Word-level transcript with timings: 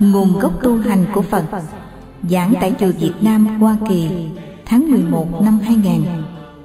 Nguồn 0.00 0.38
gốc 0.38 0.52
tu 0.62 0.78
hành 0.78 1.04
của 1.14 1.22
Phật 1.22 1.44
Giảng 2.30 2.54
tại 2.60 2.74
chùa 2.80 2.92
Việt 3.00 3.12
Nam, 3.20 3.46
Hoa 3.46 3.76
Kỳ 3.88 4.08
Tháng 4.66 4.90
11 4.90 5.42
năm 5.42 5.58
2000 5.58 6.02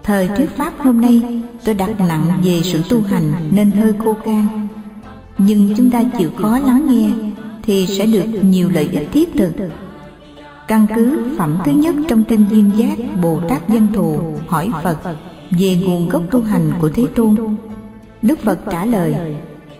Thời 0.03 0.27
thuyết 0.27 0.49
Pháp 0.57 0.73
hôm 0.77 1.01
nay 1.01 1.41
tôi 1.65 1.75
đặt 1.75 1.99
nặng 1.99 2.41
về 2.43 2.61
sự 2.63 2.81
tu 2.89 3.01
hành 3.01 3.33
nên 3.51 3.71
hơi 3.71 3.93
khô 4.03 4.15
khan. 4.25 4.67
Nhưng 5.37 5.73
chúng 5.77 5.91
ta 5.91 6.03
chịu 6.17 6.29
khó 6.41 6.59
lắng 6.59 6.85
nghe 6.89 7.09
Thì 7.63 7.87
sẽ 7.87 8.05
được 8.05 8.25
nhiều 8.43 8.69
lợi 8.69 8.89
ích 8.91 9.09
thiết 9.11 9.29
thực. 9.37 9.53
Căn 10.67 10.87
cứ 10.95 11.19
phẩm 11.37 11.57
thứ 11.65 11.71
nhất 11.71 11.95
trong 12.07 12.23
kinh 12.23 12.45
Duyên 12.49 12.71
Giác 12.77 12.97
Bồ 13.21 13.39
Tát 13.49 13.69
Dân 13.69 13.87
Thù 13.93 14.19
hỏi 14.47 14.69
Phật 14.83 14.97
về 15.51 15.75
nguồn 15.85 16.09
gốc 16.09 16.23
tu 16.31 16.41
hành 16.41 16.71
của 16.81 16.89
Thế 16.89 17.05
Tôn. 17.15 17.35
Đức 18.21 18.39
Phật 18.39 18.59
trả 18.71 18.85
lời 18.85 19.15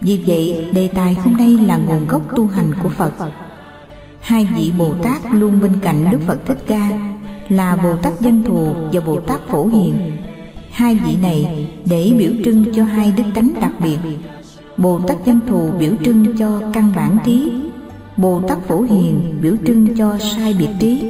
vì 0.02 0.24
vậy, 0.28 0.66
đề 0.74 0.88
tài 0.88 1.14
hôm 1.14 1.34
nay 1.38 1.58
là 1.68 1.78
nguồn 1.78 2.08
gốc 2.08 2.22
tu 2.36 2.48
hành 2.48 2.72
của 2.84 2.90
Phật. 2.90 3.14
Hai 4.22 4.48
vị 4.56 4.72
Bồ 4.78 4.94
Tát 5.04 5.22
luôn 5.32 5.60
bên 5.62 5.72
cạnh 5.82 6.12
Đức 6.12 6.20
Phật 6.28 6.46
Thích 6.46 6.64
Ca, 6.68 6.90
Là 7.50 7.76
Bồ 7.76 7.96
Tát 7.96 8.14
danh 8.20 8.44
Thù 8.44 8.74
và 8.94 9.02
Bồ 9.02 9.20
Tát 9.20 9.40
Phổ 9.48 9.68
Hiền. 9.68 10.12
Hai 10.72 10.96
vị 11.06 11.18
này 11.22 11.68
để 11.86 12.14
biểu 12.18 12.32
trưng 12.46 12.66
cho 12.76 12.84
hai 12.84 13.14
đức 13.18 13.24
tánh 13.36 13.50
đặc 13.62 13.72
biệt. 13.84 13.98
Bồ 14.78 15.00
Tát 15.00 15.18
danh 15.26 15.40
Thù 15.48 15.72
biểu 15.80 15.92
trưng 16.06 16.38
cho 16.38 16.62
căn 16.74 16.92
bản 16.96 17.18
trí. 17.26 17.52
Bồ 18.18 18.42
Tát 18.48 18.58
Phổ 18.68 18.82
Hiền 18.82 19.40
biểu 19.42 19.54
trưng 19.68 19.98
cho 19.98 20.18
sai 20.20 20.56
biệt 20.60 20.70
trí. 20.80 21.04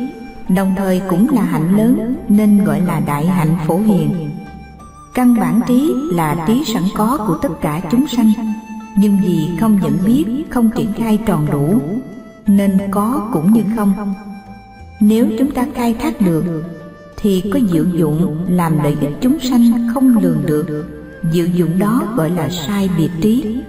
Đồng 0.49 0.73
thời 0.77 1.02
cũng 1.09 1.30
là 1.30 1.41
hạnh 1.41 1.77
lớn, 1.77 2.16
nên 2.30 2.63
gọi 2.63 2.81
là 2.81 2.99
đại 2.99 3.25
hạnh 3.25 3.55
phổ 3.67 3.77
hiền. 3.77 4.30
Căn 5.13 5.35
bản 5.39 5.61
trí 5.67 5.94
là 6.11 6.44
trí 6.47 6.63
sẵn 6.73 6.83
có 6.95 7.17
của 7.27 7.38
tất 7.41 7.61
cả 7.61 7.81
chúng 7.91 8.08
sanh. 8.08 8.31
Nhưng 8.98 9.18
vì 9.23 9.50
không 9.59 9.80
nhận 9.81 9.98
biết, 10.05 10.26
không 10.50 10.70
triển 10.76 10.94
khai 10.94 11.20
tròn 11.26 11.48
đủ 11.52 11.80
Nên 12.47 12.78
có 12.92 13.30
cũng 13.33 13.53
như 13.53 13.64
không. 13.75 14.14
Nếu 15.00 15.28
chúng 15.39 15.52
ta 15.52 15.66
khai 15.73 15.95
thác 16.00 16.22
được 16.22 16.64
Thì 17.17 17.44
có 17.53 17.59
diệu 17.72 17.86
dụng 17.94 18.45
làm 18.50 18.83
lợi 18.83 18.98
ích 19.02 19.11
chúng 19.22 19.39
sanh 19.39 19.89
không 19.94 20.17
lường 20.17 20.45
được. 20.45 20.86
Diệu 21.31 21.45
dụng 21.45 21.80
đó 21.80 22.03
gọi 22.16 22.30
là 22.30 22.50
sai 22.50 22.89
biệt 22.98 23.09
trí. 23.22 23.61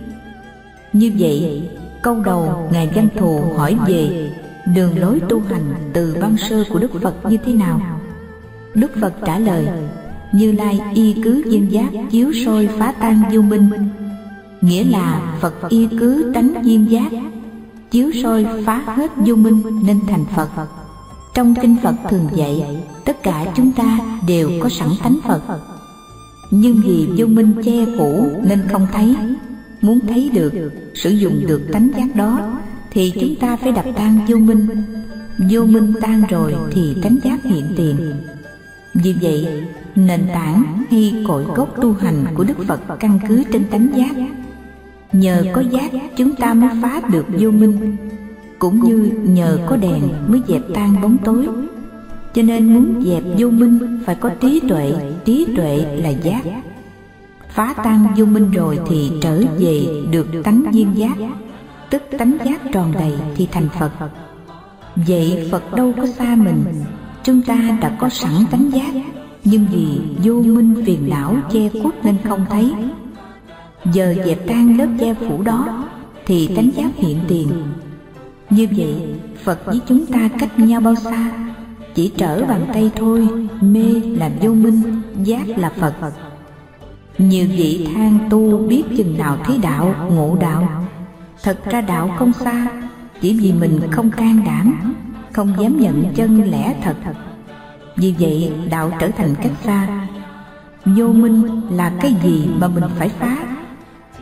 Như 0.92 1.12
vậy, 1.18 1.68
câu 2.02 2.20
đầu 2.24 2.68
Ngài 2.72 2.90
Văn 2.94 3.08
Thù 3.16 3.44
hỏi 3.56 3.76
về 3.86 4.32
Đường 4.74 4.98
lối 4.98 5.20
tu 5.28 5.40
hành 5.40 5.74
từ 5.92 6.16
văn 6.20 6.36
sơ 6.36 6.64
của 6.70 6.78
Đức 6.78 6.90
Phật 7.02 7.14
như 7.30 7.36
thế 7.44 7.52
nào? 7.52 7.80
Đức 8.74 8.90
Phật 9.00 9.12
trả 9.26 9.38
lời 9.38 9.66
như 10.32 10.52
Lai 10.52 10.80
y 10.94 11.14
cứ 11.24 11.42
viên 11.46 11.72
giác 11.72 11.90
chiếu 12.10 12.32
soi 12.46 12.68
phá 12.78 12.94
tan 13.00 13.22
vô 13.32 13.42
minh. 13.42 13.70
Nghĩa 14.62 14.84
là 14.84 15.38
Phật 15.40 15.68
y 15.68 15.88
cứ 16.00 16.32
tánh 16.34 16.54
duyên 16.62 16.90
giác 16.90 17.12
Chiếu 17.90 18.10
soi 18.22 18.46
phá 18.66 18.82
hết 18.86 19.10
vô 19.16 19.34
minh 19.34 19.62
nên 19.86 20.00
thành 20.06 20.24
Phật. 20.36 20.48
Trong 21.34 21.54
kinh 21.62 21.76
Phật 21.82 21.94
thường 22.10 22.28
dạy 22.34 22.82
Tất 23.04 23.22
cả 23.22 23.46
chúng 23.56 23.72
ta 23.72 23.98
đều 24.26 24.50
có 24.62 24.68
sẵn 24.68 24.88
tánh 25.02 25.18
Phật. 25.28 25.42
Nhưng 26.50 26.82
vì 26.84 27.08
vô 27.16 27.26
minh 27.26 27.52
che 27.64 27.86
phủ 27.98 28.26
nên 28.42 28.68
không 28.72 28.86
thấy 28.92 29.16
Muốn 29.80 30.00
thấy 30.08 30.30
được, 30.34 30.52
sử 30.94 31.10
dụng 31.10 31.46
được 31.46 31.62
tánh 31.72 31.88
giác 31.96 32.16
đó 32.16 32.60
Thì 32.90 33.12
chúng 33.20 33.34
ta 33.40 33.56
phải 33.56 33.72
đập 33.72 33.84
tan 33.96 34.18
vô 34.28 34.36
minh. 34.36 34.66
Vô 35.50 35.64
minh 35.64 35.92
tan 36.00 36.22
rồi 36.28 36.54
thì 36.72 36.96
tánh 37.02 37.16
giác 37.24 37.44
hiện 37.44 37.72
tiền. 37.76 37.96
Vì 38.94 39.14
vậy, 39.22 39.64
nền 39.94 40.20
tảng 40.34 40.84
hay 40.90 41.24
cội 41.28 41.44
gốc 41.44 41.74
tu 41.82 41.92
hành 41.92 42.24
của 42.34 42.44
Đức 42.44 42.66
Phật 42.68 42.80
căn 43.00 43.18
cứ 43.28 43.42
trên 43.52 43.64
tánh 43.64 43.88
giác. 43.94 44.41
Nhờ 45.12 45.44
có 45.52 45.60
giác 45.60 45.90
chúng 46.16 46.34
ta 46.34 46.54
mới 46.54 46.70
phá 46.82 47.00
được 47.12 47.26
vô 47.38 47.50
minh, 47.50 47.96
cũng 48.58 48.80
như 48.80 49.10
nhờ 49.24 49.58
có 49.68 49.76
đèn 49.76 50.02
mới 50.28 50.40
dẹp 50.48 50.62
tan 50.74 51.00
bóng 51.02 51.16
tối. 51.24 51.46
Cho 52.34 52.42
nên 52.42 52.74
muốn 52.74 53.02
dẹp 53.06 53.22
vô 53.38 53.50
minh 53.50 54.00
phải 54.06 54.14
có 54.14 54.30
trí 54.40 54.60
tuệ, 54.68 54.94
trí 55.24 55.46
tuệ. 55.56 55.96
Là 56.02 56.08
giác. 56.08 56.42
Phá 57.48 57.74
tan 57.84 58.06
vô 58.16 58.24
minh 58.24 58.50
rồi 58.50 58.78
thì 58.88 59.10
trở 59.20 59.42
về 59.58 59.86
được 60.10 60.26
tánh 60.44 60.64
duyên 60.72 60.88
giác, 60.94 61.16
tức 61.90 62.02
tánh 62.18 62.36
giác 62.44 62.60
tròn 62.72 62.92
đầy 62.92 63.12
thì 63.36 63.48
thành 63.52 63.68
Phật. 63.78 63.90
Vậy 64.96 65.48
Phật 65.50 65.74
đâu 65.74 65.92
có 65.96 66.06
xa 66.06 66.36
mình. 66.36 66.64
chúng 67.24 67.42
ta 67.42 67.78
đã 67.80 67.96
có 68.00 68.08
sẵn 68.08 68.32
tánh 68.50 68.70
giác. 68.72 68.92
nhưng 69.44 69.66
vì 69.72 69.86
vô 70.24 70.42
minh 70.42 70.82
phiền 70.86 71.08
não 71.08 71.36
che 71.52 71.68
khuất 71.82 72.04
nên 72.04 72.16
không 72.24 72.46
thấy 72.50 72.72
giờ 73.84 74.14
dẹp 74.26 74.46
tan 74.46 74.78
lớp 74.78 74.86
che 75.00 75.14
phủ 75.14 75.42
đó, 75.42 75.88
thì 76.26 76.50
tánh 76.56 76.70
giác 76.74 76.90
hiện 76.96 77.18
tiền. 77.28 77.48
Như 78.50 78.68
vậy, 78.76 78.94
phật 79.44 79.66
với 79.66 79.80
chúng 79.88 80.06
ta 80.06 80.28
cách 80.38 80.58
nhau 80.58 80.80
bao 80.80 80.94
xa? 80.94 81.30
Chỉ 81.94 82.12
trở 82.16 82.44
bàn 82.44 82.66
tay 82.72 82.90
thôi, 82.96 83.28
mê 83.60 84.00
là 84.04 84.30
vô 84.40 84.54
minh, 84.54 84.82
giác 85.22 85.58
là 85.58 85.70
phật. 85.80 86.12
Nhiều 87.18 87.46
vị 87.56 87.88
than 87.94 88.18
tu 88.30 88.58
biết 88.58 88.82
chừng 88.96 89.18
nào 89.18 89.36
thấy 89.44 89.58
đạo, 89.58 89.94
ngộ 90.10 90.36
đạo. 90.40 90.86
Thật 91.42 91.58
ra 91.64 91.80
đạo 91.80 92.14
không 92.18 92.32
xa, 92.32 92.66
chỉ 93.20 93.38
vì 93.40 93.52
mình 93.52 93.80
không 93.90 94.10
can 94.10 94.42
đảm, 94.46 94.94
không 95.32 95.54
dám 95.60 95.80
nhận 95.80 96.04
chân 96.14 96.50
lẽ 96.50 96.74
thật. 96.82 96.96
Vì 97.96 98.14
vậy, 98.18 98.52
đạo 98.70 98.92
trở 99.00 99.08
thành 99.08 99.34
cách 99.42 99.52
xa. 99.64 100.06
Vô 100.84 101.08
minh 101.08 101.60
là 101.70 101.92
cái 102.00 102.14
gì 102.22 102.48
mà 102.58 102.68
mình 102.68 102.84
phải 102.98 103.08
phá? 103.08 103.36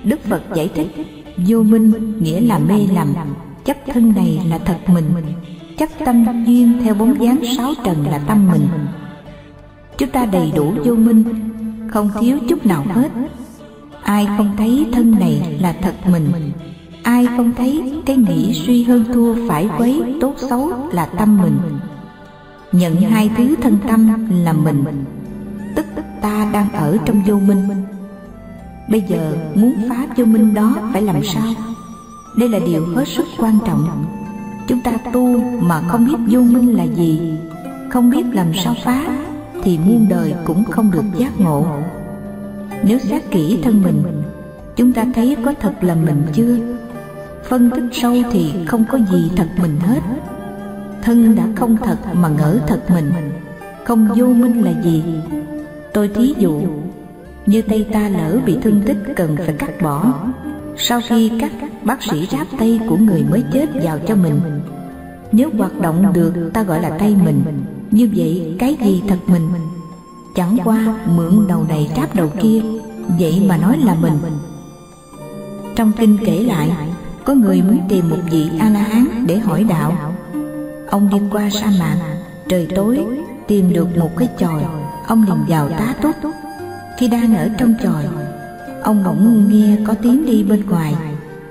Đức 0.05 0.21
phật 0.25 0.43
giải 0.55 0.71
thích, 0.75 0.89
vô 1.37 1.63
minh 1.63 2.19
nghĩa 2.23 2.41
là 2.41 2.59
mê 2.59 2.87
lầm, 2.95 3.15
chấp 3.65 3.77
thân 3.87 4.13
này 4.17 4.41
là 4.51 4.59
thật 4.59 4.79
mình. 4.87 5.05
Chấp 5.79 5.89
tâm 6.05 6.45
duyên 6.47 6.81
theo 6.85 6.95
bóng 6.95 7.23
dáng 7.23 7.39
sáu 7.57 7.73
trần 7.85 8.07
là 8.11 8.19
tâm 8.19 8.49
mình. 8.53 8.69
Chúng 9.99 10.09
ta 10.09 10.27
đầy 10.27 10.53
đủ 10.57 10.75
vô 10.85 10.95
minh, 10.95 11.25
không 11.89 12.11
thiếu 12.21 12.39
chút 12.49 12.67
nào 12.67 12.85
hết. 12.95 13.09
Ai 14.03 14.27
không 14.37 14.51
thấy 14.59 14.87
thân 14.93 15.11
này 15.11 15.59
là 15.61 15.73
thật 15.83 15.95
mình? 16.11 16.33
Ai 17.03 17.27
không 17.27 17.53
thấy 17.57 18.03
cái 18.07 18.17
nghĩ 18.17 18.53
suy 18.67 18.85
hơn 18.85 19.05
thua 19.15 19.49
phải 19.49 19.69
quấy 19.79 20.03
tốt 20.21 20.35
xấu 20.51 20.73
là 20.93 21.07
tâm 21.07 21.39
mình? 21.43 21.59
Nhận 22.73 22.97
hai 22.97 23.31
thứ 23.37 23.55
thân 23.63 23.79
tâm 23.89 24.29
là 24.45 24.53
mình. 24.53 24.85
Tức 25.77 25.87
ta 26.21 26.51
đang 26.53 26.73
ở 26.73 26.97
trong 27.07 27.23
vô 27.27 27.39
minh 27.39 27.69
bây 28.91 29.01
giờ 29.01 29.37
muốn 29.55 29.75
phá 29.89 30.07
vô 30.17 30.25
minh 30.25 30.55
đó 30.55 30.77
phải 30.93 31.03
làm 31.03 31.25
sao? 31.25 31.53
Đây 32.37 32.49
là 32.49 32.59
điều 32.67 32.87
hết 32.87 33.09
sức 33.09 33.27
quan 33.39 33.59
trọng. 33.67 34.05
Chúng 34.69 34.81
ta 34.81 34.93
tu 35.13 35.41
mà 35.61 35.81
không 35.89 36.07
biết 36.07 36.17
vô 36.29 36.41
minh 36.41 36.77
là 36.77 36.85
gì, 36.85 37.39
không 37.91 38.11
biết 38.11 38.25
làm 38.33 38.47
sao 38.55 38.75
phá, 38.85 39.19
thì 39.63 39.79
muôn 39.79 40.07
đời 40.09 40.35
cũng 40.45 40.65
không 40.65 40.91
được 40.91 41.05
giác 41.17 41.41
ngộ. 41.41 41.67
Nếu 42.85 42.99
xét 42.99 43.31
kỹ 43.31 43.59
thân 43.63 43.83
mình, 43.83 44.03
chúng 44.77 44.93
ta 44.93 45.05
thấy 45.15 45.37
có 45.45 45.55
thật 45.61 45.73
là 45.81 45.95
mình 45.95 46.23
chưa? 46.33 46.57
Phân 47.49 47.71
tích 47.71 47.85
sâu 47.93 48.17
thì 48.33 48.53
không 48.67 48.85
có 48.91 48.99
gì 48.99 49.31
thật 49.37 49.49
mình 49.63 49.77
hết. 49.81 50.01
Thân 51.03 51.37
đã 51.37 51.49
không 51.57 51.77
thật 51.77 51.99
mà 52.15 52.29
ngỡ 52.29 52.59
thật 52.67 52.81
mình, 52.91 53.13
không 53.85 54.09
vô 54.17 54.27
minh 54.27 54.65
là 54.65 54.83
gì? 54.83 55.05
Tôi 55.93 56.09
thí 56.09 56.35
dụ 56.39 56.63
như 57.51 57.63
tay 57.63 57.87
ta 57.93 58.09
lỡ 58.09 58.39
bị 58.47 58.59
thương 58.63 58.83
tích 58.87 58.97
cần 59.17 59.37
phải 59.37 59.55
cắt 59.59 59.71
bỏ. 59.83 60.15
Sau 60.77 61.01
khi 61.09 61.33
cắt 61.41 61.53
bác 61.85 62.03
sĩ 62.03 62.27
ráp 62.31 62.47
tay 62.59 62.81
của 62.89 62.97
người 62.97 63.25
mới 63.31 63.45
chết 63.53 63.67
vào 63.83 63.99
cho 64.09 64.15
mình, 64.15 64.41
nếu 65.33 65.51
hoạt 65.59 65.81
động 65.81 66.13
được, 66.13 66.51
ta 66.55 66.63
gọi 66.63 66.83
là 66.83 66.91
tay 66.91 67.17
mình. 67.25 67.43
Như 67.91 68.11
vậy, 68.17 68.57
cái 68.59 68.77
gì 68.85 69.03
thật 69.09 69.17
mình? 69.27 69.49
Chẳng 70.35 70.57
qua 70.65 70.95
mượn 71.17 71.47
đầu 71.49 71.65
này 71.69 71.91
ráp 71.97 72.15
đầu 72.15 72.29
kia, 72.43 72.63
vậy 73.19 73.43
mà 73.49 73.57
nói 73.57 73.79
là 73.85 73.95
mình. 73.95 74.19
Trong 75.77 75.93
kinh 75.99 76.19
kể 76.25 76.43
lại, 76.43 76.71
có 77.25 77.35
người 77.35 77.63
muốn 77.63 77.79
tìm 77.89 78.11
một 78.11 78.19
vị 78.31 78.51
a 78.59 78.71
la 78.71 78.81
hán 78.81 79.27
để 79.27 79.39
hỏi 79.39 79.65
đạo. 79.65 80.15
Ông 80.91 81.09
đi 81.13 81.19
qua 81.33 81.51
sa 81.51 81.73
mạc, 81.79 81.97
trời 82.49 82.69
tối, 82.75 83.01
tìm 83.47 83.73
được 83.73 83.97
một 83.97 84.11
cái 84.17 84.29
chòi. 84.39 84.65
Ông 85.07 85.25
liền 85.27 85.45
vào 85.49 85.69
tá 85.69 85.95
túc 86.03 86.15
khi 87.01 87.09
đang 87.09 87.37
ở 87.37 87.49
trong 87.59 87.75
chòi 87.83 88.05
ông 88.83 89.05
bỗng 89.05 89.49
nghe 89.49 89.77
có 89.87 89.95
tiếng 90.03 90.27
đi 90.27 90.43
bên 90.43 90.67
ngoài. 90.67 90.95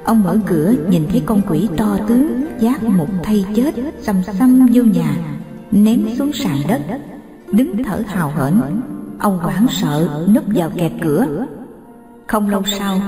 Ông 0.03 0.23
mở 0.23 0.37
cửa, 0.45 0.73
nhìn 0.89 1.07
thấy 1.11 1.23
con 1.25 1.41
quỷ 1.49 1.67
to 1.77 1.97
tướng, 2.07 2.45
giác 2.59 2.83
một 2.83 3.07
thay 3.23 3.45
chết, 3.55 3.75
xăm 4.01 4.15
xăm 4.23 4.67
vô 4.73 4.83
nhà, 4.83 5.15
ném 5.71 6.15
xuống 6.17 6.33
sàn 6.33 6.57
đất, 6.67 6.81
đứng 7.51 7.83
thở 7.83 8.03
hào 8.07 8.33
hển. 8.37 8.61
Ông 9.19 9.39
hoảng 9.39 9.65
sợ, 9.69 10.25
núp 10.35 10.43
vào 10.55 10.69
kẹt 10.75 10.91
cửa. 11.01 11.27
Không 12.27 12.49
lâu 12.49 12.63
sau, 12.79 13.01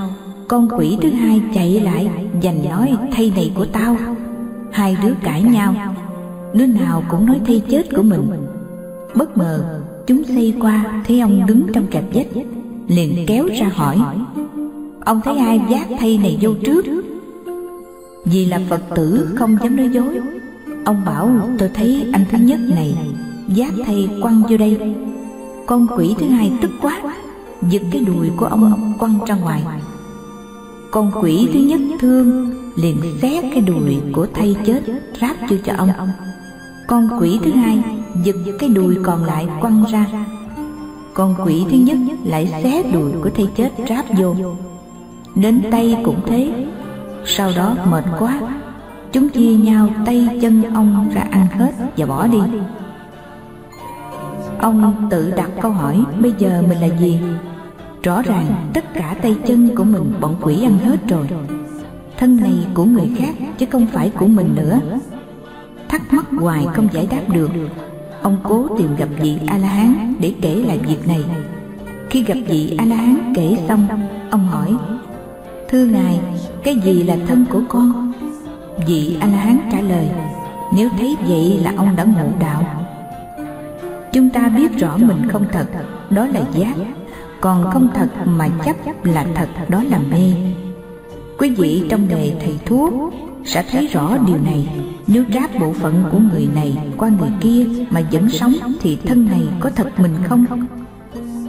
con 0.47 0.69
quỷ 0.77 0.97
thứ 1.01 1.09
hai 1.09 1.41
chạy 1.53 1.79
lại, 1.79 2.09
giành 2.43 2.69
nói, 2.69 2.97
thay 3.11 3.31
này 3.35 3.51
của 3.55 3.65
tao. 3.65 3.97
Hai 4.71 4.97
đứa 5.03 5.13
cãi 5.23 5.43
nhau. 5.43 5.75
Đứa 6.53 6.65
nào 6.65 7.03
cũng 7.09 7.25
nói, 7.25 7.41
thay 7.47 7.63
chết 7.69 7.95
của 7.95 8.03
mình. 8.03 8.31
Bất 9.15 9.37
ngờ 9.37 9.80
chúng 10.11 10.23
xây 10.23 10.53
qua, 10.59 11.01
thấy 11.07 11.19
ông 11.19 11.45
đứng 11.45 11.67
trong 11.73 11.87
cặp 11.87 12.03
vách 12.13 12.27
liền 12.87 13.25
kéo 13.27 13.47
ra 13.59 13.71
hỏi, 13.73 13.97
ông 15.05 15.21
thấy 15.23 15.37
ai 15.37 15.59
vác 15.69 15.87
thay 15.99 16.17
này 16.17 16.37
vô 16.41 16.53
trước? 16.65 16.85
Vì 18.25 18.45
là 18.45 18.59
Phật 18.69 18.81
tử 18.95 19.35
không 19.35 19.57
dám 19.63 19.75
nói 19.75 19.89
dối. 19.93 20.19
Ông 20.85 21.01
bảo, 21.05 21.31
tôi 21.59 21.69
thấy 21.73 22.05
anh 22.13 22.25
thứ 22.31 22.37
nhất 22.37 22.59
này 22.75 22.95
giáp 23.57 23.73
thầy 23.85 24.09
quăng 24.21 24.43
vô 24.49 24.57
đây. 24.57 24.95
Con 25.65 25.87
quỷ 25.97 26.15
thứ 26.19 26.25
hai 26.25 26.51
tức 26.61 26.71
quá, 26.81 27.01
Giật 27.69 27.81
cái 27.91 28.01
đùi 28.01 28.29
của 28.37 28.45
ông 28.45 28.93
quăng 28.99 29.19
ra 29.27 29.35
ngoài. 29.35 29.63
Con 30.91 31.11
quỷ 31.21 31.49
thứ 31.53 31.59
nhất 31.59 31.81
thương, 31.99 32.51
Liền 32.75 32.97
xé 33.21 33.41
cái 33.53 33.61
đùi 33.61 33.95
của 34.13 34.27
thầy 34.33 34.55
chết 34.65 34.81
Ráp 35.21 35.35
vô 35.49 35.57
cho 35.65 35.73
ông. 35.77 35.89
Con 36.87 37.09
quỷ 37.19 37.39
thứ 37.43 37.51
hai 37.51 37.83
giật 38.23 38.35
cái 38.59 38.69
đùi 38.69 38.97
còn 39.03 39.23
lại 39.23 39.47
quăng 39.61 39.85
ra. 39.91 40.05
Con 41.13 41.35
quỷ 41.45 41.65
thứ 41.71 41.77
nhất 41.77 41.97
lại 42.23 42.61
xé 42.63 42.83
đùi 42.93 43.11
của 43.23 43.29
thầy 43.35 43.47
chết 43.55 43.71
ráp 43.89 44.05
vô. 44.17 44.35
Đến 45.35 45.61
tay 45.71 45.97
cũng 46.03 46.19
thế. 46.25 46.65
Sau 47.25 47.51
đó 47.55 47.75
mệt 47.91 48.05
quá, 48.19 48.41
Chúng 49.11 49.29
chia 49.29 49.55
nhau 49.55 49.89
tay 50.05 50.39
chân 50.41 50.63
ông 50.73 51.09
ra 51.13 51.21
ăn 51.31 51.47
hết 51.47 51.71
và 51.97 52.05
bỏ 52.05 52.27
đi. 52.27 52.39
Ông 54.59 55.07
tự 55.09 55.31
đặt 55.31 55.49
câu 55.61 55.71
hỏi, 55.71 56.03
Bây 56.21 56.33
giờ 56.37 56.63
mình 56.69 56.81
là 56.81 56.87
gì? 56.99 57.19
Rõ 58.03 58.21
ràng 58.21 58.45
tất 58.73 58.93
cả 58.93 59.15
tay 59.21 59.35
chân 59.47 59.75
của 59.75 59.83
mình 59.83 60.13
bọn 60.19 60.35
quỷ 60.41 60.63
ăn 60.63 60.77
hết 60.77 60.97
rồi. 61.07 61.27
Thân 62.17 62.37
này 62.37 62.53
của 62.73 62.85
người 62.85 63.11
khác 63.17 63.35
chứ 63.57 63.65
không 63.69 63.87
phải 63.87 64.09
của 64.09 64.27
mình 64.27 64.55
nữa. 64.55 64.79
Thắc 65.89 66.13
mắc 66.13 66.25
hoài 66.39 66.67
không 66.73 66.87
giải 66.91 67.07
đáp 67.11 67.21
được. 67.33 67.49
Ông 68.21 68.37
cố 68.43 68.67
tìm 68.77 68.95
gặp 68.95 69.09
vị 69.21 69.37
A-la-hán 69.47 70.13
để 70.19 70.33
kể 70.41 70.55
lại 70.55 70.79
việc 70.87 71.07
này. 71.07 71.23
Khi 72.09 72.23
gặp 72.23 72.37
vị 72.47 72.75
A-la-hán 72.77 73.33
kể 73.35 73.57
xong 73.67 73.87
Ông 74.29 74.47
hỏi 74.47 74.75
Thưa 75.69 75.85
Ngài, 75.85 76.19
cái 76.63 76.75
gì 76.75 77.03
là 77.03 77.15
thân 77.27 77.45
của 77.49 77.61
con? 77.69 78.13
Vị 78.87 79.17
A-la-hán 79.19 79.57
trả 79.71 79.81
lời 79.81 80.09
Nếu 80.75 80.89
thấy 80.99 81.15
vậy 81.27 81.59
là 81.63 81.73
ông 81.77 81.95
đã 81.95 82.03
ngộ 82.03 82.27
đạo. 82.39 82.63
Chúng 84.13 84.29
ta 84.29 84.49
biết 84.49 84.77
rõ 84.79 84.97
mình 84.97 85.27
không 85.29 85.45
thật 85.51 85.65
Đó 86.09 86.25
là 86.25 86.41
giác. 86.53 86.73
Còn 87.41 87.71
không 87.71 87.87
thật 87.93 88.07
mà 88.25 88.49
chấp 88.65 88.75
là 89.03 89.25
thật 89.35 89.47
Đó 89.69 89.83
là 89.83 89.99
mê. 90.11 90.33
Quý 91.41 91.49
vị 91.49 91.83
trong 91.89 92.07
đề 92.07 92.33
thầy 92.39 92.59
thuốc 92.65 92.93
Sẽ 93.45 93.63
thấy 93.71 93.87
rõ 93.87 94.17
điều 94.27 94.37
này. 94.37 94.67
Nếu 95.07 95.23
ráp 95.33 95.59
bộ 95.59 95.73
phận 95.73 96.03
của 96.11 96.19
người 96.19 96.47
này 96.55 96.77
qua 96.97 97.09
người 97.19 97.29
kia 97.41 97.65
Mà 97.89 98.01
vẫn 98.11 98.29
sống 98.29 98.53
Thì 98.81 98.97
thân 99.05 99.25
này 99.25 99.41
có 99.59 99.69
thật 99.69 99.99
mình 99.99 100.15
không? 100.23 100.45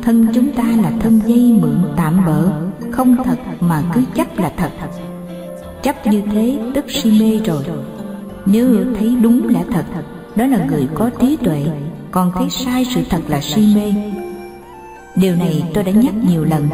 Thân 0.02 0.26
chúng 0.34 0.52
ta 0.52 0.64
là 0.82 0.92
thân 1.00 1.20
dây 1.26 1.58
mượn 1.62 1.78
tạm 1.96 2.24
bỡ 2.26 2.52
Không 2.90 3.16
thật 3.24 3.36
mà 3.60 3.82
cứ 3.94 4.00
chấp 4.14 4.38
là 4.38 4.52
thật. 4.56 4.70
Chấp 5.82 6.06
như 6.06 6.22
thế 6.32 6.58
tức 6.74 6.84
si 6.88 7.20
mê 7.20 7.40
rồi. 7.46 7.64
Nếu 8.46 8.84
thấy 8.98 9.16
đúng 9.22 9.48
lẽ 9.48 9.64
thật, 9.72 9.84
Đó 10.36 10.46
là 10.46 10.66
người 10.66 10.88
có 10.94 11.10
trí 11.20 11.36
tuệ, 11.36 11.66
Còn 12.10 12.32
thấy 12.34 12.50
sai 12.50 12.84
sự 12.94 13.00
thật 13.10 13.20
là 13.28 13.40
si 13.40 13.74
mê. 13.74 13.94
Điều 15.16 15.36
này 15.36 15.62
tôi 15.74 15.84
đã 15.84 15.92
nhắc 15.92 16.14
nhiều 16.28 16.44
lần, 16.44 16.68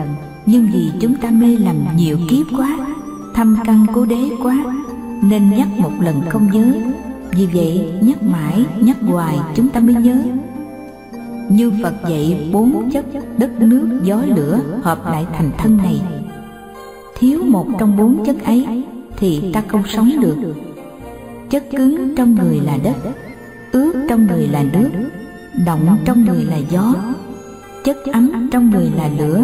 Nhưng 0.47 0.69
vì 0.73 0.91
chúng 1.01 1.15
ta 1.15 1.31
mê 1.31 1.57
lầm 1.57 1.77
nhiều 1.97 2.19
kiếp 2.29 2.47
quá 2.57 2.79
thăm 3.39 3.57
căn 3.65 3.87
cố 3.95 4.05
đế 4.05 4.31
quá, 4.43 4.57
Nên 5.23 5.51
nhắc 5.51 5.69
một 5.79 5.91
lần 6.01 6.21
không 6.29 6.51
nhớ. 6.53 6.73
Vì 7.31 7.47
vậy, 7.47 7.93
nhắc 8.01 8.23
mãi, 8.23 8.67
nhắc 8.81 8.97
hoài 9.01 9.39
chúng 9.55 9.69
ta 9.69 9.81
mới 9.81 9.95
nhớ. 9.95 10.23
Như 11.51 11.73
Phật 11.83 11.95
dạy 12.09 12.51
bốn 12.53 12.91
chất, 12.91 13.07
đất 13.39 13.61
nước, 13.61 14.01
gió, 14.03 14.23
lửa 14.37 14.61
hợp 14.83 15.07
lại 15.07 15.27
thành 15.37 15.51
thân 15.59 15.77
này. 15.77 16.01
Thiếu 17.19 17.43
một 17.45 17.67
trong 17.79 17.97
bốn 17.97 18.25
chất 18.25 18.45
ấy 18.45 18.85
thì 19.17 19.53
ta 19.53 19.63
không 19.69 19.83
sống 19.87 20.11
được. 20.21 20.37
Chất 21.51 21.65
cứng 21.71 22.17
trong 22.17 22.35
người 22.35 22.61
là 22.61 22.79
đất, 22.85 22.97
ướt 23.73 24.07
trong 24.09 24.27
người 24.27 24.49
là 24.49 24.65
nước 24.73 24.89
động 25.67 25.97
trong 26.05 26.25
người 26.25 26.45
là 26.45 26.57
gió, 26.57 26.95
chất 27.85 27.97
ấm 28.13 28.49
trong 28.53 28.71
người 28.71 28.91
là 28.97 29.11
lửa. 29.19 29.41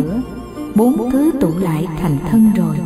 Bốn 0.75 1.11
thứ 1.11 1.31
tụ 1.41 1.59
lại 1.59 1.87
thành 2.01 2.17
thân 2.31 2.51
rồi 2.57 2.77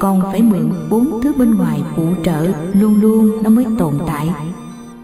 còn 0.00 0.20
phải 0.20 0.42
mượn 0.42 0.72
bốn 0.90 1.20
thứ 1.22 1.32
bên 1.32 1.54
ngoài 1.54 1.82
phụ 1.96 2.06
trợ 2.24 2.46
luôn 2.72 3.00
luôn 3.00 3.42
nó 3.42 3.50
mới 3.50 3.66
tồn 3.78 3.94
tại. 4.06 4.30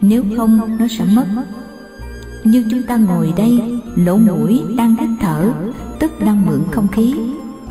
Nếu 0.00 0.24
không, 0.36 0.78
nó 0.78 0.86
sẽ 0.98 1.04
mất. 1.14 1.26
Như 2.44 2.64
chúng 2.70 2.82
ta 2.82 2.96
ngồi 2.96 3.32
đây, 3.36 3.80
lỗ 3.96 4.16
mũi 4.16 4.62
đang 4.76 4.96
hít 4.96 5.08
thở, 5.20 5.52
tức 5.98 6.12
đang 6.20 6.46
mượn 6.46 6.60
không 6.70 6.88
khí. 6.88 7.14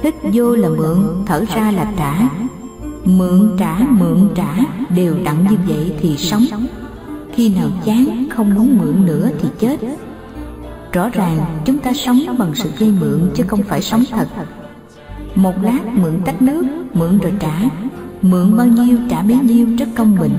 Hít 0.03 0.15
vô 0.33 0.55
là 0.55 0.69
mượn, 0.69 0.97
thở 1.25 1.45
ra 1.55 1.71
là 1.71 1.93
trả. 1.97 2.29
Mượn 3.05 3.55
trả 3.59 3.79
mượn, 3.89 4.29
trả, 4.35 4.57
đều 4.95 5.15
đặn 5.23 5.47
như 5.49 5.57
vậy 5.67 5.95
thì 5.99 6.17
sống. 6.17 6.45
Khi 7.33 7.55
nào 7.55 7.69
chán, 7.85 8.25
không 8.29 8.55
muốn 8.55 8.77
mượn 8.77 9.05
nữa 9.05 9.29
thì 9.41 9.49
chết. 9.59 9.77
Rõ 10.91 11.09
ràng, 11.09 11.61
chúng 11.65 11.79
ta 11.79 11.93
sống 11.93 12.19
bằng 12.39 12.51
sự 12.55 12.69
dây 12.79 12.93
mượn 12.99 13.19
chứ 13.35 13.43
không 13.47 13.63
phải 13.63 13.81
sống 13.81 14.03
thật. 14.11 14.27
Một 15.35 15.63
lát 15.63 15.79
mượn 15.93 16.21
tách 16.25 16.41
nước, 16.41 16.63
mượn 16.93 17.17
rồi 17.19 17.33
trả. 17.39 17.61
Mượn 18.21 18.57
bao 18.57 18.67
nhiêu 18.67 18.97
trả 19.09 19.21
bấy 19.21 19.37
nhiêu 19.37 19.67
rất 19.79 19.85
công 19.95 20.17
bình. 20.19 20.33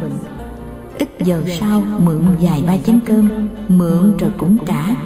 Ít 0.98 1.08
giờ 1.24 1.42
sau 1.60 1.82
mượn 2.04 2.22
vài 2.40 2.64
ba 2.66 2.76
chén 2.76 3.00
cơm 3.06 3.28
Mượn 3.68 4.16
rồi 4.18 4.30
cũng 4.38 4.56
trả. 4.66 4.96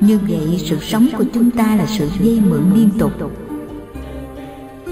Như 0.00 0.18
vậy 0.28 0.58
sự 0.58 0.78
sống 0.80 1.06
của 1.18 1.24
chúng 1.34 1.50
ta 1.50 1.76
là 1.76 1.86
sự 1.86 2.08
dây 2.20 2.40
mượn 2.50 2.62
liên 2.74 2.88
tục. 2.98 3.12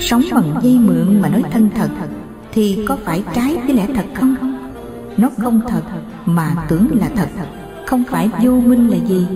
Sống 0.00 0.22
bằng 0.32 0.54
dây 0.62 0.78
mượn 0.78 1.22
mà 1.22 1.28
nói 1.28 1.42
thân 1.52 1.68
thật 1.74 1.88
Thì 2.52 2.84
có 2.88 2.96
phải 3.04 3.22
trái 3.34 3.56
với 3.66 3.76
lẽ 3.76 3.86
thật 3.94 4.06
không? 4.14 4.36
Nó 5.16 5.30
không 5.38 5.60
thật 5.68 5.82
mà 6.26 6.66
tưởng 6.68 6.88
là 7.00 7.08
thật 7.16 7.28
Không 7.86 8.04
phải 8.10 8.30
vô 8.42 8.60
minh 8.60 8.88
là 8.88 8.96
gì. 8.96 9.26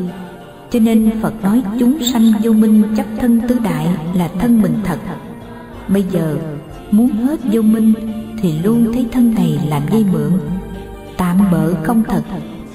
Cho 0.71 0.79
nên 0.79 1.11
Phật 1.23 1.43
nói 1.43 1.63
chúng 1.79 2.03
sanh 2.03 2.33
vô 2.43 2.53
minh 2.53 2.83
chấp 2.97 3.07
thân 3.21 3.41
tứ 3.49 3.59
đại 3.65 3.89
là 4.15 4.29
thân 4.39 4.63
mình 4.63 4.75
thật. 4.85 4.99
Bây 5.89 6.03
giờ, 6.03 6.37
muốn 6.91 7.11
hết 7.11 7.41
vô 7.53 7.63
minh 7.63 7.93
Thì 8.43 8.59
luôn 8.65 8.93
thấy 8.93 9.07
thân 9.13 9.35
này 9.35 9.59
làm 9.69 9.83
dây 9.91 10.05
mượn. 10.13 10.33
Tạm 11.17 11.39
bỡ 11.53 11.75
không 11.83 12.03
thật, 12.09 12.23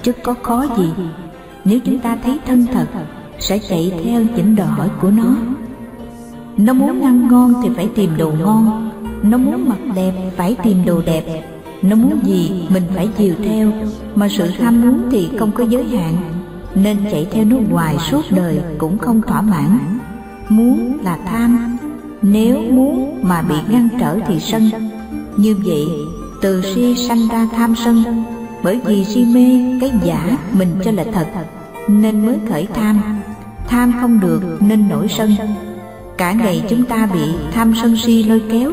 Chứ 0.04 0.12
có 0.24 0.34
khó 0.44 0.66
gì. 0.78 0.90
Nếu 1.66 1.80
chúng 1.86 2.00
ta 2.00 2.18
thấy 2.24 2.40
thân 2.46 2.66
thật, 2.74 2.88
Sẽ 3.40 3.60
chạy 3.70 3.92
theo 4.04 4.22
những 4.36 4.56
đòi 4.56 4.68
hỏi 4.68 4.90
của 5.02 5.12
nó. 5.12 5.36
Nó 6.58 6.74
muốn 6.74 7.02
ăn 7.02 7.28
ngon 7.32 7.54
thì 7.64 7.70
phải 7.76 7.90
tìm 7.96 8.10
đồ 8.18 8.32
ngon. 8.32 8.92
Nó 9.24 9.38
muốn 9.38 9.70
mặc 9.70 9.80
đẹp, 9.96 10.14
phải 10.36 10.56
tìm 10.64 10.78
đồ 10.86 11.02
đẹp. 11.06 11.24
Nó 11.82 11.96
muốn 11.96 12.20
gì, 12.24 12.68
mình 12.70 12.84
phải 12.96 13.10
chiều 13.18 13.34
theo. 13.44 13.72
Mà 14.16 14.30
sự 14.30 14.48
ham 14.48 14.82
muốn 14.82 15.02
thì 15.12 15.30
không 15.40 15.52
có 15.52 15.64
giới 15.64 15.84
hạn. 15.84 16.35
Nên 16.76 16.98
chạy 17.12 17.28
theo 17.32 17.46
nó 17.46 17.58
hoài 17.72 17.98
suốt 17.98 18.22
đời 18.30 18.62
cũng 18.78 18.98
không 18.98 19.22
thỏa 19.22 19.42
mãn. 19.42 20.00
Muốn 20.50 20.98
là 21.04 21.18
tham 21.26 21.78
Nếu 22.22 22.62
muốn 22.72 23.20
mà 23.22 23.42
bị 23.42 23.56
ngăn 23.70 23.90
trở 24.00 24.20
thì 24.28 24.40
sân. 24.40 24.70
Như 25.38 25.56
vậy 25.66 25.86
từ 26.42 26.62
si 26.62 26.96
sanh 26.96 27.28
ra 27.32 27.48
tham 27.56 27.76
sân 27.76 28.24
Bởi 28.64 28.80
vì 28.86 29.06
si 29.06 29.26
mê 29.26 29.78
cái 29.82 29.92
giả 30.04 30.38
mình 30.52 30.70
cho 30.84 30.92
là 30.92 31.04
thật 31.14 31.28
Nên 31.88 32.26
mới 32.26 32.38
khởi 32.50 32.68
tham. 32.74 33.02
Tham 33.68 33.94
không 34.02 34.20
được 34.20 34.42
nên 34.60 34.90
nổi 34.90 35.08
sân. 35.10 35.36
Cả 36.18 36.32
ngày 36.32 36.64
chúng 36.70 36.86
ta 36.86 37.10
bị 37.14 37.34
tham 37.52 37.74
sân 37.82 37.98
si 37.98 38.24
lôi 38.24 38.42
kéo 38.52 38.72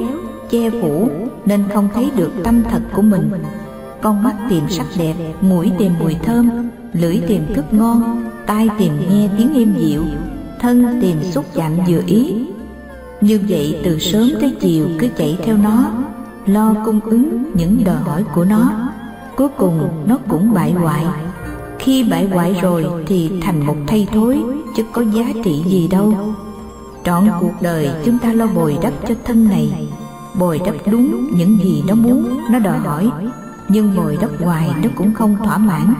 Che 0.50 0.70
phủ 0.70 1.08
nên 1.46 1.64
không 1.74 1.88
thấy 1.94 2.10
được 2.16 2.32
tâm 2.44 2.62
thật 2.70 2.82
của 2.92 3.02
mình. 3.02 3.30
Con 4.02 4.22
mắt 4.22 4.34
tìm 4.50 4.68
sắc 4.68 4.86
đẹp, 4.98 5.14
mũi 5.40 5.70
tìm 5.78 5.92
mùi 6.00 6.14
thơm. 6.14 6.50
Lưỡi 6.92 7.20
tìm 7.28 7.42
thức 7.54 7.64
ngon, 7.72 8.24
tai 8.46 8.68
tìm 8.78 8.92
nghe 9.10 9.28
tiếng 9.38 9.54
êm 9.54 9.74
dịu 9.78 10.04
Thân 10.60 10.98
tìm 11.00 11.22
xúc 11.22 11.44
chạm 11.54 11.72
vừa 11.88 12.02
ý. 12.06 12.46
Như 13.20 13.40
vậy 13.48 13.80
từ 13.84 13.98
sớm 13.98 14.30
tới 14.40 14.56
chiều 14.60 14.86
cứ 14.98 15.08
chạy 15.16 15.38
theo 15.44 15.56
nó 15.56 15.90
Lo 16.46 16.74
cung 16.84 17.00
ứng 17.00 17.52
những 17.54 17.84
đòi 17.84 17.96
hỏi 17.96 18.24
của 18.34 18.44
nó. 18.44 18.90
Cuối 19.36 19.48
cùng 19.48 20.04
nó 20.06 20.18
cũng 20.28 20.54
bại 20.54 20.72
hoại. 20.72 21.04
Khi 21.78 22.04
bại 22.04 22.28
hoại 22.28 22.56
rồi 22.62 22.86
thì 23.06 23.30
thành 23.40 23.66
một 23.66 23.76
thay 23.86 24.06
thối 24.12 24.42
Chứ 24.76 24.82
có 24.92 25.02
giá 25.02 25.24
trị 25.44 25.62
gì 25.66 25.88
đâu. 25.88 26.14
Trọn 27.04 27.28
cuộc 27.40 27.52
đời 27.60 27.90
chúng 28.04 28.18
ta 28.18 28.32
lo 28.32 28.46
bồi 28.46 28.78
đắp 28.82 28.92
cho 29.08 29.14
thân 29.24 29.48
này. 29.48 29.88
Bồi 30.38 30.60
đắp 30.66 30.74
đúng 30.90 31.30
những 31.36 31.58
gì 31.62 31.82
nó 31.88 31.94
muốn, 31.94 32.40
nó 32.50 32.58
đòi 32.58 32.78
hỏi. 32.78 33.10
Nhưng 33.68 33.96
bồi 33.96 34.18
đắp 34.20 34.30
hoài 34.44 34.70
nó 34.82 34.88
cũng 34.94 35.14
không 35.14 35.36
thỏa 35.44 35.58
mãn. 35.58 35.94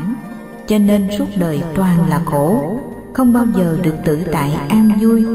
Cho 0.66 0.78
nên 0.78 1.08
suốt 1.18 1.26
đời 1.36 1.62
toàn 1.74 2.08
là 2.08 2.20
khổ, 2.24 2.78
Không 3.12 3.32
bao 3.32 3.46
giờ 3.56 3.78
được 3.82 3.94
tự 4.04 4.18
tại 4.32 4.52
an 4.68 4.90
vui. 5.00 5.26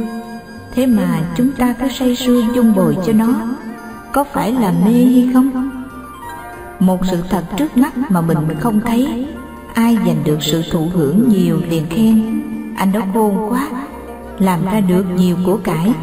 Thế 0.76 0.86
mà 0.86 1.20
chúng 1.36 1.52
ta 1.52 1.74
cứ 1.80 1.88
say 1.88 2.16
sưa 2.16 2.42
dung 2.56 2.76
bồi 2.76 2.98
cho 3.06 3.14
nó, 3.14 3.28
Có 4.12 4.24
phải 4.24 4.52
là 4.52 4.74
mê 4.86 4.92
hay 4.92 5.30
không? 5.34 5.70
Một 6.80 7.00
sự 7.12 7.18
thật 7.30 7.44
trước 7.58 7.78
mắt 7.78 7.98
mà 8.12 8.22
mình 8.22 8.38
không 8.60 8.82
thấy, 8.86 9.28
Ai 9.74 9.98
giành 10.06 10.24
được 10.26 10.38
sự 10.42 10.64
thụ 10.72 10.88
hưởng 10.94 11.30
nhiều 11.30 11.60
liền 11.70 11.86
khen, 11.90 12.42
Anh 12.78 12.92
đó 12.92 13.02
khôn 13.14 13.50
quá, 13.50 13.68
làm 14.40 14.66
ra 14.66 14.80
được 14.80 15.06
nhiều 15.18 15.36
của 15.46 15.58
cải. 15.58 15.94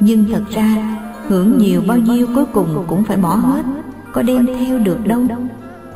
Nhưng 0.00 0.24
thật 0.32 0.42
ra, 0.50 0.96
hưởng 1.28 1.58
nhiều 1.58 1.82
bao 1.86 1.98
nhiêu 1.98 2.26
cuối 2.34 2.44
cùng 2.52 2.84
cũng 2.88 3.04
phải 3.04 3.16
bỏ 3.16 3.34
hết, 3.34 3.62
có 4.12 4.22
đem 4.22 4.46
theo 4.46 4.78
được 4.78 5.06
đâu. 5.06 5.20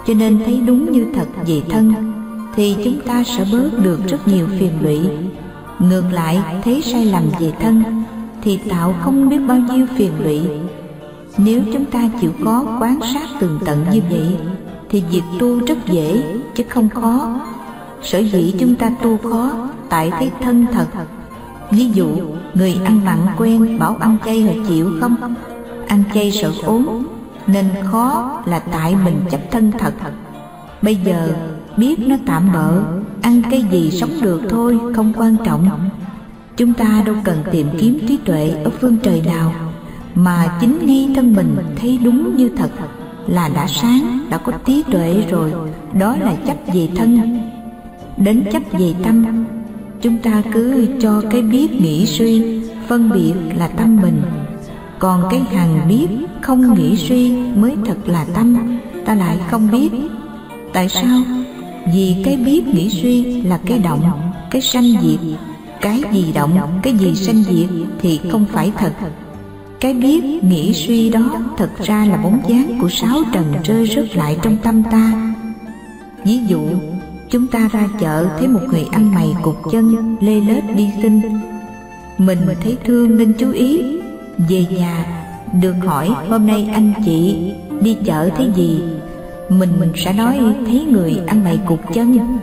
Cho 0.06 0.14
nên 0.14 0.38
thấy 0.44 0.62
đúng 0.66 0.92
như 0.92 1.06
thật 1.14 1.26
về 1.46 1.62
thân 1.68 2.15
thì 2.56 2.76
chúng 2.84 3.00
ta 3.00 3.24
sẽ 3.24 3.44
bớt 3.52 3.70
được 3.78 4.00
rất 4.08 4.28
nhiều 4.28 4.46
phiền 4.58 4.72
lụy. 4.80 5.00
Ngược 5.78 6.04
lại, 6.12 6.42
thấy 6.64 6.82
sai 6.82 7.04
lầm 7.04 7.22
về 7.40 7.52
thân, 7.60 8.04
thì 8.42 8.58
tạo 8.68 8.94
không 9.02 9.28
biết 9.28 9.38
bao 9.48 9.58
nhiêu 9.58 9.86
phiền 9.96 10.12
lụy. 10.24 10.40
Nếu 11.38 11.60
chúng 11.72 11.84
ta 11.84 12.10
chịu 12.20 12.32
khó 12.44 12.64
quán 12.80 13.00
sát 13.14 13.28
tường 13.40 13.58
tận 13.64 13.86
như 13.92 14.00
vậy, 14.10 14.36
thì 14.88 15.04
việc 15.10 15.22
tu 15.38 15.66
rất 15.66 15.86
dễ, 15.86 16.22
chứ 16.54 16.64
không 16.68 16.88
khó. 16.88 17.40
Sở 18.02 18.18
dĩ 18.18 18.54
chúng 18.58 18.74
ta 18.74 18.90
tu 19.02 19.16
khó, 19.16 19.68
tại 19.88 20.10
thấy 20.10 20.30
thân 20.40 20.66
thật. 20.72 20.86
Ví 21.70 21.90
dụ, 21.90 22.08
người 22.54 22.80
ăn 22.84 23.04
mặn 23.04 23.18
quen 23.36 23.78
bảo 23.78 23.96
ăn 24.00 24.16
chay 24.24 24.42
họ 24.42 24.52
chịu 24.68 24.92
không? 25.00 25.34
Ăn 25.88 26.02
chay 26.14 26.32
sợ 26.32 26.52
ốm 26.64 27.06
nên 27.46 27.66
khó 27.84 28.38
là 28.44 28.58
tại 28.58 28.96
mình 29.04 29.20
chấp 29.30 29.40
thân 29.50 29.72
thật. 29.78 29.92
Bây 30.82 30.94
giờ 30.94 31.28
biết 31.76 31.98
nó 31.98 32.16
tạm 32.26 32.52
bỡ, 32.52 32.82
ăn 33.22 33.42
cái 33.50 33.64
gì 33.70 33.90
sống 33.90 34.10
được 34.22 34.42
thôi, 34.50 34.78
không 34.94 35.12
quan 35.16 35.36
trọng. 35.44 35.68
Chúng 36.56 36.72
ta 36.72 37.02
đâu 37.06 37.14
cần 37.24 37.42
tìm 37.52 37.66
kiếm 37.80 37.98
trí 38.08 38.16
tuệ 38.16 38.48
ở 38.64 38.70
phương 38.70 38.96
trời 39.02 39.22
nào, 39.26 39.54
mà 40.14 40.58
chính 40.60 40.78
ngay 40.86 41.08
thân 41.14 41.34
mình 41.34 41.56
thấy 41.76 41.98
đúng 42.04 42.36
như 42.36 42.48
thật 42.56 42.70
là 43.26 43.48
đã 43.54 43.66
sáng, 43.66 44.18
đã 44.30 44.38
có 44.38 44.52
trí 44.64 44.82
tuệ 44.90 45.24
rồi, 45.30 45.52
đó 45.98 46.16
là 46.20 46.34
chấp 46.46 46.56
về 46.74 46.88
thân. 46.96 47.40
Đến 48.16 48.44
chấp 48.52 48.62
về 48.72 48.94
tâm, 49.04 49.44
chúng 50.02 50.18
ta 50.18 50.42
cứ 50.52 50.86
cho 51.00 51.22
cái 51.30 51.42
biết 51.42 51.80
nghĩ 51.80 52.06
suy, 52.06 52.60
phân 52.88 53.10
biệt 53.10 53.34
là 53.56 53.68
tâm 53.68 53.96
mình. 54.02 54.22
Còn 54.98 55.22
cái 55.30 55.40
hằng 55.40 55.88
biết 55.88 56.08
không 56.40 56.74
nghĩ 56.74 56.96
suy 56.96 57.36
mới 57.56 57.76
thật 57.86 57.96
là 58.06 58.26
tâm, 58.34 58.78
ta 59.04 59.14
lại 59.14 59.38
không 59.50 59.70
biết. 59.70 59.90
Tại 60.72 60.88
sao? 60.88 61.18
Vì 61.92 62.16
cái 62.24 62.36
biết 62.36 62.66
nghĩ 62.66 62.90
suy 62.90 63.42
là 63.42 63.58
cái 63.66 63.78
động, 63.78 64.32
cái 64.50 64.62
sanh 64.62 64.84
diệt. 65.02 65.20
Cái 65.80 66.02
gì 66.12 66.32
động, 66.34 66.80
cái 66.82 66.94
gì 66.94 67.14
sanh 67.14 67.42
diệt 67.42 67.68
thì 68.00 68.20
không 68.30 68.44
phải 68.52 68.72
thật. 68.78 68.92
Cái 69.80 69.94
biết 69.94 70.44
nghĩ 70.44 70.74
suy 70.74 71.10
đó 71.10 71.30
thật 71.56 71.70
ra 71.82 72.04
là 72.04 72.16
bóng 72.16 72.40
dáng 72.48 72.78
của 72.80 72.88
sáu 72.88 73.18
trần 73.32 73.54
rơi 73.64 73.86
rớt 73.86 74.16
lại 74.16 74.36
trong 74.42 74.56
tâm 74.56 74.82
ta. 74.90 75.34
Ví 76.24 76.38
dụ, 76.46 76.60
chúng 77.30 77.46
ta 77.46 77.68
ra 77.72 77.88
chợ 78.00 78.28
thấy 78.38 78.48
một 78.48 78.60
người 78.68 78.84
ăn 78.92 79.14
mày 79.14 79.34
cục 79.42 79.56
chân, 79.72 80.16
lê 80.20 80.40
lết 80.40 80.64
đi 80.76 80.90
xin. 81.02 81.20
Mình 82.18 82.38
thấy 82.62 82.76
thương 82.84 83.16
nên 83.16 83.32
chú 83.38 83.52
ý. 83.52 83.82
Về 84.48 84.66
nhà, 84.70 85.24
được 85.62 85.74
hỏi, 85.84 86.08
hôm 86.28 86.46
nay 86.46 86.70
anh 86.72 86.92
chị 87.04 87.36
đi 87.80 87.96
chợ 88.04 88.28
thấy 88.36 88.50
gì? 88.56 88.80
Mình 89.48 89.70
mình 89.80 89.92
sẽ 89.96 90.12
nói 90.12 90.40
thấy 90.66 90.84
người 90.90 91.20
ăn 91.26 91.44
mày 91.44 91.60
cục 91.66 91.94
chân 91.94 92.38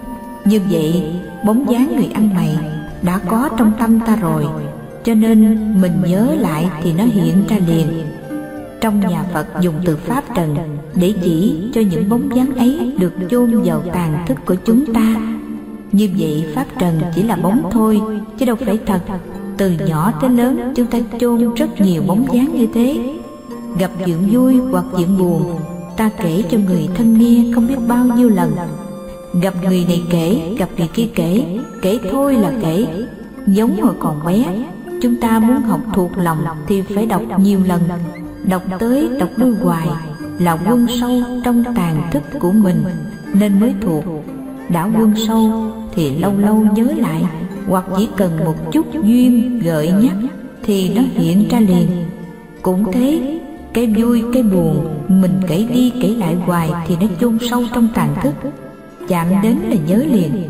như 0.45 0.60
vậy 0.69 1.03
bóng 1.45 1.72
dáng 1.72 1.95
người 1.95 2.10
ăn 2.13 2.29
mày 2.36 2.57
đã 3.01 3.19
có 3.27 3.50
trong 3.57 3.72
tâm 3.79 4.00
ta 4.00 4.15
rồi 4.15 4.45
cho 5.03 5.13
nên 5.13 5.57
mình 5.81 5.93
nhớ 6.07 6.36
lại 6.39 6.69
thì 6.83 6.93
nó 6.93 7.03
hiện 7.03 7.43
ra 7.50 7.57
liền 7.67 7.88
trong 8.83 9.00
nhà 9.00 9.24
Phật 9.33 9.48
dùng 9.62 9.75
từ 9.86 9.95
Pháp 9.98 10.24
Trần 10.36 10.55
để 10.95 11.13
chỉ 11.24 11.57
cho 11.74 11.81
những 11.81 12.10
bóng 12.10 12.36
dáng 12.36 12.55
ấy 12.55 12.93
được 13.00 13.13
chôn 13.29 13.62
vào 13.63 13.81
tàn 13.93 14.25
thức 14.27 14.38
của 14.45 14.55
chúng 14.65 14.93
ta. 14.93 15.15
Như 15.91 16.10
vậy 16.17 16.45
Pháp 16.55 16.65
Trần 16.79 17.01
chỉ 17.15 17.24
là 17.24 17.36
bóng 17.36 17.69
thôi, 17.72 18.01
chứ 18.38 18.45
đâu 18.45 18.55
phải 18.55 18.79
thật. 18.86 19.00
Từ 19.57 19.72
nhỏ 19.88 20.13
tới 20.22 20.29
lớn 20.29 20.74
chúng 20.75 20.88
ta 20.88 21.00
chôn 21.19 21.53
rất 21.53 21.81
nhiều 21.81 22.03
bóng 22.07 22.25
dáng 22.33 22.50
như 22.53 22.67
thế. 22.74 23.13
Gặp 23.79 23.91
chuyện 24.05 24.17
vui 24.31 24.55
hoặc 24.72 24.86
chuyện 24.98 25.17
buồn, 25.17 25.60
ta 25.97 26.09
kể 26.17 26.43
cho 26.51 26.57
người 26.57 26.89
thân 26.95 27.17
nghe 27.17 27.51
không 27.55 27.67
biết 27.67 27.77
bao 27.88 28.05
nhiêu 28.05 28.29
lần. 28.29 28.55
Gặp 29.41 29.53
người 29.63 29.85
này 29.88 30.01
kể, 30.09 30.55
gặp 30.57 30.69
người 30.77 30.89
kia 30.93 31.07
kể, 31.15 31.59
kể 31.81 32.00
thôi 32.12 32.33
là 32.33 32.51
kể. 32.62 32.88
Giống 33.47 33.81
hồi 33.81 33.93
còn 34.00 34.25
bé, 34.25 34.45
chúng 35.01 35.15
ta 35.21 35.39
muốn 35.39 35.62
học 35.62 35.79
thuộc 35.93 36.12
lòng 36.17 36.38
thì 36.67 36.81
phải 36.81 37.05
đọc 37.05 37.21
nhiều 37.39 37.59
lần 37.67 37.81
đọc 38.43 38.63
tới 38.79 39.09
đọc 39.19 39.29
lui 39.35 39.55
hoài 39.55 39.88
là 40.39 40.57
quân 40.69 40.88
sâu 41.01 41.21
trong 41.43 41.63
tàn 41.75 42.09
thức 42.12 42.23
của 42.39 42.51
mình 42.51 42.83
nên 43.33 43.59
mới 43.59 43.73
thuộc 43.81 44.03
đã 44.69 44.89
quân 44.97 45.13
sâu 45.27 45.71
thì 45.95 46.17
lâu 46.17 46.31
lâu 46.38 46.65
nhớ 46.75 46.88
lại 46.97 47.23
hoặc 47.67 47.85
chỉ 47.97 48.07
cần 48.17 48.45
một 48.45 48.71
chút 48.71 48.85
duyên 49.03 49.59
gợi 49.59 49.91
nhắc 50.01 50.15
thì 50.63 50.89
nó 50.95 51.01
hiện 51.13 51.47
ra 51.50 51.59
liền 51.59 51.88
cũng 52.62 52.91
thế 52.91 53.39
cái 53.73 53.87
vui, 53.87 54.23
cái 54.33 54.43
buồn, 54.43 54.85
mình 55.07 55.41
kể 55.47 55.67
đi 55.73 55.91
kể 56.01 56.07
lại 56.07 56.35
hoài 56.35 56.69
thì 56.87 56.95
nó 57.01 57.07
chôn 57.21 57.37
sâu 57.49 57.63
trong 57.73 57.87
tàn 57.93 58.15
thức. 58.23 58.33
Chạm 59.07 59.27
đến 59.43 59.57
là 59.69 59.75
nhớ 59.87 60.03
liền. 60.11 60.49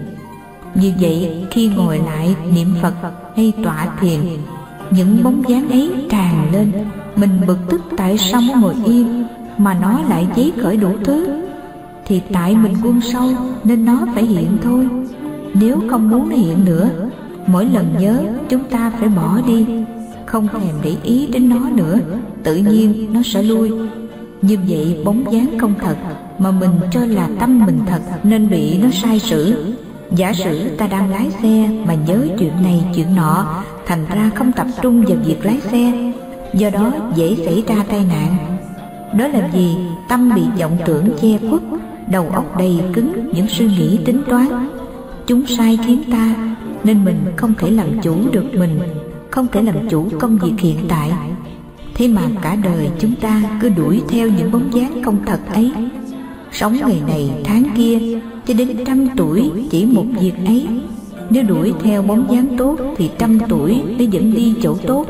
Như 0.76 0.94
vậy, 1.00 1.46
khi 1.52 1.68
ngồi 1.68 2.00
lại 2.00 2.36
niệm 2.56 2.68
phật 2.82 2.94
hay 3.36 3.54
tọa 3.64 3.88
thiền, 4.00 4.20
những 4.92 5.24
bóng 5.24 5.44
dáng 5.48 5.70
ấy 5.70 5.92
tràn 6.10 6.52
lên. 6.54 6.72
Mình 7.16 7.30
bực 7.48 7.58
tức 7.70 7.82
tại 7.98 8.18
sao 8.18 8.42
muốn 8.42 8.62
ngồi 8.62 8.76
yên 8.86 9.26
mà 9.58 9.78
nó 9.82 10.02
lại 10.10 10.28
dấy 10.36 10.54
khởi 10.62 10.78
đủ 10.78 10.90
thứ? 11.04 11.44
Thì 12.06 12.22
tại 12.34 12.56
mình 12.56 12.74
quân 12.84 13.02
sâu 13.02 13.30
nên 13.64 13.86
nó 13.86 14.06
phải 14.16 14.26
hiện 14.26 14.58
thôi. 14.64 14.88
Nếu 15.54 15.80
không 15.90 16.10
muốn 16.10 16.30
hiện 16.30 16.66
nữa, 16.66 16.90
mỗi 17.48 17.66
lần 17.66 17.96
nhớ 18.00 18.24
chúng 18.50 18.64
ta 18.64 18.92
phải 19.00 19.10
bỏ 19.10 19.40
đi 19.48 19.66
không 20.26 20.48
thèm 20.48 20.76
để 20.84 20.96
ý 21.04 21.28
đến 21.28 21.50
nó 21.50 21.70
nữa, 21.70 22.00
tự 22.44 22.56
nhiên 22.56 23.14
nó 23.14 23.22
sẽ 23.26 23.44
lui. 23.44 23.72
Như 24.42 24.58
vậy 24.68 24.98
bóng 25.06 25.24
dáng 25.34 25.58
không 25.58 25.74
thật 25.82 25.96
mà 26.40 26.52
mình 26.52 26.72
cho 26.92 27.06
là 27.06 27.30
tâm 27.40 27.66
mình 27.66 27.80
thật 27.88 28.02
nên 28.24 28.50
bị 28.50 28.78
nó 28.78 28.90
sai 28.92 29.20
sử. 29.20 29.74
Giả 30.16 30.34
sử 30.34 30.70
ta 30.78 30.88
đang 30.88 31.12
lái 31.12 31.32
xe 31.42 31.70
mà 31.86 31.94
nhớ 31.94 32.28
chuyện 32.40 32.54
này 32.64 32.84
chuyện 32.96 33.16
nọ, 33.16 33.64
thành 33.86 34.06
ra 34.16 34.32
không 34.36 34.52
tập 34.52 34.68
trung 34.82 35.02
vào 35.02 35.18
việc 35.26 35.46
lái 35.46 35.60
xe, 35.72 36.12
do 36.54 36.70
đó 36.70 36.92
dễ 37.16 37.36
xảy 37.46 37.64
ra 37.68 37.76
tai 37.90 38.06
nạn. 38.10 38.58
Đó 39.18 39.28
là 39.28 39.50
vì 39.54 39.68
tâm 40.10 40.32
bị 40.36 40.42
vọng 40.60 40.78
tưởng 40.86 41.10
che 41.22 41.50
khuất, 41.50 41.62
đầu 42.12 42.30
óc 42.34 42.58
đầy 42.58 42.80
cứng 42.94 43.32
những 43.34 43.48
suy 43.48 43.66
nghĩ 43.66 43.98
tính 44.06 44.22
toán. 44.30 44.48
Chúng 45.28 45.46
sai 45.46 45.80
khiến 45.86 46.04
ta 46.12 46.36
nên 46.84 47.06
mình 47.06 47.18
không 47.36 47.54
thể 47.58 47.72
làm 47.72 47.88
chủ 48.02 48.16
được 48.32 48.46
mình 48.54 48.80
không 49.34 49.48
thể 49.52 49.62
làm 49.62 49.90
chủ 49.90 50.08
công 50.20 50.38
việc 50.38 50.54
hiện 50.60 50.78
tại. 50.88 51.12
Thế 51.94 52.08
mà 52.08 52.22
cả 52.42 52.56
đời 52.56 52.90
chúng 53.00 53.16
ta 53.16 53.42
cứ 53.62 53.70
đuổi 53.70 54.02
theo 54.10 54.30
những 54.30 54.52
bóng 54.52 54.74
dáng 54.74 55.04
không 55.04 55.18
thật 55.26 55.40
ấy. 55.54 55.72
Sống 56.52 56.78
ngày 56.86 57.02
này, 57.08 57.32
tháng 57.44 57.64
kia, 57.78 58.00
cho 58.46 58.54
đến 58.54 58.78
trăm 58.86 59.08
tuổi 59.18 59.52
chỉ 59.70 59.86
một 59.86 60.06
việc 60.20 60.34
ấy. 60.46 60.68
Nếu 61.30 61.44
đuổi 61.44 61.74
theo 61.84 62.02
bóng 62.02 62.28
dáng 62.32 62.58
tốt 62.58 62.78
thì 62.98 63.10
trăm 63.20 63.40
tuổi 63.50 63.82
nó 64.00 64.06
dẫn 64.12 64.34
đi 64.34 64.56
chỗ 64.64 64.78
tốt. 64.88 65.06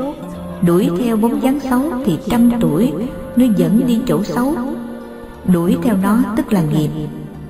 Đuổi 0.65 0.89
theo 0.99 1.17
bóng 1.17 1.43
dáng 1.43 1.59
xấu 1.69 1.81
thì 2.05 2.17
trăm 2.29 2.51
tuổi 2.59 2.91
nó 3.35 3.45
dẫn 3.57 3.87
đi 3.87 3.99
chỗ 4.07 4.23
xấu. 4.23 4.55
Đuổi 5.53 5.77
theo 5.83 5.97
nó 6.03 6.19
tức 6.37 6.53
là 6.53 6.61
nghiệp. 6.61 6.89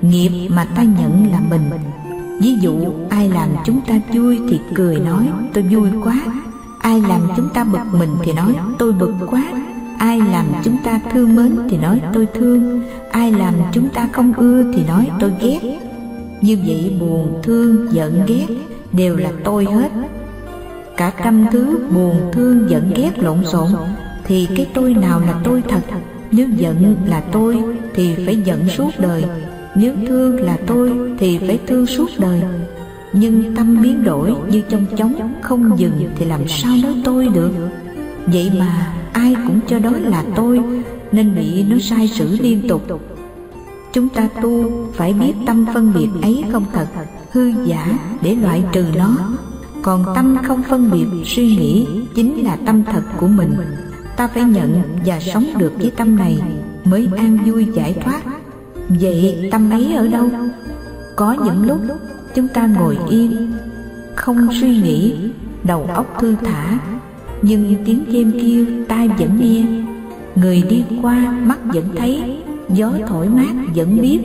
Nghiệp 0.02 0.48
mà 0.48 0.64
ta 0.64 0.82
nhận 0.82 1.30
là 1.32 1.40
mình. 1.50 1.70
Ví 2.40 2.54
dụ, 2.60 2.76
ai 3.10 3.28
làm 3.28 3.48
chúng 3.64 3.80
ta 3.86 4.00
vui 4.14 4.40
thì 4.48 4.58
cười 4.74 5.00
nói, 5.00 5.28
tôi 5.52 5.64
vui 5.64 5.88
quá 6.04 6.24
ai 6.84 7.00
làm 7.00 7.28
chúng 7.36 7.48
ta 7.48 7.64
bực 7.64 7.98
mình 7.98 8.10
thì 8.24 8.32
nói 8.32 8.56
tôi 8.78 8.92
bực 8.92 9.12
quá. 9.30 9.42
ai 9.98 10.18
làm 10.32 10.46
chúng 10.64 10.76
ta 10.84 11.00
thương 11.12 11.36
mến 11.36 11.56
thì 11.70 11.76
nói 11.76 12.00
tôi 12.14 12.26
thương. 12.34 12.82
Ai 13.10 13.32
làm 13.32 13.54
chúng 13.72 13.88
ta 13.88 14.08
không 14.12 14.32
ưa 14.36 14.72
thì 14.72 14.84
nói 14.88 15.10
tôi 15.20 15.32
ghét. 15.40 15.78
như 16.40 16.58
vậy 16.66 16.96
buồn 17.00 17.40
thương 17.42 17.86
giận 17.92 18.22
ghét 18.26 18.46
đều 18.92 19.16
là 19.16 19.32
tôi 19.44 19.64
hết. 19.64 19.90
cả 20.96 21.12
trăm 21.24 21.46
thứ 21.52 21.78
buồn 21.94 22.30
thương 22.32 22.70
giận 22.70 22.92
ghét 22.96 23.18
lộn 23.18 23.44
xộn. 23.44 23.68
thì 24.24 24.48
cái 24.56 24.66
tôi 24.74 24.94
nào 24.94 25.20
là 25.20 25.40
tôi 25.44 25.62
thật? 25.68 25.82
nếu 26.30 26.48
giận 26.56 26.96
là 27.06 27.20
tôi 27.32 27.62
thì 27.94 28.14
phải 28.26 28.36
giận 28.36 28.68
suốt 28.68 28.90
đời. 28.98 29.24
nếu 29.74 29.94
thương 30.08 30.42
là 30.42 30.58
tôi 30.66 30.92
thì 31.18 31.38
phải 31.38 31.58
thương 31.66 31.86
suốt 31.86 32.08
đời 32.18 32.42
nhưng 33.14 33.56
tâm 33.56 33.82
biến 33.82 34.04
đổi 34.04 34.34
như 34.50 34.62
trong 34.68 34.86
chóng, 34.96 35.34
không 35.42 35.78
dừng 35.78 36.10
thì 36.16 36.24
làm 36.24 36.48
sao 36.48 36.72
nói 36.82 37.02
tôi 37.04 37.28
được? 37.28 37.50
Vậy 38.26 38.52
mà 38.58 38.94
ai 39.12 39.36
cũng 39.46 39.60
cho 39.68 39.78
đó 39.78 39.90
là 40.02 40.24
tôi, 40.36 40.60
nên 41.12 41.34
bị 41.34 41.62
nó 41.62 41.76
sai 41.78 42.08
sử 42.08 42.36
liên 42.40 42.68
tục. 42.68 43.10
Chúng 43.92 44.08
ta 44.08 44.28
tu 44.42 44.70
phải 44.92 45.12
biết 45.12 45.32
tâm 45.46 45.66
phân 45.74 45.92
biệt 45.94 46.08
ấy 46.22 46.44
không 46.52 46.64
thật, 46.72 46.86
hư 47.32 47.52
giả 47.66 47.98
để 48.22 48.34
loại 48.34 48.64
trừ 48.72 48.84
nó. 48.96 49.16
Còn 49.82 50.04
tâm 50.14 50.36
không 50.44 50.62
phân 50.62 50.90
biệt, 50.90 51.06
suy 51.24 51.56
nghĩ 51.56 51.86
chính 52.14 52.44
là 52.44 52.56
tâm 52.56 52.84
thật 52.84 53.02
của 53.20 53.28
mình. 53.28 53.54
Ta 54.16 54.28
phải 54.28 54.44
nhận 54.44 54.82
và 55.06 55.20
sống 55.20 55.46
được 55.58 55.72
với 55.78 55.90
tâm 55.90 56.16
này 56.16 56.38
mới 56.84 57.08
an 57.16 57.38
vui 57.46 57.66
giải 57.74 57.94
thoát. 58.04 58.20
Vậy 58.88 59.48
tâm 59.52 59.70
ấy 59.70 59.94
ở 59.94 60.08
đâu? 60.08 60.28
Có 61.16 61.36
những 61.44 61.66
lúc 61.66 61.80
chúng 62.34 62.48
ta 62.48 62.66
ngồi 62.66 62.98
yên 63.08 63.52
không 64.14 64.48
suy 64.60 64.76
nghĩ 64.76 65.14
đầu 65.64 65.88
óc 65.94 66.06
thư 66.20 66.34
thả. 66.44 66.78
nhưng 67.42 67.74
tiếng 67.84 68.04
chim 68.12 68.32
kêu 68.32 68.66
tai 68.88 69.08
vẫn 69.08 69.40
nghe. 69.40 69.64
Người 70.34 70.62
đi 70.68 70.84
qua 71.02 71.34
mắt 71.44 71.58
vẫn 71.64 71.84
thấy 71.96 72.38
gió 72.68 72.92
thổi 73.06 73.28
mát 73.28 73.54
vẫn 73.74 74.00
biết. 74.00 74.20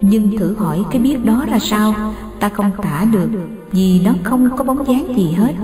nhưng 0.00 0.38
thử 0.38 0.54
hỏi 0.54 0.82
cái 0.90 1.00
biết 1.00 1.24
đó 1.24 1.44
là 1.48 1.58
sao? 1.58 2.14
ta 2.40 2.48
không 2.48 2.70
tả 2.82 3.06
được 3.12 3.28
vì 3.72 4.00
nó 4.04 4.14
không 4.22 4.56
có 4.56 4.64
bóng 4.64 4.86
dáng 4.88 5.16
gì 5.16 5.32
hết. 5.32 5.54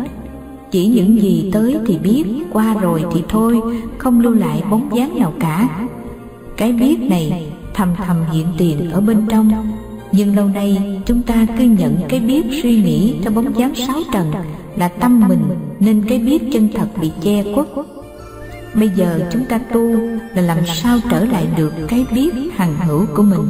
chỉ 0.70 0.86
những 0.86 1.22
gì 1.22 1.50
tới 1.52 1.76
thì 1.86 1.98
biết 1.98 2.24
qua 2.52 2.74
rồi 2.74 3.04
thì 3.14 3.22
thôi. 3.28 3.60
không 3.98 4.20
lưu 4.20 4.34
lại 4.34 4.62
bóng 4.70 4.88
dáng 4.96 5.18
nào 5.18 5.32
cả. 5.40 5.68
cái 6.56 6.72
biết 6.72 6.98
này 7.00 7.52
thầm 7.74 7.88
thầm 8.06 8.16
hiện 8.32 8.46
tiền 8.58 8.90
ở 8.90 9.00
bên 9.00 9.26
trong 9.30 9.77
nhưng 10.12 10.36
lâu 10.36 10.46
nay, 10.46 11.00
chúng 11.06 11.22
ta 11.22 11.46
cứ 11.58 11.64
nhận 11.64 11.96
cái 12.08 12.20
biết 12.20 12.42
suy 12.62 12.82
nghĩ 12.82 13.14
theo 13.22 13.32
bóng 13.32 13.58
dáng 13.58 13.74
sáu 13.74 14.00
trần 14.12 14.32
là 14.76 14.88
tâm 14.88 15.28
mình 15.28 15.44
nên 15.80 16.04
cái 16.08 16.18
biết 16.18 16.42
chân 16.52 16.68
thật 16.74 16.88
bị 17.00 17.12
che 17.20 17.44
khuất. 17.54 17.66
Bây 18.74 18.88
giờ 18.88 19.28
chúng 19.32 19.44
ta 19.44 19.58
tu 19.58 19.90
là 20.34 20.42
làm 20.42 20.58
sao 20.66 20.98
trở 21.10 21.24
lại 21.24 21.46
được 21.56 21.72
cái 21.88 22.06
biết 22.14 22.34
hằng 22.56 22.76
hữu 22.86 23.06
của 23.14 23.22
mình. 23.22 23.40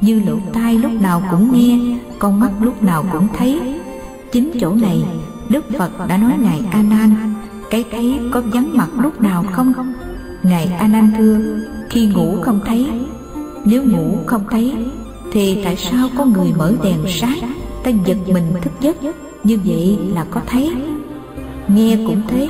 Như 0.00 0.22
lỗ 0.26 0.36
tai 0.52 0.74
lúc 0.74 0.92
nào 0.92 1.22
cũng 1.30 1.52
nghe, 1.52 1.78
con 2.18 2.40
mắt 2.40 2.50
lúc 2.60 2.82
nào 2.82 3.04
cũng 3.12 3.28
thấy. 3.38 3.60
Chính 4.32 4.50
chỗ 4.60 4.74
này, 4.74 5.04
đức 5.48 5.64
phật 5.78 6.08
đã 6.08 6.16
nói 6.16 6.32
ngài 6.42 6.60
a 6.70 6.82
nan 6.82 7.34
cái 7.70 7.84
thấy 7.90 8.18
có 8.30 8.42
vắng 8.52 8.76
mặt 8.76 8.88
lúc 9.02 9.20
nào 9.20 9.44
không? 9.52 9.72
Ngài 10.42 10.66
a 10.66 10.88
nan 10.88 11.12
thưa, 11.18 11.38
khi 11.90 12.06
ngủ 12.06 12.36
không 12.42 12.60
thấy. 12.66 12.86
Nếu 13.64 13.84
ngủ 13.84 14.16
không 14.26 14.44
thấy 14.50 14.74
thì 15.32 15.58
tại 15.64 15.76
sao 15.76 16.08
có 16.18 16.24
người 16.24 16.52
mở 16.58 16.72
đèn 16.84 16.98
sáng, 17.08 17.52
ta 17.82 17.90
giật 18.06 18.16
mình 18.26 18.52
thức 18.62 18.72
giấc? 18.80 18.96
Như 19.44 19.58
vậy 19.64 19.98
là 20.14 20.24
có 20.30 20.40
thấy. 20.46 20.72
Nghe 21.68 21.96
cũng 22.06 22.22
thế 22.28 22.48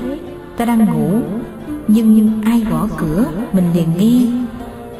ta 0.56 0.64
đang 0.64 0.84
ngủ. 0.84 1.20
Nhưng 1.88 2.42
ai 2.44 2.66
gõ 2.70 2.88
cửa, 2.96 3.24
mình 3.52 3.64
liền 3.74 3.88
nghe. 3.98 4.20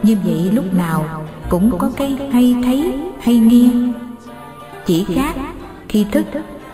Như 0.03 0.17
vậy 0.25 0.51
lúc 0.53 0.75
nào 0.75 1.25
cũng 1.49 1.79
có 1.79 1.91
cái 1.97 2.17
hay 2.33 2.55
thấy, 2.65 2.93
hay 3.21 3.39
nghe. 3.39 3.71
Chỉ 4.87 5.05
khác, 5.15 5.35
khi 5.89 6.07
thức 6.13 6.27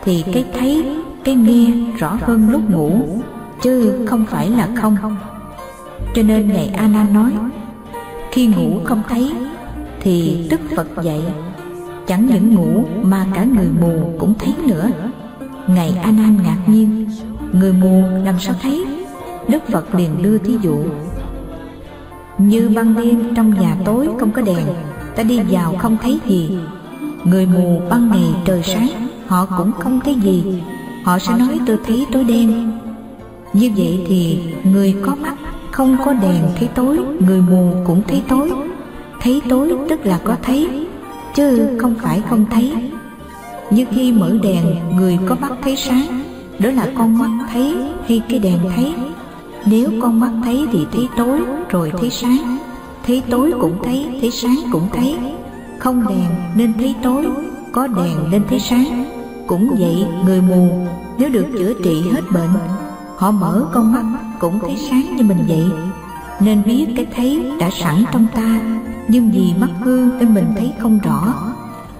thì 0.04 0.24
cái 0.32 0.44
thấy, 0.58 0.84
cái 1.24 1.34
nghe 1.34 1.72
rõ 1.98 2.18
hơn 2.22 2.50
lúc 2.50 2.70
ngủ, 2.70 3.20
chứ 3.62 4.04
không 4.06 4.24
phải 4.30 4.50
là 4.50 4.68
không. 4.76 4.96
Cho 6.14 6.22
nên 6.22 6.48
ngài 6.48 6.66
a 6.68 6.88
nói, 7.12 7.32
khi 8.32 8.46
ngủ 8.46 8.80
không 8.84 9.02
thấy 9.08 9.32
thì 10.06 10.46
đức 10.50 10.60
phật 10.76 10.86
dạy, 11.02 11.20
chẳng 12.06 12.26
những 12.26 12.54
ngủ 12.54 12.84
mà 13.02 13.26
cả 13.34 13.44
người 13.44 13.68
mù 13.80 14.12
cũng 14.18 14.34
thấy 14.38 14.54
nữa. 14.66 14.90
Ngài 15.66 15.92
a 16.02 16.10
nan 16.10 16.36
ngạc 16.44 16.58
nhiên, 16.66 17.06
người 17.52 17.72
mù 17.72 18.02
làm 18.24 18.34
sao 18.38 18.54
thấy? 18.62 18.84
Đức 19.48 19.62
phật 19.72 19.94
liền 19.94 20.22
đưa 20.22 20.38
thí 20.38 20.56
dụ. 20.62 20.78
Như 22.38 22.70
ban 22.76 22.94
đêm 22.96 23.34
trong 23.34 23.60
nhà 23.60 23.76
tối 23.84 24.08
không 24.20 24.30
có 24.30 24.42
đèn, 24.42 24.66
ta 25.16 25.22
đi 25.22 25.40
vào 25.40 25.74
không 25.78 25.96
thấy 26.02 26.18
gì. 26.26 26.58
Người 27.24 27.46
mù 27.46 27.80
ban 27.90 28.10
ngày 28.10 28.34
trời 28.44 28.62
sáng, 28.62 28.88
họ 29.26 29.46
cũng 29.58 29.72
không 29.72 30.00
thấy 30.04 30.14
gì. 30.14 30.62
Họ 31.04 31.18
sẽ 31.18 31.38
nói, 31.38 31.58
tôi 31.66 31.78
thấy 31.86 32.06
tối 32.12 32.24
đen. 32.24 32.70
Như 33.52 33.70
vậy 33.76 34.04
thì 34.08 34.38
người 34.72 34.94
có 35.06 35.14
mắt, 35.22 35.34
không 35.70 35.96
có 36.04 36.12
đèn 36.12 36.42
thấy 36.58 36.68
tối, 36.74 36.98
người 37.26 37.40
mù 37.40 37.72
cũng 37.86 38.02
thấy 38.08 38.22
tối 38.28 38.50
thấy 39.20 39.42
tối 39.48 39.72
tức 39.88 40.06
là 40.06 40.20
có 40.24 40.36
thấy, 40.42 40.86
chứ 41.34 41.76
không 41.78 41.94
phải 42.02 42.22
không 42.30 42.44
thấy. 42.50 42.72
Như 43.70 43.84
khi 43.90 44.12
mở 44.12 44.38
đèn, 44.42 44.64
người 44.96 45.18
có 45.26 45.36
mắt 45.40 45.52
thấy 45.62 45.76
sáng, 45.76 46.22
đó 46.58 46.70
là 46.70 46.88
con 46.98 47.18
mắt 47.18 47.46
thấy 47.52 47.76
hay 48.08 48.22
cái 48.28 48.38
đèn 48.38 48.58
thấy. 48.76 48.94
Nếu 49.66 49.90
con 50.02 50.20
mắt 50.20 50.30
thấy 50.44 50.66
thì 50.72 50.86
thấy 50.92 51.08
tối, 51.16 51.40
rồi 51.70 51.92
thấy 52.00 52.10
sáng. 52.10 52.58
Thấy 53.06 53.22
tối 53.30 53.52
cũng 53.60 53.82
thấy 53.84 54.06
thấy 54.20 54.30
sáng 54.30 54.56
cũng 54.72 54.88
thấy. 54.92 55.16
Không 55.78 56.08
đèn 56.08 56.28
nên 56.56 56.72
thấy 56.78 56.94
tối, 57.02 57.26
có 57.72 57.86
đèn 57.86 58.30
nên 58.30 58.42
thấy 58.48 58.58
sáng. 58.58 59.04
Cũng 59.46 59.68
vậy, 59.78 60.06
người 60.26 60.40
mù, 60.40 60.86
nếu 61.18 61.28
được 61.28 61.46
chữa 61.58 61.72
trị 61.84 62.02
hết 62.12 62.22
bệnh, 62.34 62.50
họ 63.16 63.30
mở 63.30 63.66
con 63.72 63.92
mắt 63.92 64.04
cũng 64.38 64.58
thấy 64.58 64.76
sáng 64.90 65.16
như 65.16 65.24
mình 65.24 65.44
vậy. 65.48 65.64
Nên 66.40 66.62
biết 66.66 66.86
cái 66.96 67.06
thấy 67.16 67.42
đã 67.60 67.70
sẵn 67.70 68.04
trong 68.12 68.26
ta 68.34 68.60
nhưng 69.08 69.30
vì 69.30 69.54
mắt 69.60 69.70
hư 69.80 70.08
nên 70.18 70.34
mình 70.34 70.46
thấy 70.56 70.72
không 70.78 70.98
rõ. 70.98 71.34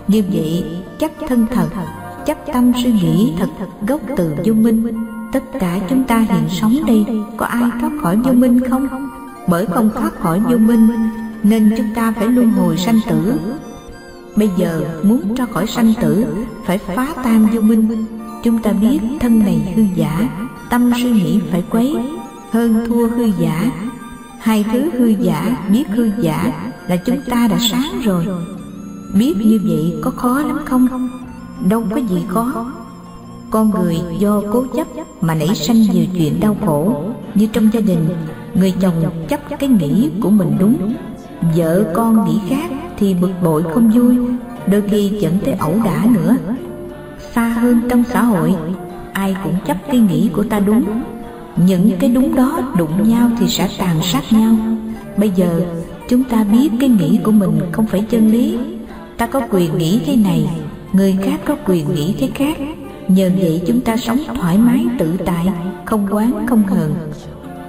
Như 0.08 0.22
vậy, 0.32 0.64
chắc 0.98 1.12
thân 1.28 1.46
thật, 1.50 1.68
chắc 2.26 2.38
tâm 2.52 2.72
suy 2.82 2.92
nghĩ 2.92 3.32
thật 3.38 3.48
gốc 3.86 4.00
từ 4.16 4.34
vô 4.44 4.54
minh. 4.54 5.06
Tất 5.32 5.44
cả 5.60 5.78
chúng 5.90 6.04
ta 6.04 6.18
hiện 6.18 6.48
sống 6.48 6.76
đây, 6.86 7.06
có 7.36 7.46
ai 7.46 7.70
thoát 7.80 7.92
khỏi 8.02 8.16
vô 8.16 8.32
minh 8.32 8.60
không? 8.70 8.88
Bởi 9.48 9.66
không 9.66 9.90
thoát 9.94 10.20
khỏi 10.20 10.40
vô 10.40 10.56
minh, 10.56 10.88
nên 11.42 11.74
chúng 11.76 11.94
ta 11.94 12.12
phải 12.16 12.28
luân 12.28 12.50
hồi 12.50 12.76
sanh 12.76 13.00
tử. 13.08 13.40
Bây 14.36 14.50
giờ 14.56 15.00
muốn 15.02 15.34
ra 15.34 15.46
khỏi 15.46 15.66
sanh 15.66 15.94
tử, 16.00 16.26
phải 16.64 16.78
phá 16.78 17.08
tan 17.24 17.46
vô 17.52 17.60
minh. 17.60 18.04
Chúng 18.42 18.62
ta 18.62 18.72
biết 18.72 19.00
thân 19.20 19.38
này 19.38 19.72
hư 19.76 19.82
giả, 19.94 20.28
tâm 20.70 20.92
suy 20.96 21.10
nghĩ 21.10 21.40
phải 21.50 21.64
quấy. 21.70 21.96
Hơn 22.52 22.86
thua 22.88 23.08
hư 23.08 23.24
giả, 23.38 23.70
hai 24.40 24.64
thứ 24.72 24.90
hư 24.98 25.06
giả 25.06 25.56
biết 25.70 25.84
hư 25.88 26.10
giả 26.20 26.52
là 26.88 26.96
chúng 26.96 27.20
ta 27.30 27.48
đã 27.50 27.56
sáng 27.70 28.00
rồi. 28.04 28.26
biết 29.14 29.34
như 29.44 29.60
vậy 29.64 29.94
có 30.02 30.10
khó 30.10 30.42
lắm 30.42 30.58
không? 30.64 31.08
đâu 31.68 31.84
có 31.90 31.96
gì 31.96 32.24
khó. 32.28 32.72
con 33.50 33.70
người 33.70 33.96
do 34.18 34.42
cố 34.52 34.64
chấp 34.76 34.86
mà 35.20 35.34
nảy 35.34 35.54
sanh 35.54 35.76
nhiều 35.76 36.04
chuyện 36.18 36.40
đau 36.40 36.56
khổ. 36.66 37.04
như 37.34 37.46
trong 37.46 37.68
gia 37.72 37.80
đình 37.80 38.08
người 38.54 38.74
chồng 38.80 38.94
chấp 39.28 39.40
cái 39.58 39.68
nghĩ 39.68 40.10
của 40.22 40.30
mình 40.30 40.56
đúng. 40.58 40.94
vợ 41.56 41.84
con 41.94 42.24
nghĩ 42.24 42.40
khác 42.48 42.70
thì 42.98 43.14
bực 43.14 43.32
bội 43.42 43.62
không 43.74 43.90
vui. 43.90 44.18
đôi 44.66 44.82
khi 44.90 45.12
dẫn 45.20 45.38
tới 45.44 45.54
ẩu 45.54 45.74
đả 45.84 46.04
nữa. 46.14 46.36
xa 47.34 47.48
hơn 47.48 47.80
trong 47.90 48.04
xã 48.12 48.22
hội 48.22 48.54
ai 49.12 49.36
cũng 49.44 49.54
chấp 49.66 49.76
cái 49.86 50.00
nghĩ 50.00 50.30
của 50.32 50.44
ta 50.44 50.60
đúng. 50.60 50.84
những 51.56 51.90
cái 52.00 52.10
đúng 52.10 52.34
đó 52.34 52.60
đụng 52.78 53.08
nhau 53.08 53.30
thì 53.38 53.48
sẽ 53.48 53.68
tàn 53.78 54.02
sát 54.02 54.22
nhau. 54.30 54.54
bây 55.16 55.30
giờ 55.30 55.60
chúng 56.08 56.24
ta 56.24 56.44
biết 56.44 56.70
cái 56.80 56.88
nghĩ 56.88 57.18
của 57.24 57.32
mình 57.32 57.60
không 57.72 57.86
phải 57.86 58.04
chân 58.10 58.30
lý. 58.30 58.58
Ta 59.16 59.26
có 59.26 59.40
quyền 59.50 59.78
nghĩ 59.78 60.00
thế 60.06 60.16
này, 60.16 60.50
người 60.92 61.16
khác 61.22 61.40
có 61.44 61.56
quyền 61.66 61.94
nghĩ 61.94 62.14
thế 62.20 62.28
khác. 62.34 62.58
Nhờ 63.08 63.30
vậy 63.38 63.62
chúng 63.66 63.80
ta 63.80 63.96
sống 63.96 64.18
thoải 64.40 64.58
mái, 64.58 64.84
tự 64.98 65.16
tại, 65.24 65.48
không 65.84 66.06
quán, 66.10 66.46
không 66.46 66.62
hờn. 66.62 66.94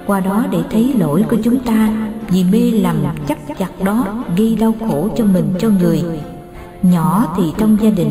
Qua 0.06 0.20
đó 0.20 0.46
để 0.50 0.58
thấy 0.70 0.92
lỗi 0.98 1.24
của 1.30 1.36
chúng 1.44 1.58
ta, 1.58 2.08
vì 2.28 2.44
mê 2.44 2.58
lầm 2.58 2.96
chấp 3.26 3.38
chặt 3.58 3.84
đó 3.84 4.24
gây 4.36 4.56
đau 4.60 4.74
khổ 4.88 5.08
cho 5.16 5.24
mình, 5.24 5.54
cho 5.60 5.68
người. 5.68 6.02
Nhỏ 6.82 7.34
thì 7.36 7.42
trong 7.58 7.76
gia 7.82 7.90
đình, 7.90 8.10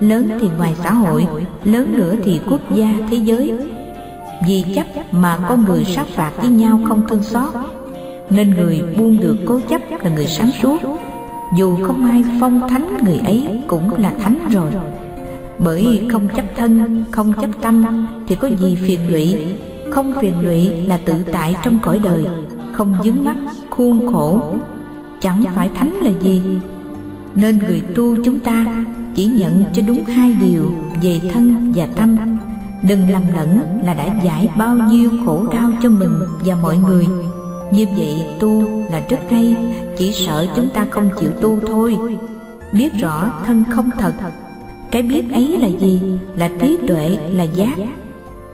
lớn 0.00 0.30
thì 0.40 0.48
ngoài 0.58 0.74
xã 0.82 0.92
hội, 0.92 1.26
lớn 1.64 1.98
nữa 1.98 2.14
thì 2.24 2.40
quốc 2.50 2.60
gia, 2.74 2.94
thế 3.10 3.16
giới. 3.16 3.52
Vì 4.46 4.64
chấp 4.74 5.14
mà 5.14 5.38
con 5.48 5.64
người 5.64 5.84
sát 5.84 6.06
phạt 6.14 6.32
với 6.36 6.50
nhau 6.50 6.80
không 6.88 7.02
thương 7.08 7.22
xót 7.22 7.54
nên 8.30 8.50
người 8.50 8.82
buông 8.98 9.20
được 9.20 9.36
cố 9.46 9.60
chấp 9.68 9.80
là 10.02 10.10
người 10.10 10.26
sáng 10.26 10.50
suốt. 10.62 10.78
Dù 11.58 11.76
không 11.82 12.10
ai 12.10 12.24
phong 12.40 12.68
thánh 12.68 12.96
người 13.04 13.18
ấy 13.24 13.62
cũng 13.66 13.94
là 13.98 14.12
thánh 14.22 14.38
rồi. 14.50 14.70
Bởi 15.58 16.06
không 16.12 16.28
chấp 16.36 16.44
thân, 16.56 17.04
không 17.10 17.32
chấp 17.40 17.50
tâm 17.62 18.06
thì 18.28 18.34
có 18.34 18.48
gì 18.48 18.76
phiền 18.76 19.00
lụy? 19.08 19.36
Không 19.90 20.12
phiền 20.20 20.40
lụy 20.40 20.70
là 20.86 20.98
tự 21.04 21.14
tại 21.32 21.56
trong 21.64 21.78
cõi 21.82 22.00
đời, 22.04 22.24
không 22.72 22.94
dướng 23.04 23.24
mắt, 23.24 23.36
khuôn 23.70 24.12
khổ. 24.12 24.40
Chẳng 25.20 25.44
phải 25.54 25.70
thánh 25.74 25.94
là 26.02 26.10
gì? 26.20 26.42
Nên 27.34 27.58
người 27.58 27.82
tu 27.94 28.24
chúng 28.24 28.40
ta 28.40 28.84
chỉ 29.14 29.24
nhận 29.24 29.64
cho 29.72 29.82
đúng 29.86 30.04
hai 30.04 30.36
điều 30.40 30.72
về 31.02 31.20
thân 31.32 31.72
và 31.74 31.86
tâm. 31.96 32.16
Đừng 32.88 33.10
lầm 33.10 33.22
lẫn 33.36 33.60
là 33.84 33.94
đã 33.94 34.06
giải 34.24 34.48
bao 34.58 34.76
nhiêu 34.90 35.10
khổ 35.26 35.46
đau 35.52 35.70
cho 35.82 35.90
mình 35.90 36.12
và 36.44 36.54
mọi 36.62 36.76
người 36.76 37.06
như 37.72 37.86
vậy 37.96 38.26
tu 38.40 38.62
là 38.90 39.02
rất 39.08 39.18
hay, 39.30 39.56
chỉ 39.98 40.12
sợ 40.12 40.46
chúng 40.56 40.68
ta 40.68 40.86
không 40.90 41.10
chịu 41.20 41.30
tu 41.30 41.58
thôi. 41.66 41.96
Biết 42.72 42.92
rõ 43.00 43.42
thân 43.46 43.64
không 43.70 43.90
thật, 43.98 44.12
cái 44.90 45.02
biết 45.02 45.24
ấy 45.32 45.58
là 45.58 45.68
gì? 45.68 46.00
Là 46.36 46.50
trí 46.60 46.78
tuệ, 46.88 47.18
là 47.32 47.44
giác. 47.44 47.76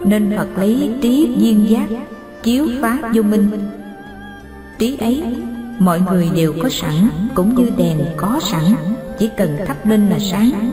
Nên 0.01 0.33
phật 0.37 0.59
lấy 0.59 0.91
trí 1.03 1.35
duyên 1.37 1.71
giác, 1.71 1.87
chiếu 2.43 2.69
phá 2.83 2.99
vô 3.15 3.23
minh. 3.23 3.51
Trí 4.79 4.97
ấy, 4.97 5.23
mọi 5.79 6.01
người 6.01 6.31
đều 6.35 6.53
có 6.63 6.69
sẵn, 6.69 7.09
cũng 7.35 7.55
như 7.55 7.71
đèn 7.77 7.99
có 8.17 8.41
sẵn, 8.43 8.65
chỉ 9.19 9.31
cần 9.37 9.57
thắp 9.67 9.87
lên 9.87 10.09
là 10.11 10.19
sáng. 10.19 10.71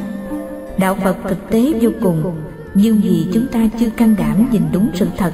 Đạo 0.77 0.97
phật 1.03 1.17
thực 1.29 1.49
tế 1.49 1.73
vô 1.81 1.89
cùng, 2.01 2.35
nhưng 2.73 3.01
vì 3.03 3.27
chúng 3.33 3.47
ta 3.47 3.59
chưa 3.79 3.89
can 3.89 4.15
đảm 4.19 4.47
nhìn 4.51 4.61
đúng 4.71 4.89
sự 4.93 5.07
thật 5.17 5.31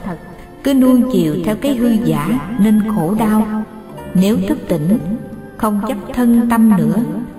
cứ 0.68 0.74
nuông 0.74 1.12
chiều 1.12 1.36
theo 1.46 1.56
cái 1.56 1.76
hư 1.76 1.90
giả 2.06 2.56
nên 2.60 2.82
khổ 2.96 3.16
đau. 3.20 3.64
Nếu 4.14 4.38
thức 4.48 4.58
tỉnh, 4.68 4.98
không 5.58 5.82
chấp 5.88 5.98
thân 6.14 6.48
tâm 6.50 6.78
nữa, 6.78 6.96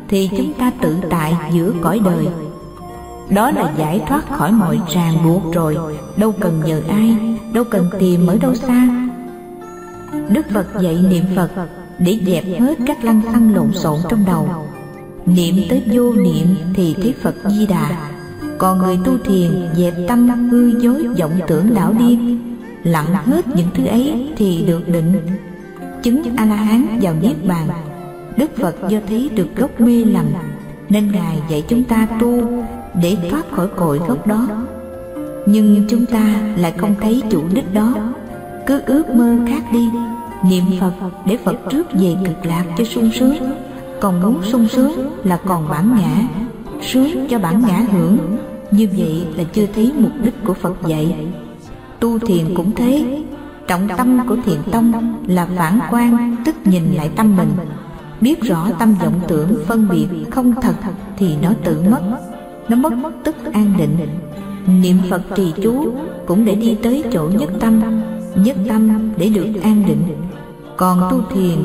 thì 0.08 0.30
chúng 0.38 0.52
ta 0.52 0.72
tự 0.80 0.96
tại 1.10 1.34
giữa 1.52 1.72
cõi 1.82 2.00
đời. 2.04 2.26
Đó 3.30 3.50
là 3.50 3.72
giải 3.78 4.00
thoát 4.08 4.28
khỏi 4.28 4.52
mọi 4.52 4.80
ràng 4.94 5.14
buộc 5.24 5.54
rồi. 5.54 5.76
Đâu 6.16 6.32
cần 6.40 6.62
nhờ 6.66 6.80
ai, 6.88 7.16
đâu 7.52 7.64
cần 7.64 7.90
tìm 7.98 8.26
ở 8.26 8.38
đâu 8.42 8.54
xa. 8.54 8.88
Đức 10.28 10.46
phật 10.54 10.66
dạy 10.80 10.98
niệm 11.10 11.24
phật 11.36 11.50
để 11.98 12.18
dẹp 12.26 12.44
hết 12.60 12.78
các 12.86 13.04
lăng 13.04 13.20
xăng 13.32 13.54
lộn 13.54 13.72
xộn 13.74 13.98
trong 14.08 14.24
đầu. 14.26 14.48
Niệm 15.26 15.54
tới 15.70 15.82
vô 15.92 16.12
niệm 16.14 16.46
thì 16.74 16.94
thấy 17.02 17.14
phật 17.22 17.34
di 17.48 17.66
đà. 17.66 18.10
Còn 18.58 18.78
người 18.78 18.98
tu 19.04 19.18
thiền 19.24 19.68
dẹp 19.76 19.94
tâm 20.08 20.48
hư 20.50 20.80
dối 20.80 21.06
vọng 21.18 21.40
tưởng 21.46 21.74
đảo 21.74 21.94
điên 21.98 22.38
lặng 22.82 23.14
hết 23.14 23.48
những 23.56 23.68
thứ 23.74 23.86
ấy 23.86 24.32
thì 24.36 24.64
được 24.66 24.88
định. 24.88 25.12
Chứng 26.02 26.22
a 26.36 26.44
la 26.44 26.56
hán 26.56 26.98
vào 27.02 27.14
niết 27.22 27.46
bàn. 27.48 27.68
Đức 28.36 28.56
phật 28.56 28.76
do 28.88 28.98
thấy 29.08 29.30
được 29.34 29.56
gốc 29.56 29.80
mê 29.80 30.04
lầm, 30.04 30.26
nên 30.88 31.12
ngài 31.12 31.38
dạy 31.50 31.64
chúng 31.68 31.84
ta 31.84 32.08
tu 32.20 32.42
để 33.02 33.16
thoát 33.30 33.50
khỏi 33.50 33.68
cội 33.76 33.98
gốc 33.98 34.26
đó. 34.26 34.48
Nhưng 35.46 35.84
chúng 35.88 36.06
ta 36.06 36.54
lại 36.56 36.72
không 36.76 36.94
thấy 37.00 37.22
chủ 37.30 37.42
đích 37.54 37.74
đó. 37.74 37.94
Cứ 38.66 38.80
ước 38.86 39.08
mơ 39.14 39.36
khác 39.48 39.62
đi, 39.72 39.88
niệm 40.50 40.64
phật 40.80 40.92
để 41.26 41.36
phật 41.44 41.56
trước 41.70 41.86
về 41.92 42.16
cực 42.24 42.46
lạc 42.46 42.64
cho 42.78 42.84
sung 42.84 43.10
sướng. 43.18 43.36
Còn 44.00 44.22
muốn 44.22 44.42
sung 44.42 44.68
sướng 44.68 45.10
là 45.24 45.40
còn 45.46 45.68
bản 45.68 45.96
ngã, 45.98 46.22
sướng 46.82 47.26
cho 47.30 47.38
bản 47.38 47.62
ngã 47.66 47.82
hưởng. 47.92 48.18
Như 48.70 48.88
vậy 48.96 49.24
là 49.36 49.44
chưa 49.44 49.66
thấy 49.74 49.92
mục 49.98 50.12
đích 50.24 50.34
của 50.44 50.54
phật 50.54 50.74
dạy 50.86 51.14
tu 52.00 52.18
thiền 52.18 52.54
cũng 52.54 52.70
thế. 52.76 53.22
trọng 53.66 53.88
tâm 53.96 54.20
của 54.28 54.36
thiền 54.44 54.58
tông 54.72 55.14
là 55.26 55.48
phản 55.56 55.78
quan 55.90 56.36
tức 56.44 56.54
nhìn 56.64 56.82
lại 56.94 57.10
tâm 57.16 57.36
mình. 57.36 57.50
biết 58.20 58.42
rõ 58.42 58.68
tâm 58.78 58.94
vọng 58.94 59.20
tưởng 59.28 59.64
phân 59.66 59.88
biệt 59.88 60.06
không 60.30 60.54
thật 60.62 60.74
thì 61.16 61.36
nó 61.42 61.50
tự 61.64 61.82
mất. 61.90 62.00
nó 62.68 62.76
mất 62.76 63.10
tức 63.24 63.36
an 63.52 63.72
định. 63.78 63.96
niệm 64.82 64.96
phật 65.10 65.22
trì 65.36 65.52
chú 65.62 65.92
cũng 66.26 66.44
để 66.44 66.54
đi 66.54 66.76
tới 66.82 67.04
chỗ 67.12 67.30
nhất 67.38 67.50
tâm 67.60 67.80
nhất 68.34 68.56
tâm 68.68 69.10
để 69.16 69.28
được 69.28 69.62
an 69.62 69.84
định. 69.86 70.02
còn 70.76 71.08
tu 71.10 71.20
thiền 71.30 71.58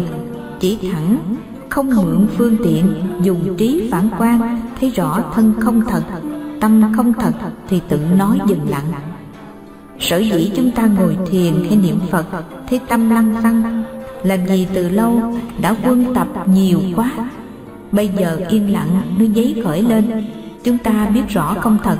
chỉ 0.59 0.77
thẳng 0.91 1.17
không 1.69 1.89
mượn 1.95 2.27
phương 2.37 2.57
tiện 2.63 2.93
dùng 3.21 3.55
trí 3.57 3.89
phản 3.91 4.09
quan 4.17 4.61
thấy 4.79 4.89
rõ 4.89 5.23
thân 5.33 5.53
không 5.59 5.81
thật 5.81 6.03
tâm 6.61 6.93
không 6.95 7.13
thật 7.13 7.33
thì 7.69 7.81
tự 7.89 7.99
nói 8.17 8.39
dừng 8.47 8.69
lặng 8.69 9.12
sở 9.99 10.17
dĩ 10.17 10.51
chúng 10.55 10.71
ta 10.71 10.85
ngồi 10.97 11.17
thiền 11.31 11.53
hay 11.69 11.77
niệm 11.77 11.99
phật 12.11 12.25
thấy 12.69 12.79
tâm 12.87 13.09
lăng 13.09 13.35
tăng. 13.43 13.83
Là 14.23 14.37
vì 14.47 14.67
từ 14.73 14.89
lâu, 14.89 15.21
đã 15.61 15.75
quân 15.85 16.13
tập 16.15 16.27
nhiều 16.47 16.79
quá. 16.95 17.11
Bây 17.91 18.09
giờ 18.19 18.39
yên 18.49 18.73
lặng 18.73 19.01
nó 19.19 19.25
giấy 19.25 19.61
khởi 19.63 19.81
lên. 19.81 20.25
Chúng 20.63 20.77
ta 20.77 21.09
biết 21.13 21.21
rõ 21.29 21.55
không 21.59 21.77
thật, 21.83 21.97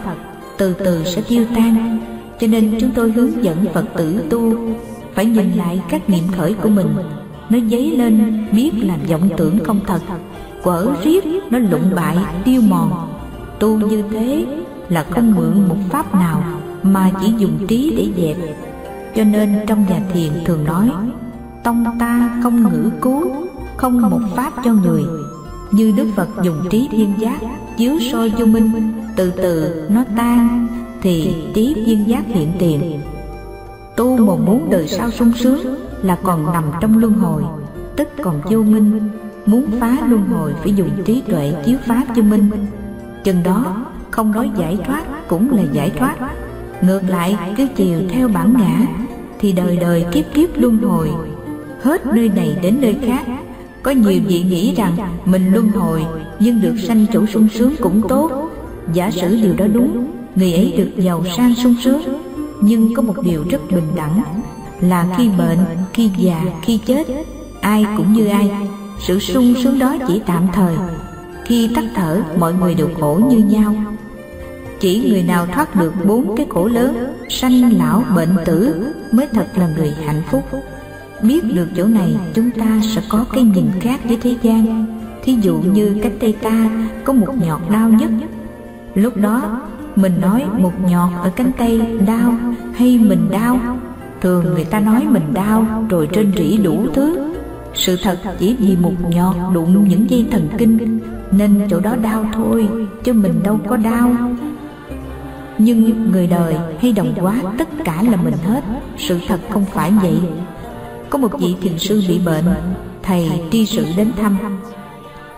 từ 0.58 0.74
từ 0.74 1.04
sẽ 1.06 1.22
tiêu 1.22 1.46
tan. 1.56 2.00
Cho 2.40 2.48
nên 2.48 2.78
chúng 2.82 2.92
tôi 2.92 3.12
hướng 3.12 3.44
dẫn 3.44 3.66
phật 3.74 3.86
tử 3.98 4.24
tu, 4.30 4.56
phải 5.14 5.26
nhìn 5.26 5.52
lại 5.52 5.82
các 5.90 6.10
niệm 6.10 6.24
khởi 6.38 6.54
của 6.54 6.70
mình. 6.70 6.96
Nó 7.50 7.60
dấy 7.72 7.98
lên, 7.98 8.46
biết 8.52 8.72
là 8.76 8.98
vọng 9.10 9.30
tưởng 9.38 9.60
không 9.64 9.80
thật. 9.88 10.00
Quở 10.64 10.88
riết, 11.04 11.26
nó 11.50 11.60
lụng 11.60 11.92
bại, 11.96 12.18
tiêu 12.46 12.62
mòn. 12.62 13.10
Tu 13.60 13.78
như 13.78 14.04
thế 14.12 14.46
là 14.90 15.04
không 15.04 15.36
mượn 15.36 15.68
một 15.70 15.78
pháp 15.90 16.14
nào 16.14 16.44
mà 16.84 17.12
chỉ 17.22 17.34
dùng 17.38 17.68
trí 17.68 17.94
để 17.98 18.24
dẹp. 18.24 18.56
Cho 19.16 19.24
nên 19.24 19.60
trong 19.68 19.86
nhà 19.90 20.02
thiền 20.14 20.32
thường 20.46 20.64
nói, 20.64 20.90
tông 21.64 21.86
ta 22.00 22.40
không 22.44 22.64
ngữ 22.64 22.90
cứu, 23.02 23.32
không 23.78 24.02
một 24.02 24.20
pháp 24.36 24.54
cho 24.64 24.74
người. 24.74 25.04
Như 25.72 25.94
đức 25.98 26.08
phật 26.16 26.28
dùng 26.44 26.58
trí 26.70 26.90
thiên 26.92 27.14
giác 27.18 27.40
chiếu 27.78 28.00
soi 28.12 28.30
vô 28.30 28.46
minh, 28.46 28.94
từ 29.16 29.32
từ 29.32 29.86
nó 29.90 30.04
tan, 30.18 30.68
thì 31.02 31.36
trí 31.54 31.84
thiên 31.86 32.08
giác 32.08 32.24
hiện 32.28 32.52
tiền. 32.60 33.02
Tu 33.98 34.18
mà 34.18 34.36
muốn 34.46 34.70
đời 34.70 34.88
sau 34.88 35.12
sung 35.12 35.32
sướng 35.34 35.76
là 36.02 36.18
còn 36.24 36.54
nằm 36.54 36.64
trong 36.82 36.98
luân 36.98 37.14
hồi, 37.14 37.44
tức 37.96 38.08
còn 38.24 38.42
vô 38.44 38.64
minh. 38.64 39.10
Muốn 39.46 39.66
phá 39.80 39.98
luân 40.08 40.24
hồi 40.28 40.54
phải 40.60 40.74
dùng 40.74 40.90
trí 41.06 41.22
tuệ 41.22 41.54
chiếu 41.66 41.78
pháp 41.86 42.04
cho 42.16 42.22
minh. 42.22 42.50
Chừng 43.24 43.44
đó, 43.44 43.86
không 44.12 44.32
nói 44.32 44.52
giải 44.58 44.78
thoát 44.88 45.28
cũng 45.28 45.52
là 45.52 45.64
giải 45.72 45.90
thoát 45.90 46.16
ngược 46.86 47.02
lại, 47.08 47.38
cứ 47.58 47.68
chiều 47.76 48.00
theo 48.10 48.28
bản 48.28 48.54
ngã, 48.60 48.80
thì 49.40 49.52
đời 49.52 49.78
đời 49.78 50.06
kiếp 50.12 50.26
kiếp 50.34 50.50
luân 50.56 50.78
hồi. 50.78 51.10
Hết 51.82 52.06
nơi 52.06 52.30
này 52.36 52.58
đến 52.62 52.78
nơi 52.82 52.96
khác. 53.06 53.26
Có 53.84 53.92
nhiều 53.92 54.22
vị 54.28 54.44
nghĩ 54.50 54.76
rằng 54.76 54.94
mình 55.26 55.54
luân 55.54 55.70
hồi, 55.70 56.06
nhưng 56.40 56.62
được 56.62 56.76
sanh 56.88 57.06
chỗ 57.14 57.26
sung 57.26 57.48
sướng 57.54 57.76
cũng 57.82 58.02
tốt. 58.10 58.32
Giả 58.94 59.12
sử 59.12 59.36
điều 59.36 59.54
đó 59.54 59.66
đúng, 59.74 60.12
người 60.36 60.54
ấy 60.54 60.74
được 60.78 61.04
giàu 61.04 61.24
sang 61.38 61.56
sung 61.56 61.76
sướng. 61.84 62.02
Nhưng 62.62 62.94
có 62.94 63.02
một 63.02 63.16
điều 63.24 63.44
rất 63.50 63.72
bình 63.72 63.88
đẳng, 63.96 64.22
là 64.82 65.08
khi 65.18 65.30
bệnh, 65.38 65.60
khi 65.94 66.10
già, 66.18 66.44
khi 66.62 66.80
chết, 66.86 67.08
ai 67.62 67.86
cũng 67.98 68.14
như 68.14 68.28
ai. 68.28 68.52
Sự 69.00 69.20
sung 69.20 69.54
sướng 69.64 69.80
đó 69.80 69.96
chỉ 70.08 70.22
tạm 70.26 70.48
thời. 70.54 70.76
Khi 71.46 71.70
tắt 71.76 71.86
thở, 71.96 72.22
mọi 72.40 72.54
người 72.54 72.76
đều 72.76 72.90
khổ 73.00 73.20
như 73.30 73.38
nhau 73.38 73.76
chỉ 74.84 75.10
người 75.10 75.24
nào 75.24 75.46
thoát 75.46 75.76
được 75.76 75.94
bốn 76.06 76.38
cái 76.38 76.46
khổ 76.50 76.68
lớn, 76.68 77.14
sanh 77.30 77.78
lão 77.78 78.04
bệnh 78.16 78.30
tử 78.46 78.86
mới 79.12 79.28
thật 79.28 79.48
là 79.56 79.70
người 79.78 79.94
hạnh 80.06 80.22
phúc. 80.32 80.44
Biết 81.22 81.44
được 81.54 81.68
chỗ 81.78 81.86
này, 81.86 82.16
chúng 82.34 82.52
ta 82.52 82.82
sẽ 82.96 83.02
có 83.10 83.26
cái 83.34 83.44
nhìn 83.44 83.66
khác 83.82 84.00
với 84.04 84.18
thế 84.22 84.36
gian. 84.42 84.86
Thí 85.24 85.38
dụ 85.42 85.56
như 85.58 85.98
cánh 86.04 86.20
tay 86.20 86.34
ta 86.42 86.70
có 87.04 87.14
một 87.14 87.28
nhọt 87.46 87.62
đau 87.72 87.90
nhất. 87.90 88.10
Lúc 88.96 89.18
đó, 89.18 89.62
mình 89.96 90.22
nói 90.22 90.46
một 90.58 90.74
nhọt 90.90 91.10
ở 91.22 91.30
cánh 91.36 91.52
tay 91.58 91.82
đau 92.08 92.36
hay 92.74 92.98
mình 92.98 93.28
đau? 93.32 93.60
Thường 94.22 94.46
người 94.54 94.66
ta 94.66 94.80
nói 94.80 95.06
mình 95.10 95.34
đau 95.34 95.86
rồi 95.90 96.10
trên 96.14 96.32
rỉ 96.38 96.58
đủ 96.58 96.86
thứ. 96.94 97.34
Sự 97.74 97.98
thật 98.04 98.18
chỉ 98.40 98.56
vì 98.60 98.76
một 98.76 98.94
nhọt 99.10 99.36
đụng 99.54 99.88
những 99.90 100.10
dây 100.10 100.28
thần 100.32 100.48
kinh, 100.58 101.00
nên 101.32 101.62
chỗ 101.70 101.80
đó 101.80 101.96
đau 101.96 102.26
thôi, 102.34 102.68
chứ 103.04 103.14
mình 103.14 103.44
đâu 103.44 103.60
có 103.68 103.78
đau 103.78 104.16
nhưng 105.64 106.12
người 106.12 106.28
đời 106.28 106.56
hay 106.82 106.92
đồng 106.92 107.14
quá 107.22 107.36
tất 107.58 107.68
cả 107.86 108.04
là 108.04 108.18
mình 108.18 108.34
hết. 108.48 108.64
Sự 108.98 109.20
thật 109.28 109.40
không 109.50 109.66
phải 109.66 109.92
vậy. 110.02 110.20
Có 111.10 111.18
một 111.18 111.40
vị 111.40 111.56
thiền 111.62 111.80
sư 111.80 112.04
bị 112.08 112.20
bệnh, 112.26 112.46
thầy 113.04 113.30
tri 113.52 113.66
sự 113.66 113.86
đến 113.98 114.12
thăm. 114.22 114.38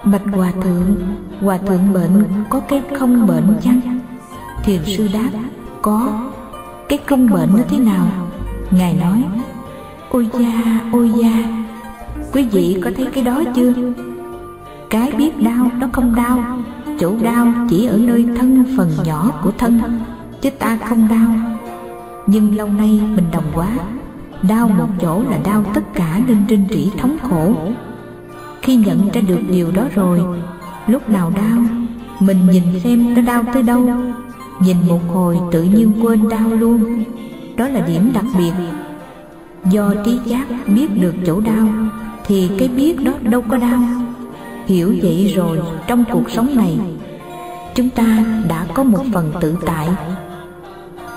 Bạch 0.03 0.21
hòa 0.33 0.51
thượng 0.63 0.95
hòa 1.41 1.57
thượng 1.57 1.93
bệnh 1.93 2.23
có 2.49 2.59
cái 2.59 2.81
không 2.97 3.27
bệnh 3.27 3.57
chăng? 3.61 3.99
Thiền 4.63 4.81
sư 4.85 5.07
đáp, 5.13 5.29
có. 5.81 6.29
Cái 6.89 6.99
không 7.05 7.29
bệnh 7.29 7.49
nó 7.57 7.63
thế 7.69 7.77
nào? 7.77 8.07
Ngài 8.71 8.93
nói, 8.93 9.23
ôi 10.09 10.27
da 10.39 10.81
ôi 10.91 11.11
da, 11.21 11.31
quý 12.33 12.47
vị 12.51 12.81
có 12.83 12.91
thấy 12.95 13.05
cái 13.05 13.23
đó 13.23 13.43
chưa? 13.55 13.73
Cái 14.89 15.11
biết 15.11 15.43
đau, 15.43 15.71
nó 15.79 15.88
không 15.91 16.15
đau. 16.15 16.43
Chỗ 16.99 17.13
đau 17.21 17.47
chỉ 17.69 17.85
ở 17.85 17.97
nơi 17.97 18.25
thân 18.38 18.65
phần 18.77 18.91
nhỏ 19.05 19.31
của 19.43 19.51
thân 19.57 19.81
chứ 20.45 20.51
ta 20.51 20.77
không 20.89 21.08
đau. 21.08 21.55
Nhưng 22.27 22.58
lâu 22.58 22.67
nay 22.67 23.01
mình 23.15 23.25
đồng 23.31 23.43
quá, 23.53 23.69
đau 24.49 24.67
một 24.67 24.88
chỗ 25.01 25.23
là 25.29 25.38
đau 25.45 25.63
tất 25.73 25.81
cả 25.93 26.21
nên 26.27 26.38
trinh 26.47 26.65
trĩ 26.69 26.91
thống 26.97 27.17
khổ. 27.21 27.53
Khi 28.62 28.75
nhận 28.75 29.10
ra 29.13 29.21
được 29.21 29.39
điều 29.49 29.71
đó 29.71 29.84
rồi, 29.95 30.21
lúc 30.88 31.10
nào 31.10 31.31
đau, 31.36 31.63
mình 32.19 32.38
nhìn 32.51 32.63
xem 32.84 33.13
nó 33.13 33.21
đau 33.21 33.43
tới 33.53 33.63
đâu. 33.63 33.89
Nhìn 34.60 34.77
một 34.88 34.99
hồi 35.13 35.38
tự 35.51 35.63
nhiên 35.63 35.91
quên 36.01 36.29
đau 36.29 36.49
luôn. 36.49 37.03
Đó 37.58 37.67
là 37.67 37.79
điểm 37.79 38.12
đặc 38.13 38.25
biệt. 38.38 38.53
Do 39.71 39.93
trí 40.05 40.19
giác 40.25 40.47
biết 40.67 41.01
được 41.01 41.15
chỗ 41.25 41.41
đau, 41.41 41.67
thì 42.25 42.49
cái 42.60 42.67
biết 42.67 43.03
đó 43.03 43.12
đâu 43.21 43.41
có 43.41 43.58
đau. 43.58 43.79
Hiểu 44.65 44.95
vậy 45.01 45.34
rồi, 45.36 45.60
trong 45.88 46.03
cuộc 46.12 46.29
sống 46.29 46.55
này, 46.55 46.79
chúng 47.75 47.89
ta 47.89 48.23
đã 48.47 48.65
có 48.73 48.84
một 48.84 49.03
phần 49.13 49.31
tự 49.41 49.55
tại 49.65 49.88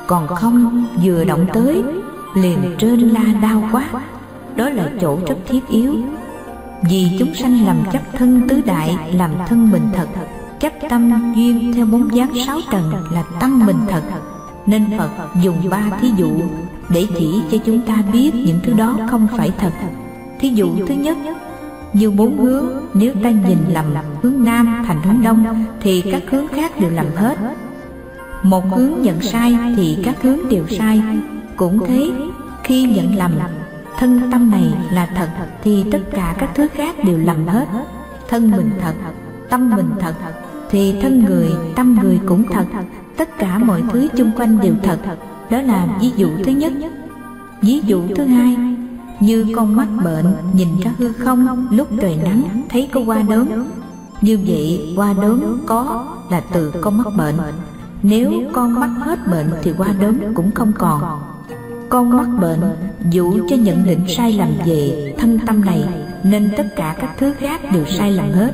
còn 0.09 0.27
không, 0.27 0.87
vừa 1.05 1.25
động 1.25 1.47
tới, 1.53 1.83
liền 2.35 2.59
trên 2.79 3.01
la 3.01 3.25
đau 3.43 3.69
quá. 3.73 3.85
Đó 4.57 4.69
là 4.69 4.91
chỗ 5.01 5.19
rất 5.29 5.37
thiết 5.49 5.69
yếu. 5.69 5.95
Vì 6.91 7.17
chúng 7.19 7.35
sanh 7.35 7.67
làm 7.67 7.77
chấp 7.93 8.03
thân 8.13 8.49
tứ 8.49 8.61
đại, 8.67 8.97
làm 9.15 9.31
thân 9.49 9.71
mình 9.71 9.89
thật, 9.95 10.09
chấp 10.61 10.73
tâm 10.91 11.33
duyên 11.37 11.73
theo 11.75 11.87
bốn 11.87 12.15
dáng 12.15 12.31
sáu 12.47 12.59
trần 12.73 12.93
là 13.13 13.25
tâm 13.41 13.67
mình 13.67 13.77
thật. 13.89 14.03
Nên 14.67 14.85
phật 14.99 15.11
dùng 15.43 15.71
ba 15.71 15.83
thí 16.01 16.13
dụ 16.17 16.31
để 16.89 17.07
chỉ 17.19 17.43
cho 17.51 17.59
chúng 17.67 17.81
ta 17.81 18.03
biết 18.13 18.35
những 18.35 18.61
thứ 18.63 18.73
đó 18.73 18.97
không 19.11 19.27
phải 19.37 19.53
thật. 19.59 19.73
Thí 20.41 20.49
dụ 20.49 20.69
thứ 20.87 20.95
nhất, 20.95 21.17
như 21.93 22.11
bốn 22.11 22.39
hướng, 22.39 22.67
nếu 22.95 23.15
ta 23.23 23.31
nhìn 23.31 23.59
lầm 23.69 23.85
hướng 24.23 24.45
nam 24.45 24.83
thành 24.87 25.03
hướng 25.03 25.23
đông, 25.23 25.65
thì 25.81 26.03
các 26.13 26.23
hướng 26.31 26.49
khác 26.49 26.81
đều 26.81 26.91
lầm 26.91 27.07
hết 27.17 27.39
một 28.43 28.77
hướng 28.77 29.03
nhận 29.03 29.21
sai 29.21 29.57
thì 29.77 29.99
các 30.05 30.23
hướng 30.23 30.39
đều 30.51 30.65
sai. 30.79 31.03
cũng 31.57 31.87
thế 31.87 32.11
khi 32.65 32.83
nhận 32.83 33.17
lầm 33.17 33.33
thân 33.99 34.21
tâm 34.33 34.51
này 34.51 34.75
là 34.93 35.07
thật 35.17 35.29
thì 35.63 35.85
tất 35.93 36.01
cả 36.11 36.37
các 36.39 36.51
thứ 36.55 36.69
khác 36.75 37.05
đều 37.05 37.19
lầm 37.19 37.47
hết. 37.47 37.67
thân 38.29 38.51
mình 38.51 38.71
thật 38.81 38.95
tâm 39.51 39.71
mình 39.77 39.91
thật 40.01 40.15
thì 40.71 40.95
thân 41.03 41.25
người 41.25 41.51
tâm 41.77 41.99
người 42.03 42.21
cũng 42.27 42.45
thật. 42.53 42.65
tất 43.17 43.39
cả 43.39 43.59
mọi 43.59 43.83
thứ 43.93 44.09
chung 44.17 44.31
quanh 44.37 44.61
đều 44.61 44.75
thật. 44.83 44.99
đó 45.51 45.63
là 45.63 45.87
ví 46.01 46.11
dụ 46.17 46.29
thứ 46.45 46.53
nhất. 46.53 46.73
ví 47.63 47.81
dụ 47.85 48.03
thứ 48.17 48.25
hai 48.25 48.57
như 49.21 49.47
con 49.57 49.77
mắt 49.77 49.89
bệnh 50.05 50.27
nhìn 50.53 50.69
ra 50.85 50.91
hư 50.99 51.13
không 51.13 51.67
lúc 51.71 51.89
trời 52.01 52.17
nắng 52.25 52.63
thấy 52.69 52.89
có 52.93 53.01
hoa 53.01 53.23
đốm 53.23 53.47
như 54.21 54.39
vậy 54.47 54.95
hoa 54.97 55.13
đốm 55.13 55.41
có 55.67 56.07
là 56.31 56.41
từ 56.53 56.73
con 56.81 56.99
mắt 56.99 57.07
bệnh 57.17 57.35
nếu 58.03 58.33
con 58.53 58.81
mắc 58.81 58.91
hết 59.01 59.19
bệnh 59.31 59.51
thì 59.63 59.73
qua 59.79 59.89
đốm 60.01 60.15
cũng 60.35 60.51
không 60.51 60.73
còn. 60.79 61.03
Con 61.89 62.17
mắc 62.17 62.29
bệnh 62.41 62.61
dụ 63.11 63.49
cho 63.49 63.57
nhận 63.57 63.85
định 63.85 64.01
sai 64.09 64.33
lầm 64.33 64.49
về 64.67 65.15
thân 65.19 65.39
tâm 65.47 65.65
này, 65.65 65.85
nên 66.23 66.51
tất 66.57 66.67
cả 66.77 66.97
các 67.01 67.11
thứ 67.19 67.33
khác 67.39 67.61
đều 67.73 67.85
sai 67.85 68.13
lầm 68.13 68.31
hết. 68.33 68.53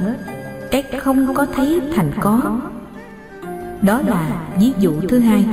Cái 0.71 0.83
không 1.01 1.35
có 1.35 1.47
thấy 1.55 1.81
thành 1.95 2.11
có. 2.21 2.59
Đó 3.83 4.01
là 4.07 4.43
ví 4.59 4.73
dụ 4.79 4.93
thứ 5.09 5.19
hai. 5.19 5.47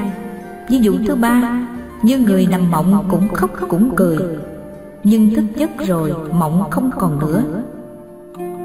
Ví 0.70 0.78
dụ 0.78 0.94
thứ 1.08 1.16
ba, 1.16 1.68
như 2.04 2.18
người 2.18 2.48
nằm 2.52 2.72
mộng 2.72 3.06
cũng 3.12 3.34
khóc 3.34 3.52
cũng 3.68 3.96
cười, 3.96 4.18
nhưng 5.04 5.36
thức 5.36 5.46
giấc 5.56 5.70
rồi 5.88 6.14
mộng 6.34 6.70
không 6.72 6.92
còn 7.00 7.20
nữa. 7.20 7.44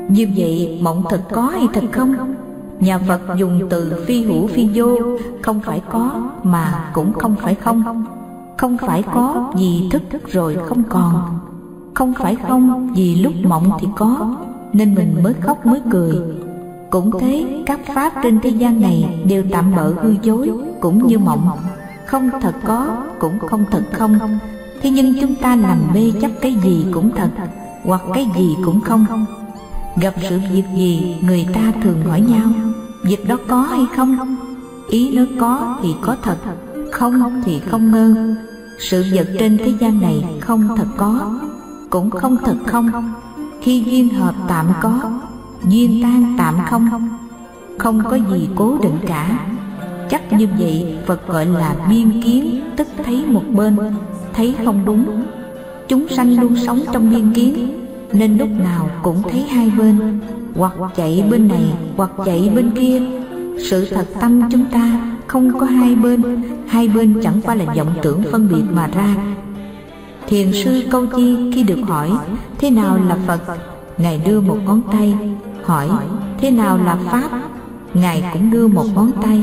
Như 0.09 0.29
vậy 0.37 0.79
mộng 0.83 1.05
thật 1.11 1.21
có 1.33 1.43
hay 1.43 1.69
thật 1.73 1.85
không? 1.93 2.35
Nhà 2.81 2.99
phật 2.99 3.21
dùng 3.37 3.61
từ 3.71 4.05
phi 4.07 4.25
hữu 4.25 4.47
phi 4.47 4.69
vô, 4.75 4.99
không 5.43 5.61
phải 5.61 5.83
có 5.91 6.31
mà 6.43 6.91
cũng 6.95 7.13
không 7.13 7.35
phải 7.43 7.55
không. 7.55 8.07
Không 8.57 8.79
phải 8.79 9.03
có 9.15 9.53
vì 9.57 9.89
thức 9.91 10.33
rồi 10.33 10.57
không 10.69 10.83
còn. 10.89 11.39
Không 11.95 12.15
phải 12.15 12.37
không 12.49 12.93
vì 12.97 13.15
lúc 13.15 13.33
mộng 13.43 13.71
thì 13.81 13.89
có, 13.97 14.37
nên 14.73 14.95
mình 14.95 15.17
mới 15.23 15.35
khóc 15.41 15.67
mới 15.67 15.81
cười. 15.91 16.19
Cũng 16.91 17.11
thế, 17.21 17.63
các 17.67 17.81
pháp 17.95 18.13
trên 18.23 18.41
thế 18.41 18.51
gian 18.51 18.81
này 18.81 19.21
đều 19.29 19.45
tạm 19.51 19.75
bỡ 19.77 19.93
hư 20.03 20.15
dối 20.23 20.51
cũng 20.81 21.07
như 21.07 21.19
mộng. 21.19 21.51
Không 22.07 22.31
thật 22.41 22.55
có 22.65 22.97
cũng 23.19 23.39
không 23.39 23.65
thật 23.71 23.83
không. 23.93 24.19
Thế 24.83 24.91
nhưng 24.91 25.15
chúng 25.21 25.35
ta 25.35 25.57
làm 25.57 25.79
mê 25.95 26.13
chấp 26.21 26.31
cái 26.41 26.55
gì 26.65 26.87
cũng 26.93 27.11
thật, 27.17 27.31
hoặc 27.85 28.03
cái 28.15 28.27
gì 28.37 28.57
cũng 28.65 28.81
không 28.81 29.07
gặp 30.01 30.15
sự 30.23 30.41
việc 30.53 30.65
gì 30.77 31.17
người 31.21 31.47
ta 31.55 31.73
thường 31.83 32.03
hỏi 32.09 32.21
nhau, 32.21 32.49
việc 33.03 33.29
đó 33.29 33.37
có 33.49 33.61
hay 33.61 33.87
không? 33.97 34.37
Ý 34.91 35.11
nó 35.17 35.23
có 35.41 35.79
thì 35.83 35.95
có 36.01 36.17
thật, 36.23 36.37
không 36.93 37.43
thì 37.45 37.61
không 37.61 37.91
ngơ 37.91 38.35
sự 38.79 39.05
vật 39.15 39.27
trên 39.39 39.59
thế 39.59 39.73
gian 39.81 40.01
này 40.01 40.25
không 40.41 40.69
thật 40.77 40.87
có, 40.97 41.41
cũng 41.91 42.11
không 42.11 42.37
thật 42.45 42.57
không. 42.67 43.13
Khi 43.61 43.85
duyên 43.87 44.09
hợp 44.09 44.35
tạm 44.49 44.67
có, 44.83 45.01
duyên 45.69 46.03
tan 46.03 46.35
tạm 46.39 46.55
không. 46.71 46.89
Không 47.79 48.03
có 48.05 48.17
gì 48.17 48.49
cố 48.57 48.79
định 48.83 48.99
cả. 49.07 49.39
Chắc 50.11 50.33
như 50.33 50.49
vậy 50.59 50.99
phật 51.07 51.29
gọi 51.29 51.47
là 51.47 51.75
biên 51.91 52.23
kiến, 52.23 52.61
tức 52.77 52.89
thấy 53.05 53.25
một 53.27 53.43
bên, 53.55 53.77
thấy 54.33 54.55
không 54.65 54.85
đúng. 54.85 55.25
Chúng 55.89 56.09
sanh 56.09 56.41
luôn 56.41 56.57
sống 56.57 56.81
trong 56.93 57.11
biên 57.11 57.33
kiến 57.33 57.86
nên 58.13 58.39
lúc 58.39 58.49
nào 58.65 58.91
cũng 59.03 59.23
thấy 59.23 59.43
hai 59.43 59.73
bên, 59.79 60.19
hoặc 60.55 60.73
chạy 60.97 61.25
bên 61.31 61.49
này, 61.49 61.65
hoặc 61.97 62.11
chạy 62.25 62.51
bên 62.55 62.71
kia. 62.71 63.03
Sự 63.71 63.89
thật 63.95 64.07
tâm 64.21 64.41
chúng 64.51 64.65
ta 64.65 65.17
không 65.27 65.59
có 65.59 65.67
hai 65.67 65.95
bên 65.95 66.23
hai 66.69 66.89
bên 66.89 67.21
chẳng 67.23 67.41
qua 67.45 67.55
là 67.55 67.65
vọng 67.65 67.95
tưởng 68.03 68.23
phân 68.33 68.49
biệt 68.49 68.63
mà 68.73 68.87
ra. 68.87 69.17
Thiền 70.27 70.53
sư 70.53 70.83
câu 70.91 71.07
chi 71.17 71.37
khi 71.55 71.63
được 71.63 71.79
hỏi, 71.83 72.11
thế 72.59 72.71
nào 72.71 72.99
là 73.09 73.17
phật? 73.27 73.41
Ngài 73.99 74.21
đưa 74.27 74.41
một 74.41 74.59
ngón 74.65 74.81
tay, 74.93 75.15
hỏi, 75.65 75.89
thế 76.39 76.51
nào 76.51 76.79
là 76.79 76.99
pháp? 77.05 77.31
Ngài 77.95 78.25
cũng 78.33 78.51
đưa 78.51 78.67
một 78.67 78.85
ngón 78.95 79.11
tay, 79.23 79.43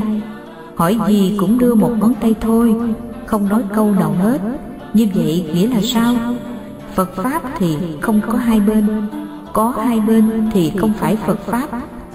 hỏi 0.76 0.98
gì 1.08 1.36
cũng 1.40 1.58
đưa 1.58 1.74
một 1.74 1.90
ngón 2.00 2.14
tay 2.20 2.34
thôi, 2.40 2.74
không 3.26 3.48
nói 3.48 3.62
câu 3.74 3.90
nào 3.90 4.14
hết. 4.22 4.38
Như 4.94 5.06
vậy 5.14 5.46
nghĩa 5.54 5.68
là 5.68 5.80
sao? 5.82 6.14
Phật 6.94 7.16
pháp 7.16 7.42
thì 7.58 7.76
không 8.00 8.20
có 8.28 8.38
hai 8.38 8.60
bên. 8.60 8.86
Có 9.52 9.70
hai 9.70 10.00
bên 10.00 10.50
thì 10.52 10.72
không 10.76 10.92
phải 11.00 11.16
phật 11.16 11.46
pháp. 11.46 11.68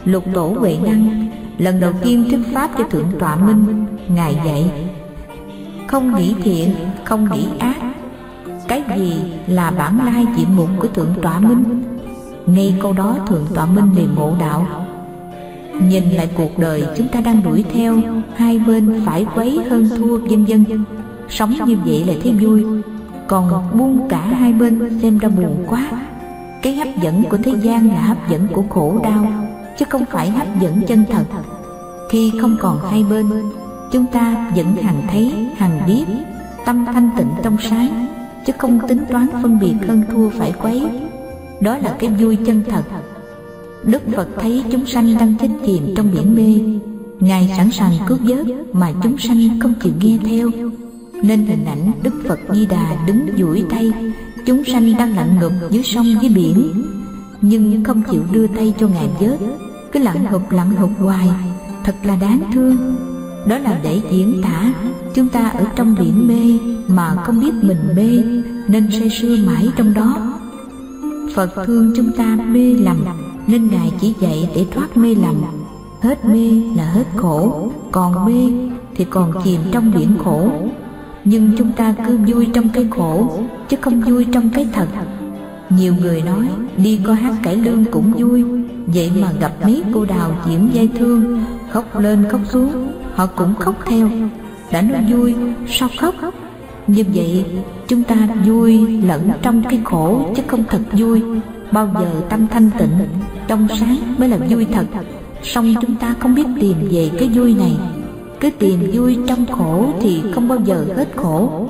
Lục 0.05 0.23
tổ 0.33 0.55
huệ 0.59 0.77
năng, 0.83 1.27
lần 1.57 1.79
đầu 1.79 1.91
tiên 2.03 2.25
thuyết 2.29 2.39
pháp 2.53 2.69
cho 2.77 2.83
thượng 2.83 3.07
tọa 3.19 3.35
minh, 3.35 3.85
ngài 4.15 4.41
dạy, 4.45 4.71
không 5.87 6.15
nghĩ 6.15 6.35
thiện, 6.43 6.73
không 7.03 7.27
nghĩ 7.31 7.45
ác. 7.59 7.75
Cái 8.67 8.83
gì 8.97 9.13
là 9.47 9.71
bản 9.71 10.05
lai 10.05 10.25
diện 10.37 10.55
mục 10.55 10.69
của 10.79 10.87
thượng 10.87 11.13
tọa 11.21 11.39
minh? 11.39 11.83
Ngay 12.45 12.75
câu 12.81 12.93
đó 12.93 13.15
thượng 13.27 13.45
tọa 13.55 13.65
minh 13.65 13.89
liền 13.95 14.15
ngộ 14.15 14.33
đạo. 14.39 14.85
Nhìn 15.89 16.03
lại 16.09 16.29
cuộc 16.37 16.59
đời 16.59 16.83
chúng 16.97 17.07
ta 17.07 17.21
đang 17.21 17.43
đuổi 17.43 17.63
theo, 17.73 17.97
hai 18.35 18.59
bên 18.59 19.01
phải 19.05 19.25
quấy 19.35 19.59
hơn 19.69 19.89
thua 19.97 20.17
vân 20.17 20.45
vân. 20.45 20.65
Sống 21.29 21.53
như 21.65 21.77
vậy 21.85 22.03
là 22.07 22.13
thấy 22.23 22.31
vui 22.33 22.65
còn 23.29 23.77
buông 23.77 24.07
cả 24.09 24.21
hai 24.21 24.53
bên 24.53 24.99
xem 25.01 25.17
ra 25.17 25.29
buồn 25.29 25.65
quá. 25.67 25.91
Cái 26.61 26.75
hấp 26.75 26.87
dẫn 27.01 27.23
của 27.29 27.37
thế 27.37 27.53
gian 27.61 27.87
là 27.87 28.01
hấp 28.01 28.29
dẫn 28.29 28.47
của 28.53 28.63
khổ 28.69 28.99
đau, 29.03 29.27
chứ 29.79 29.85
không 29.89 30.05
phải 30.11 30.29
hấp 30.29 30.47
dẫn 30.61 30.81
chân 30.87 31.03
thật. 31.11 31.23
Khi 32.11 32.31
không 32.41 32.57
còn 32.59 32.79
hai 32.91 33.03
bên, 33.03 33.25
chúng 33.91 34.05
ta 34.05 34.51
vẫn 34.55 34.75
hằng 34.75 35.01
thấy, 35.11 35.33
hằng 35.57 35.81
biết 35.87 36.05
tâm 36.65 36.85
thanh 36.93 37.09
tịnh 37.17 37.29
trong 37.43 37.57
sáng, 37.61 38.07
chứ 38.45 38.53
không 38.57 38.79
tính 38.87 39.03
toán 39.09 39.27
phân 39.43 39.59
biệt 39.59 39.75
hơn 39.87 40.03
thua 40.13 40.29
phải 40.29 40.53
quấy. 40.61 40.83
Đó 41.61 41.77
là 41.77 41.95
cái 41.99 42.09
vui 42.09 42.37
chân 42.45 42.63
thật. 42.69 42.83
Đức 43.83 44.01
phật 44.15 44.27
thấy 44.41 44.63
chúng 44.71 44.85
sanh 44.85 45.17
đang 45.19 45.33
chết 45.41 45.49
chìm 45.65 45.93
trong 45.95 46.07
biển 46.13 46.35
mê. 46.35 46.79
Ngài 47.19 47.53
sẵn 47.57 47.71
sàng 47.71 47.93
cứu 48.07 48.17
vớt 48.21 48.45
mà 48.73 48.91
chúng 49.03 49.17
sanh 49.17 49.59
không 49.59 49.73
chịu 49.83 49.93
nghe 50.01 50.17
theo 50.25 50.49
nên 51.23 51.45
hình 51.45 51.65
ảnh 51.65 51.91
đức 52.03 52.13
phật 52.27 52.39
di 52.53 52.65
đà 52.65 53.05
đứng 53.07 53.27
duỗi 53.37 53.63
tay, 53.69 53.91
chúng 54.45 54.63
sanh 54.63 54.97
đang 54.97 55.15
lặn 55.15 55.39
ngụp 55.39 55.51
dưới 55.69 55.83
sông 55.83 56.05
dưới 56.21 56.31
biển. 56.35 56.71
Nhưng 57.41 57.83
không 57.83 58.03
chịu 58.11 58.21
đưa 58.31 58.47
tay 58.47 58.73
cho 58.79 58.87
ngài 58.87 59.09
vớt, 59.19 59.39
cứ 59.91 59.99
lặn 59.99 60.25
hụp 60.25 60.51
lặn 60.51 60.75
hụp 60.75 60.91
hoài. 60.99 61.29
Thật 61.83 61.95
là 62.03 62.15
đáng 62.15 62.39
thương. 62.53 62.95
Đó 63.47 63.57
là 63.57 63.79
để 63.83 64.01
diễn 64.11 64.41
tả, 64.43 64.73
chúng 65.13 65.27
ta 65.27 65.49
ở 65.49 65.65
trong 65.75 65.95
biển 65.99 66.27
mê 66.27 66.73
mà 66.87 67.15
không 67.23 67.39
biết 67.39 67.53
mình 67.61 67.95
mê, 67.95 68.23
nên 68.67 68.91
say 68.91 69.09
sưa 69.09 69.37
mãi 69.47 69.69
trong 69.75 69.93
đó. 69.93 70.35
Phật 71.35 71.65
thương 71.65 71.93
chúng 71.95 72.11
ta 72.11 72.37
mê 72.49 72.73
lầm, 72.73 73.05
nên 73.47 73.67
ngài 73.67 73.91
chỉ 74.01 74.13
dạy 74.19 74.49
để 74.55 74.65
thoát 74.71 74.97
mê 74.97 75.15
lầm. 75.15 75.35
Hết 76.01 76.25
mê 76.25 76.49
là 76.77 76.85
hết 76.85 77.05
khổ, 77.15 77.71
còn 77.91 78.25
mê 78.25 78.69
thì 78.95 79.05
còn 79.09 79.33
chìm 79.43 79.61
trong 79.71 79.91
biển 79.95 80.09
khổ 80.23 80.51
nhưng 81.23 81.51
chúng 81.57 81.71
ta 81.71 81.93
cứ 82.07 82.17
vui 82.17 82.47
trong 82.53 82.69
cái 82.69 82.87
khổ, 82.89 83.39
chứ 83.69 83.77
không 83.81 84.01
vui 84.01 84.25
trong 84.31 84.49
cái 84.49 84.67
thật. 84.73 84.87
Nhiều 85.69 85.93
người 86.01 86.21
nói, 86.21 86.47
đi 86.77 86.99
coi 87.03 87.15
hát 87.15 87.33
cải 87.43 87.55
lương 87.55 87.85
cũng 87.85 88.11
vui. 88.11 88.43
Vậy 88.87 89.11
mà 89.21 89.31
gặp 89.39 89.53
mấy 89.63 89.83
cô 89.93 90.05
đào 90.05 90.31
diễn 90.47 90.69
dây 90.73 90.89
thương, 90.99 91.43
khóc 91.71 91.99
lên 91.99 92.25
khóc 92.29 92.41
xuống, 92.49 92.91
họ 93.15 93.25
cũng 93.25 93.55
khóc 93.55 93.75
theo. 93.85 94.09
Đã 94.71 94.81
nói 94.81 95.05
vui, 95.11 95.35
sao 95.67 95.89
khóc? 95.99 96.15
Như 96.87 97.03
vậy, 97.13 97.45
chúng 97.87 98.03
ta 98.03 98.15
vui 98.45 98.87
lẫn 99.07 99.29
trong 99.41 99.63
cái 99.63 99.79
khổ, 99.83 100.31
chứ 100.35 100.43
không 100.47 100.63
thật 100.69 100.81
vui. 100.91 101.21
Bao 101.71 101.89
giờ 101.93 102.21
tâm 102.29 102.47
thanh 102.47 102.69
tịnh, 102.79 102.91
trong 103.47 103.67
sáng 103.79 103.97
mới 104.17 104.29
là 104.29 104.37
vui 104.49 104.65
thật. 104.65 104.85
Song 105.43 105.75
chúng 105.81 105.95
ta 105.95 106.15
không 106.19 106.35
biết 106.35 106.45
tìm 106.61 106.77
về 106.91 107.11
cái 107.19 107.29
vui 107.33 107.53
này 107.53 107.77
cứ 108.39 108.49
tìm 108.59 108.91
vui 108.93 109.17
trong 109.27 109.45
khổ 109.45 109.85
thì 110.01 110.21
không 110.33 110.47
bao 110.47 110.59
giờ 110.65 110.85
hết 110.95 111.07
khổ. 111.15 111.69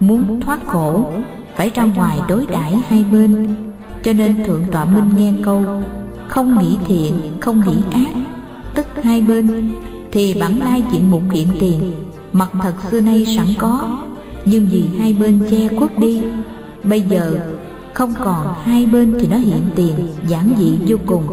Muốn 0.00 0.40
thoát 0.40 0.66
khổ, 0.66 1.12
phải 1.56 1.70
ra 1.74 1.84
ngoài 1.84 2.18
đối 2.28 2.46
đãi 2.46 2.74
hai 2.88 3.04
bên. 3.12 3.54
Cho 4.02 4.12
nên 4.12 4.44
thượng 4.44 4.64
tọa 4.72 4.84
minh 4.84 5.10
nghe 5.16 5.32
câu, 5.44 5.64
không 6.28 6.58
nghĩ 6.58 6.76
thiện, 6.86 7.14
không 7.40 7.62
nghĩ 7.66 7.76
ác. 7.90 8.12
Tức 8.74 8.86
hai 9.02 9.20
bên, 9.20 9.70
thì 10.12 10.34
bản 10.40 10.58
lai 10.58 10.82
diện 10.92 11.10
mục 11.10 11.22
hiện 11.30 11.48
tiền. 11.60 11.92
Mặt 12.32 12.50
thật 12.62 12.74
xưa 12.90 13.00
nay 13.00 13.26
sẵn 13.36 13.46
có, 13.58 13.98
nhưng 14.44 14.66
vì 14.70 14.84
hai 14.98 15.12
bên 15.12 15.40
che 15.50 15.68
khuất 15.78 15.98
đi, 15.98 16.22
bây 16.84 17.00
giờ 17.00 17.38
không 17.92 18.14
còn 18.24 18.54
hai 18.62 18.86
bên 18.86 19.14
thì 19.20 19.28
nó 19.28 19.36
hiện 19.36 19.62
tiền, 19.74 19.94
giản 20.28 20.52
dị 20.58 20.78
vô 20.86 20.96
cùng. 21.06 21.26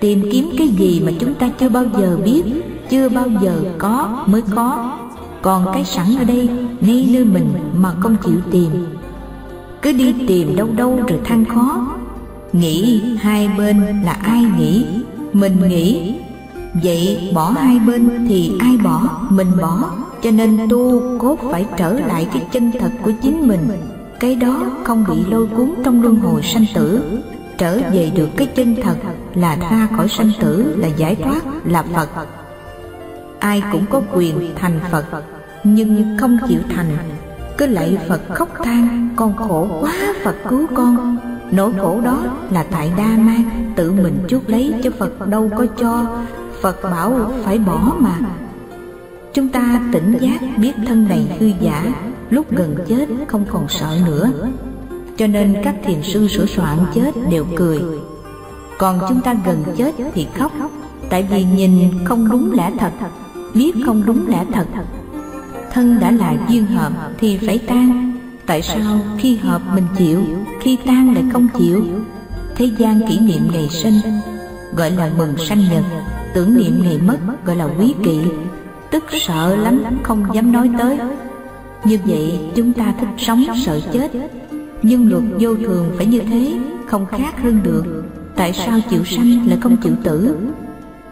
Tìm 0.00 0.22
kiếm 0.32 0.50
cái 0.58 0.68
gì 0.68 1.02
mà 1.06 1.12
chúng 1.18 1.34
ta 1.34 1.50
chưa 1.60 1.68
bao 1.68 1.84
giờ 1.98 2.18
biết? 2.24 2.42
Chưa 2.90 3.08
bao 3.08 3.28
giờ 3.42 3.62
có 3.78 4.24
mới 4.26 4.42
có. 4.54 4.98
Còn 5.42 5.66
cái 5.74 5.84
sẵn 5.84 6.06
ở 6.18 6.24
đây, 6.24 6.48
ngay 6.80 7.08
nơi 7.12 7.24
mình 7.24 7.54
mà 7.76 7.94
không 8.00 8.16
chịu 8.24 8.36
tìm. 8.50 8.70
Cứ 9.82 9.92
đi 9.92 10.14
tìm 10.28 10.56
đâu 10.56 10.68
đâu 10.76 11.00
rồi 11.08 11.20
than 11.24 11.44
khó. 11.44 11.86
Nghĩ 12.52 13.02
hai 13.20 13.48
bên 13.58 14.02
là 14.04 14.12
ai 14.12 14.44
nghĩ? 14.58 14.86
Mình 15.32 15.68
nghĩ. 15.68 16.14
Vậy 16.82 17.30
bỏ 17.34 17.50
hai 17.50 17.78
bên 17.78 18.26
thì 18.28 18.52
ai 18.60 18.76
bỏ? 18.76 19.26
Mình 19.30 19.50
bỏ. 19.60 19.90
Cho 20.22 20.30
nên 20.30 20.58
tu 20.70 21.02
cốt 21.18 21.38
phải 21.52 21.66
trở 21.76 21.92
lại 21.92 22.26
cái 22.32 22.42
chân 22.52 22.72
thật 22.80 22.90
của 23.02 23.12
chính 23.22 23.48
mình. 23.48 23.68
Cái 24.20 24.34
đó 24.34 24.70
không 24.84 25.04
bị 25.08 25.24
lôi 25.30 25.46
cuốn 25.46 25.74
trong 25.84 26.02
luân 26.02 26.16
hồi 26.16 26.42
sanh 26.42 26.64
tử. 26.74 27.20
Trở 27.58 27.78
về 27.92 28.10
được 28.14 28.28
cái 28.36 28.46
chân 28.46 28.76
thật 28.82 28.96
là 29.34 29.56
ra 29.70 29.88
khỏi 29.96 30.08
sanh 30.08 30.30
tử, 30.40 30.76
là 30.78 30.88
giải 30.88 31.14
thoát, 31.14 31.42
là 31.64 31.82
phật 31.94 32.08
ai 33.44 33.62
cũng 33.72 33.86
có 33.90 34.02
quyền 34.12 34.54
thành 34.56 34.80
phật, 34.90 35.04
nhưng 35.64 36.16
không 36.20 36.38
chịu 36.48 36.60
thành. 36.74 36.96
Cứ 37.58 37.66
lạy 37.66 37.98
phật 38.08 38.20
khóc 38.34 38.48
than, 38.64 39.08
con 39.16 39.36
khổ 39.36 39.68
quá, 39.80 39.92
phật 40.22 40.36
cứu 40.48 40.66
con. 40.74 41.16
Nỗi 41.50 41.72
khổ 41.80 42.00
đó 42.04 42.24
là 42.50 42.64
tại 42.70 42.92
đa 42.96 43.16
mang 43.18 43.72
tự 43.76 43.92
mình 43.92 44.18
chuốc 44.28 44.50
lấy 44.50 44.74
cho 44.84 44.90
phật 44.98 45.28
đâu 45.28 45.50
có 45.56 45.66
cho. 45.76 46.06
Phật 46.62 46.82
bảo 46.82 47.32
phải 47.44 47.58
bỏ 47.58 47.92
mà. 47.98 48.18
Chúng 49.34 49.48
ta 49.48 49.80
tỉnh 49.92 50.18
giác 50.20 50.40
biết 50.56 50.72
thân 50.86 51.08
này 51.08 51.36
hư 51.40 51.46
giả, 51.60 51.92
lúc 52.30 52.46
gần 52.50 52.76
chết 52.88 53.08
không 53.28 53.44
còn 53.50 53.68
sợ 53.68 53.98
nữa. 54.06 54.30
Cho 55.16 55.26
nên 55.26 55.56
các 55.64 55.74
thiền 55.84 56.02
sư 56.02 56.28
sửa 56.28 56.46
soạn 56.46 56.78
chết 56.94 57.10
đều 57.30 57.46
cười. 57.56 57.82
Còn 58.78 59.00
chúng 59.08 59.20
ta 59.20 59.34
gần 59.46 59.62
chết 59.76 59.94
thì 60.14 60.26
khóc, 60.38 60.52
tại 61.10 61.28
vì 61.30 61.44
nhìn 61.44 62.04
không 62.04 62.30
đúng 62.30 62.52
lẽ 62.52 62.70
thật 62.78 62.90
biết 63.54 63.72
không 63.86 64.02
đúng 64.06 64.26
lẽ 64.28 64.44
thật. 64.52 64.66
Thân 65.72 66.00
đã 66.00 66.10
là 66.10 66.34
duyên 66.48 66.66
hợp 66.66 66.92
thì 67.18 67.38
phải 67.46 67.58
tan. 67.58 68.12
Tại 68.46 68.62
sao 68.62 69.00
khi 69.18 69.36
hợp 69.36 69.62
mình 69.74 69.86
chịu, 69.98 70.22
khi 70.60 70.78
tan 70.86 71.14
lại 71.14 71.24
không 71.32 71.48
chịu? 71.58 71.84
Thế 72.56 72.70
gian 72.78 73.08
kỷ 73.08 73.18
niệm 73.18 73.42
ngày 73.52 73.68
sinh, 73.68 73.94
gọi 74.76 74.90
là 74.90 75.10
mừng 75.18 75.36
sanh 75.36 75.60
nhật. 75.70 75.84
Tưởng 76.34 76.56
niệm 76.56 76.82
ngày 76.82 76.98
mất, 76.98 77.18
gọi 77.44 77.56
là 77.56 77.68
quý 77.78 77.94
kỵ 78.04 78.20
tức 78.94 79.04
sợ 79.10 79.56
lắm, 79.56 79.82
không 80.02 80.26
dám 80.34 80.52
nói 80.52 80.70
tới. 80.78 80.98
Như 81.84 81.98
vậy 82.04 82.38
chúng 82.54 82.72
ta 82.72 82.94
thích 83.00 83.08
sống 83.18 83.44
sợ 83.64 83.80
chết. 83.92 84.10
Nhưng 84.82 85.08
luật 85.08 85.22
vô 85.40 85.54
thường 85.54 85.90
phải 85.96 86.06
như 86.06 86.20
thế, 86.20 86.54
không 86.86 87.06
khác 87.06 87.42
hơn 87.42 87.60
được. 87.62 88.04
Tại 88.36 88.52
sao 88.52 88.80
chịu 88.90 89.04
sanh 89.04 89.46
lại 89.46 89.58
không 89.60 89.76
chịu 89.76 89.92
tử? 90.02 90.36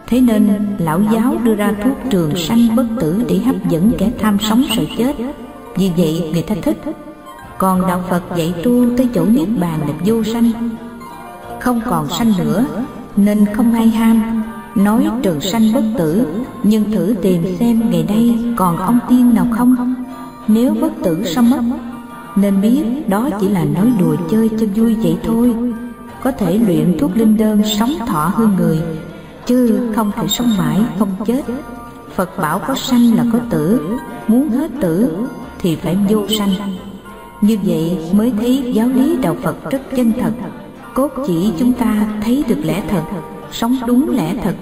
Thế 0.07 0.21
nên, 0.21 0.75
lão 0.77 1.01
giáo 1.13 1.35
đưa 1.43 1.55
ra 1.55 1.73
thuốc 1.83 1.97
trường 2.09 2.35
sanh 2.35 2.75
bất 2.75 2.85
tử 2.99 3.23
để 3.27 3.37
hấp 3.37 3.69
dẫn 3.69 3.91
kẻ 3.97 4.11
tham 4.19 4.37
sống 4.41 4.63
sợ 4.75 4.83
chết. 4.97 5.15
Vì 5.75 5.91
vậy, 5.97 6.29
người 6.33 6.41
ta 6.41 6.55
thích. 6.61 6.77
Còn 7.57 7.81
đạo 7.81 8.03
phật 8.09 8.21
dạy 8.37 8.53
tu 8.63 8.97
tới 8.97 9.07
chỗ 9.15 9.25
niết 9.25 9.47
bàn 9.59 9.79
là 9.87 9.93
vô 10.05 10.23
sanh. 10.23 10.51
Không 11.59 11.81
còn 11.85 12.09
sanh 12.09 12.33
nữa, 12.39 12.65
nên 13.15 13.45
không 13.53 13.73
ai 13.73 13.87
ham. 13.87 14.43
Nói 14.75 15.07
trường 15.23 15.41
sanh 15.41 15.73
bất 15.73 15.83
tử, 15.97 16.25
nhưng 16.63 16.91
thử 16.91 17.15
tìm 17.21 17.43
xem 17.59 17.91
ngày 17.91 18.03
đây 18.03 18.37
còn 18.55 18.77
ông 18.77 18.99
tiên 19.09 19.33
nào 19.33 19.47
không? 19.51 19.95
Nếu 20.47 20.75
bất 20.81 20.91
tử 21.03 21.23
sao 21.25 21.43
mất? 21.43 21.61
Nên 22.35 22.61
biết 22.61 22.83
đó 23.07 23.29
chỉ 23.41 23.49
là 23.49 23.63
nói 23.63 23.91
đùa 23.99 24.15
chơi 24.31 24.49
cho 24.59 24.65
vui 24.75 24.95
vậy 24.95 25.17
thôi. 25.23 25.55
Có 26.23 26.31
thể 26.31 26.57
luyện 26.57 26.97
thuốc 26.99 27.17
linh 27.17 27.37
đơn, 27.37 27.61
sống 27.79 27.93
thọ 28.07 28.31
hơn 28.35 28.55
người 28.57 28.81
chứ 29.45 29.91
không 29.95 30.11
thể 30.15 30.27
sống 30.27 30.57
mãi 30.57 30.81
không 30.99 31.09
chết. 31.25 31.41
Phật 32.15 32.37
bảo 32.37 32.59
có 32.67 32.75
sanh 32.75 33.15
là 33.15 33.25
có 33.33 33.39
tử. 33.49 33.87
Muốn 34.27 34.49
hết 34.49 34.71
tử 34.81 35.17
thì 35.59 35.75
phải 35.75 35.97
vô 36.09 36.27
sanh. 36.37 36.49
Như 37.41 37.57
vậy 37.63 37.97
mới 38.13 38.33
thấy 38.39 38.71
giáo 38.73 38.87
lý 38.87 39.17
đạo 39.21 39.35
phật 39.43 39.71
rất 39.71 39.81
chân 39.95 40.11
thật. 40.21 40.31
Cốt 40.93 41.11
chỉ 41.27 41.51
chúng 41.59 41.73
ta 41.73 42.07
thấy 42.21 42.43
được 42.47 42.59
lẽ 42.63 42.83
thật, 42.89 43.03
sống 43.51 43.77
đúng 43.87 44.09
lẽ 44.09 44.35
thật. 44.43 44.55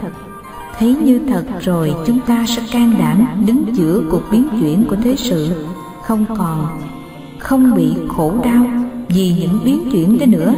Thấy 0.79 0.95
như 1.03 1.21
thật 1.29 1.43
rồi 1.61 1.93
chúng 2.07 2.19
ta 2.19 2.45
sẽ 2.47 2.61
can 2.71 2.93
đảm 2.99 3.27
đứng 3.45 3.65
giữa 3.75 4.01
cuộc 4.11 4.21
biến 4.31 4.47
chuyển 4.59 4.85
của 4.89 4.95
thế 5.03 5.15
sự. 5.17 5.65
Không 6.03 6.25
còn, 6.37 6.67
không 7.39 7.75
bị 7.75 7.93
khổ 8.07 8.33
đau 8.43 8.65
vì 9.09 9.35
những 9.39 9.59
biến 9.65 9.89
chuyển 9.91 10.19
đó 10.19 10.25
nữa. 10.25 10.53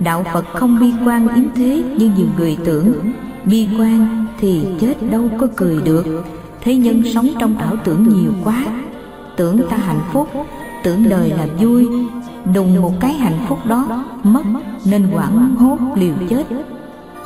Đạo 0.00 0.24
phật 0.32 0.44
không 0.54 0.80
bi 0.80 0.92
quan 1.06 1.28
yếm 1.28 1.44
thế 1.54 1.82
như 1.96 2.10
nhiều 2.16 2.26
người 2.38 2.56
tưởng 2.64 2.92
bi 3.44 3.68
quan 3.78 4.26
thì 4.38 4.62
chết 4.80 5.10
đâu 5.10 5.28
có 5.38 5.46
cười 5.56 5.82
được. 5.82 6.24
Thế 6.60 6.76
nhân 6.76 7.02
sống 7.14 7.28
trong 7.38 7.58
ảo 7.58 7.76
tưởng 7.84 8.08
nhiều 8.08 8.32
quá, 8.44 8.64
tưởng 9.36 9.60
ta 9.70 9.76
hạnh 9.76 10.00
phúc, 10.12 10.28
tưởng 10.84 11.08
đời 11.08 11.30
là 11.30 11.46
vui, 11.60 11.88
đùng 12.54 12.82
một 12.82 12.92
cái 13.00 13.12
hạnh 13.12 13.38
phúc 13.48 13.58
đó 13.66 14.04
mất 14.22 14.42
nên 14.84 15.10
quảng 15.12 15.54
hốt 15.56 15.78
liều 15.94 16.14
chết. 16.28 16.44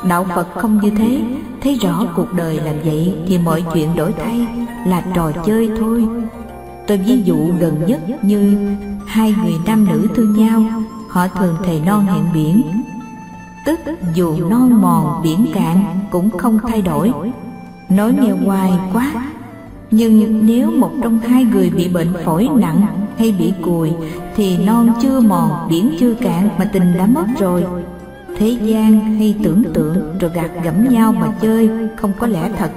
Đạo 0.09 0.27
phật 0.35 0.47
không 0.55 0.81
như 0.83 0.91
thế, 0.91 1.23
thấy 1.63 1.75
rõ 1.75 2.05
cuộc 2.17 2.33
đời 2.33 2.61
làm 2.65 2.75
vậy 2.85 3.15
thì 3.27 3.39
mọi 3.39 3.65
chuyện 3.75 3.97
đổi 3.97 4.13
thay 4.13 4.47
là 4.87 5.05
trò 5.15 5.33
chơi 5.47 5.71
thôi. 5.79 6.05
Tôi 6.87 6.99
ví 6.99 7.23
dụ 7.25 7.37
gần 7.59 7.87
nhất 7.87 8.01
như 8.25 8.57
hai 9.07 9.35
người 9.45 9.55
nam 9.67 9.87
nữ 9.89 10.09
thương 10.15 10.35
nhau, 10.37 10.65
họ 11.09 11.29
thường 11.29 11.57
thề 11.65 11.81
non 11.87 12.07
hẹn 12.07 12.25
biển 12.35 12.63
tức 13.65 13.81
dù 14.15 14.49
non 14.51 14.83
mòn 14.83 15.23
biển 15.23 15.47
cạn 15.55 15.85
cũng 16.11 16.31
không 16.39 16.59
thay 16.69 16.83
đổi. 16.83 17.13
nói 17.89 18.15
nghe 18.21 18.31
hoài 18.31 18.73
quá. 18.93 19.13
nhưng 19.91 20.47
nếu 20.47 20.71
một 20.71 20.91
trong 21.03 21.19
hai 21.19 21.45
người 21.45 21.71
bị 21.71 21.89
bệnh 21.89 22.13
phổi 22.25 22.49
nặng 22.57 22.87
hay 23.19 23.35
bị 23.39 23.53
cùi 23.63 23.93
thì 24.37 24.59
non 24.59 24.89
chưa 25.03 25.21
mòn 25.21 25.69
biển 25.71 25.97
chưa 26.01 26.15
cạn 26.15 26.49
mà 26.59 26.65
tình 26.73 26.95
đã 26.99 27.07
mất 27.07 27.27
rồi. 27.39 27.65
thế 28.37 28.49
gian 28.49 29.01
hay 29.01 29.37
tưởng 29.45 29.63
tượng 29.75 30.19
rồi 30.21 30.31
gạt 30.35 30.51
gẫm 30.65 30.89
nhau 30.89 31.13
mà 31.13 31.33
chơi 31.41 31.71
không 31.97 32.13
có 32.19 32.27
lẽ 32.27 32.51
thật. 32.59 32.71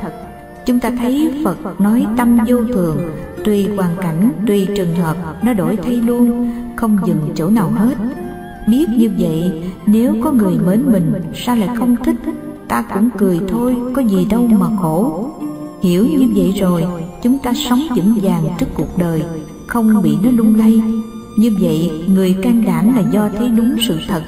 chúng 0.66 0.80
ta 0.80 0.92
thấy 1.00 1.42
phật 1.46 1.82
nói 1.82 2.06
tâm 2.18 2.38
vô 2.48 2.58
thường. 2.74 2.98
tùy 3.46 3.68
hoàn 3.78 3.96
cảnh 4.02 4.32
tùy 4.48 4.68
trường 4.76 4.96
hợp 4.96 5.18
nó 5.44 5.54
đổi 5.54 5.78
thay 5.78 5.96
luôn. 5.96 6.52
không 6.76 6.98
dừng 7.06 7.32
chỗ 7.36 7.50
nào 7.50 7.70
hết 7.70 7.96
biết 8.68 8.86
như 8.90 9.10
vậy, 9.18 9.52
nếu 9.86 10.16
có 10.24 10.32
người 10.32 10.58
mến 10.66 10.92
mình, 10.92 11.14
sao 11.36 11.56
lại 11.56 11.70
không 11.76 11.96
thích? 12.04 12.16
Ta 12.68 12.84
cũng 12.94 13.10
cười 13.18 13.40
thôi, 13.48 13.76
có 13.96 14.02
gì 14.02 14.26
đâu 14.30 14.48
mà 14.48 14.68
khổ. 14.82 15.30
Hiểu 15.82 16.06
như 16.06 16.28
vậy 16.36 16.54
rồi, 16.60 16.84
chúng 17.24 17.38
ta 17.40 17.54
sống 17.54 17.82
vững 17.96 18.18
vàng 18.22 18.44
trước 18.60 18.66
cuộc 18.74 18.98
đời, 18.98 19.24
không 19.68 20.02
bị 20.02 20.18
nó 20.24 20.32
lung 20.32 20.56
lay. 20.56 20.82
Như 21.38 21.52
vậy, 21.62 21.92
người 22.08 22.36
can 22.44 22.64
đảm 22.66 22.96
là 22.96 23.04
do 23.12 23.30
thấy 23.38 23.48
đúng 23.48 23.76
sự 23.88 23.98
thật. 24.08 24.22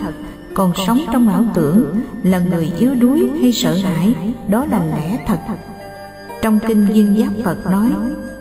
Còn 0.53 0.71
sống 0.87 0.99
trong 1.13 1.29
ảo 1.29 1.45
tưởng, 1.53 1.85
là 2.23 2.39
người 2.39 2.71
yếu 2.79 2.95
đuối 2.95 3.29
hay 3.41 3.51
sợ 3.51 3.73
hãi, 3.73 4.13
đó 4.49 4.65
là 4.71 4.85
lẽ 4.85 5.23
thật. 5.27 5.39
Trong 6.41 6.59
kinh 6.67 6.87
duyên 6.93 7.17
giác 7.17 7.31
phật 7.43 7.65
nói, 7.71 7.89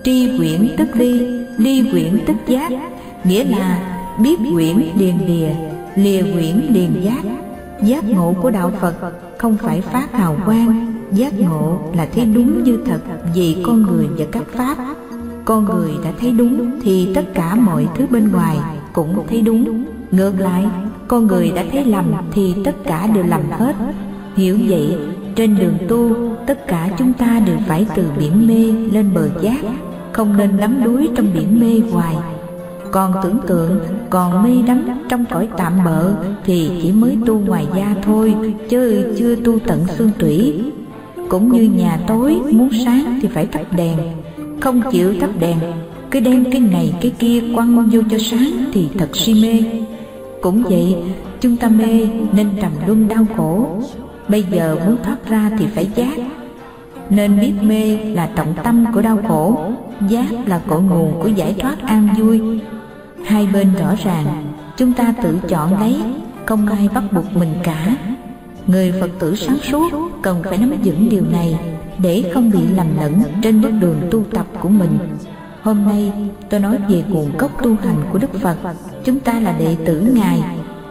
tri 0.05 0.39
quyển 0.39 0.69
tức 0.79 0.89
ly 0.95 1.21
ly 1.59 1.85
quyển 1.91 2.19
tức 2.27 2.37
giác. 2.47 2.73
Nghĩa 3.25 3.45
là, 3.45 3.99
biết 4.23 4.37
quyển 4.55 4.77
liền 4.99 5.19
lìa 5.27 5.49
lìa 5.96 6.22
quyển 6.22 6.61
liền 6.72 7.05
giác 7.05 7.24
giác 7.83 8.05
ngộ 8.05 8.35
của 8.42 8.51
đạo 8.51 8.72
phật 8.81 8.94
không 9.38 9.57
phải 9.57 9.81
phát 9.81 10.12
hào 10.12 10.37
quang 10.46 10.94
giác 11.12 11.40
ngộ 11.40 11.79
là 11.96 12.09
thấy 12.14 12.24
đúng 12.24 12.64
như 12.64 12.79
thật 12.87 13.01
vì 13.35 13.57
con 13.66 13.83
người 13.83 14.07
và 14.18 14.24
các 14.33 14.42
pháp. 14.53 14.77
Con 15.44 15.64
người 15.64 15.90
đã 16.05 16.12
thấy 16.20 16.31
đúng 16.33 16.81
thì 16.83 17.09
tất 17.14 17.35
cả 17.35 17.55
mọi 17.55 17.87
thứ 17.96 18.07
bên 18.11 18.33
ngoài 18.33 18.57
cũng 18.92 19.27
thấy 19.29 19.42
đúng. 19.42 19.85
Ngược 20.11 20.40
lại, 20.40 20.66
con 21.09 21.27
người 21.27 21.53
đã 21.57 21.64
thấy 21.72 21.85
lầm 21.85 22.12
thì 22.33 22.55
tất 22.64 22.77
cả 22.85 23.07
đều 23.14 23.24
lầm 23.24 23.51
hết. 23.51 23.74
Hiểu 24.37 24.59
vậy, 24.68 24.96
trên 25.35 25.57
đường 25.59 25.79
tu, 25.88 26.11
tất 26.46 26.66
cả 26.66 26.88
chúng 26.98 27.12
ta 27.12 27.40
đều 27.46 27.57
phải 27.66 27.87
từ 27.94 28.05
biển 28.18 28.46
mê 28.46 28.92
lên 28.92 29.14
bờ 29.14 29.29
giác, 29.40 29.59
không 30.12 30.37
nên 30.37 30.57
đắm 30.57 30.85
đuối 30.85 31.09
trong 31.16 31.27
biển 31.35 31.61
mê 31.61 31.90
hoài 31.92 32.16
còn 32.92 33.14
tưởng 33.22 33.38
tượng, 33.46 33.79
còn 34.11 34.42
mê 34.42 34.62
đắm 34.66 34.88
trong 35.09 35.24
cõi 35.31 35.48
tạm 35.57 35.72
bợ 35.85 36.12
thì 36.44 36.70
chỉ 36.83 36.92
mới 36.92 37.18
tu 37.27 37.38
ngoài 37.38 37.66
da 37.77 37.94
thôi, 38.03 38.35
chứ 38.68 39.14
chưa 39.18 39.37
tu 39.37 39.59
tận 39.59 39.87
xương 39.87 40.11
tủy 40.18 40.64
cũng 41.29 41.53
như 41.53 41.62
nhà 41.62 41.98
tối 42.07 42.40
muốn 42.51 42.70
sáng 42.85 43.18
thì 43.22 43.29
phải 43.29 43.46
tắt 43.46 43.72
đèn, 43.77 43.98
không 44.61 44.83
chịu 44.92 45.14
tắt 45.20 45.31
đèn. 45.40 45.59
Cứ 46.11 46.20
đem 46.20 46.44
cái 46.53 46.61
này, 46.61 46.94
cái 47.01 47.12
kia 47.18 47.42
quăng 47.55 47.88
vô 47.92 48.01
cho 48.11 48.18
sáng 48.18 48.64
thì 48.72 48.88
thật 48.98 49.09
si 49.16 49.42
mê. 49.42 49.81
Cũng 50.42 50.62
vậy, 50.62 50.96
chúng 51.40 51.57
ta 51.57 51.68
mê 51.68 52.09
nên 52.33 52.48
trầm 52.61 52.72
luân 52.87 53.09
đau 53.09 53.27
khổ. 53.37 53.66
Bây 54.29 54.42
giờ 54.42 54.77
muốn 54.87 54.96
thoát 55.05 55.16
ra 55.29 55.51
thì 55.59 55.66
phải 55.74 55.90
giác. 55.94 56.18
Nên 57.11 57.40
biết 57.40 57.53
mê 57.62 57.96
là 58.14 58.29
trọng 58.37 58.55
tâm 58.64 58.85
của 58.94 59.03
đau 59.03 59.18
khổ. 59.29 59.59
Giác 60.09 60.26
là 60.47 60.61
cội 60.68 60.82
nguồn 60.82 61.12
của 61.22 61.28
giải 61.28 61.55
thoát 61.59 61.76
an 61.82 62.09
vui 62.18 62.41
hai 63.29 63.47
bên 63.47 63.74
rõ 63.74 63.95
ràng, 64.05 64.53
chúng 64.76 64.93
ta 64.93 65.14
tự 65.22 65.39
chọn 65.49 65.81
lấy, 65.81 65.97
không 66.47 66.66
ai 66.66 66.89
bắt 66.95 67.05
buộc 67.12 67.37
mình 67.37 67.55
cả. 67.62 67.97
Người 68.66 68.93
phật 69.01 69.11
tử 69.18 69.35
sáng 69.35 69.59
suốt 69.62 69.93
cần 70.22 70.43
phải 70.45 70.59
nắm 70.59 70.72
vững 70.85 71.09
điều 71.09 71.22
này 71.33 71.59
để 71.99 72.31
không 72.35 72.51
bị 72.51 72.59
lầm 72.76 72.87
lẫn 73.01 73.22
trên 73.43 73.62
bước 73.62 73.70
đường 73.81 74.01
tu 74.11 74.24
tập 74.31 74.47
của 74.61 74.68
mình. 74.68 74.99
Hôm 75.62 75.85
nay, 75.85 76.12
tôi 76.51 76.61
nói 76.61 76.79
về 76.89 77.05
nguồn 77.09 77.37
gốc 77.39 77.62
tu 77.62 77.76
hành 77.83 77.97
của 78.12 78.18
đức 78.18 78.41
phật. 78.41 78.57
Chúng 79.05 79.20
ta 79.20 79.41
là 79.41 79.55
đệ 79.59 79.76
tử 79.85 80.01
ngài. 80.14 80.43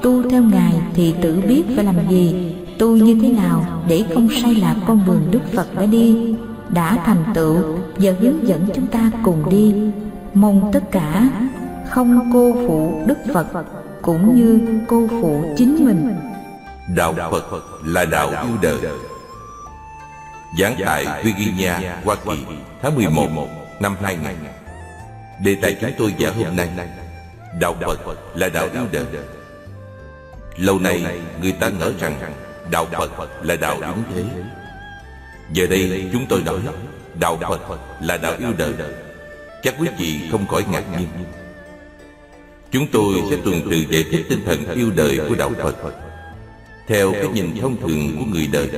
Tu 0.01 0.29
theo 0.29 0.43
ngài 0.43 0.73
thì 0.93 1.13
tự 1.21 1.41
biết 1.47 1.63
phải 1.75 1.85
làm 1.85 1.95
gì, 2.09 2.53
tu 2.79 2.95
như 2.95 3.19
thế 3.21 3.29
nào 3.29 3.65
để 3.87 4.03
không 4.13 4.27
sai 4.41 4.55
lạc 4.55 4.75
con 4.87 4.99
đường 5.07 5.21
đức 5.31 5.41
phật 5.53 5.75
đã 5.75 5.85
đi. 5.85 6.35
Đã 6.69 6.97
thành 7.05 7.23
tựu 7.33 7.57
và 7.97 8.11
hướng 8.19 8.47
dẫn 8.47 8.67
chúng 8.75 8.87
ta 8.87 9.11
cùng 9.23 9.49
đi. 9.49 9.73
Mong 10.33 10.69
tất 10.73 10.91
cả 10.91 11.29
không 11.97 12.29
cô 12.33 12.53
phụ 12.67 13.03
đức 13.07 13.17
phật, 13.33 13.47
cũng 14.01 14.35
như 14.35 14.59
cô 14.87 15.07
phụ 15.09 15.53
chính 15.57 15.85
mình. 15.85 16.15
Đạo 16.95 17.13
phật 17.31 17.63
là 17.85 18.05
đạo 18.05 18.29
yêu 18.29 18.57
đời. 18.61 18.77
Giảng 20.59 20.75
tại 20.85 21.23
virginia, 21.23 21.73
hoa 22.05 22.15
kỳ, 22.15 22.45
tháng 22.81 22.95
11 22.95 23.47
năm 23.79 23.95
2000 24.01 24.35
Đề 25.43 25.55
tài 25.61 25.77
chúng 25.81 25.91
tôi 25.97 26.13
giảng 26.19 26.43
hôm 26.43 26.55
nay, 26.55 26.69
Đạo 27.59 27.75
Phật 28.05 28.17
là 28.35 28.49
đạo 28.49 28.67
yêu 28.73 28.83
đời. 28.91 29.05
Lâu 30.57 30.79
nay, 30.79 31.21
người 31.41 31.51
ta 31.51 31.69
ngỡ 31.69 31.91
rằng 31.99 32.19
Đạo 32.71 32.85
Phật 33.17 33.29
là 33.41 33.55
đạo 33.55 33.77
đúng 33.81 34.03
thế. 34.15 34.23
Giờ 35.53 35.67
đây, 35.67 36.09
chúng 36.13 36.25
tôi 36.29 36.41
nói, 36.45 36.59
Đạo 37.19 37.37
Phật 37.67 37.79
là 38.01 38.17
đạo 38.17 38.33
yêu 38.39 38.53
đời. 38.57 38.73
Chắc 39.63 39.75
quý 39.79 39.87
vị 39.97 40.29
không 40.31 40.47
khỏi 40.47 40.63
ngạc 40.71 40.83
nhiên. 40.99 41.07
Chúng 42.71 42.87
tôi 42.91 43.13
sẽ 43.29 43.37
tuần 43.43 43.61
tự 43.71 43.85
giải 43.89 44.03
thích 44.11 44.25
tinh 44.29 44.39
thần 44.45 44.75
yêu 44.75 44.91
đời 44.95 45.19
của 45.29 45.35
Đạo 45.35 45.51
Phật 45.63 45.75
Theo 46.87 47.11
cái 47.11 47.27
nhìn 47.27 47.57
thông 47.61 47.77
thường 47.81 48.15
của 48.19 48.25
người 48.25 48.47
đời 48.51 48.69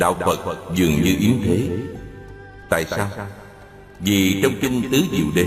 Đạo 0.00 0.16
Phật 0.20 0.56
dường 0.74 1.02
như 1.02 1.16
yếu 1.20 1.32
thế 1.44 1.68
Tại 2.68 2.84
sao? 2.84 3.10
Vì 4.00 4.42
trong 4.42 4.52
kinh 4.60 4.82
Tứ 4.92 5.02
Diệu 5.12 5.26
Đế 5.34 5.46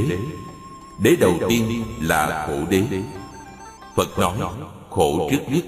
Đế 1.04 1.16
đầu 1.20 1.40
tiên 1.50 1.84
là 2.02 2.46
khổ 2.48 2.60
đế 2.70 2.82
Phật 3.96 4.20
nói 4.20 4.38
khổ 4.90 5.30
trước 5.32 5.40
nhất 5.50 5.64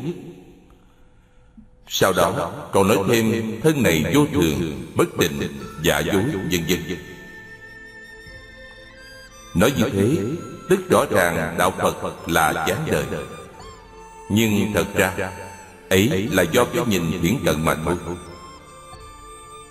Sau 1.87 2.13
đó 2.13 2.51
còn 2.71 2.87
nói 2.87 2.97
thêm 3.09 3.59
thân 3.63 3.83
này 3.83 4.05
vô 4.13 4.25
thường, 4.33 4.81
bất 4.95 5.17
định, 5.17 5.39
giả 5.83 5.99
dối, 5.99 6.23
vân 6.33 6.63
vân. 6.67 6.97
Nói 9.53 9.73
như 9.77 9.89
thế, 9.93 10.17
tức 10.69 10.89
rõ 10.89 11.05
ràng 11.11 11.55
đạo 11.57 11.71
Phật 11.77 12.29
là 12.29 12.65
gián 12.67 12.85
đời. 12.91 13.05
Nhưng 14.29 14.73
thật 14.73 14.85
ra, 14.95 15.31
ấy 15.89 16.29
là 16.31 16.43
do 16.43 16.65
cái 16.65 16.85
nhìn 16.87 17.21
hiển 17.21 17.35
cận 17.45 17.65
mà 17.65 17.75
thôi. 17.85 17.95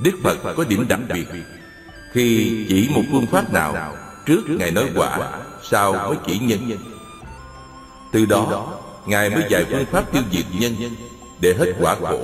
Đức 0.01 0.13
Phật 0.23 0.37
có 0.57 0.65
điểm 0.69 0.87
đặc 0.89 1.01
biệt. 1.15 1.27
Khi 2.13 2.67
chỉ 2.69 2.89
một 2.95 3.03
phương 3.13 3.27
pháp 3.27 3.53
nào 3.53 3.95
Trước 4.27 4.43
Ngài 4.49 4.71
nói 4.71 4.85
quả 4.95 5.19
Sau 5.63 5.93
mới 5.93 6.17
chỉ 6.27 6.39
nhân. 6.39 6.71
Từ 8.13 8.27
đó 8.27 8.69
Ngài 9.07 9.31
mới 9.31 9.43
dạy 9.49 9.65
phương 9.71 9.87
pháp 9.87 10.13
tiêu 10.13 10.23
diệt 10.33 10.45
nhân 10.59 10.75
Để 11.41 11.55
hết 11.59 11.73
quả 11.81 11.95
khổ. 12.01 12.21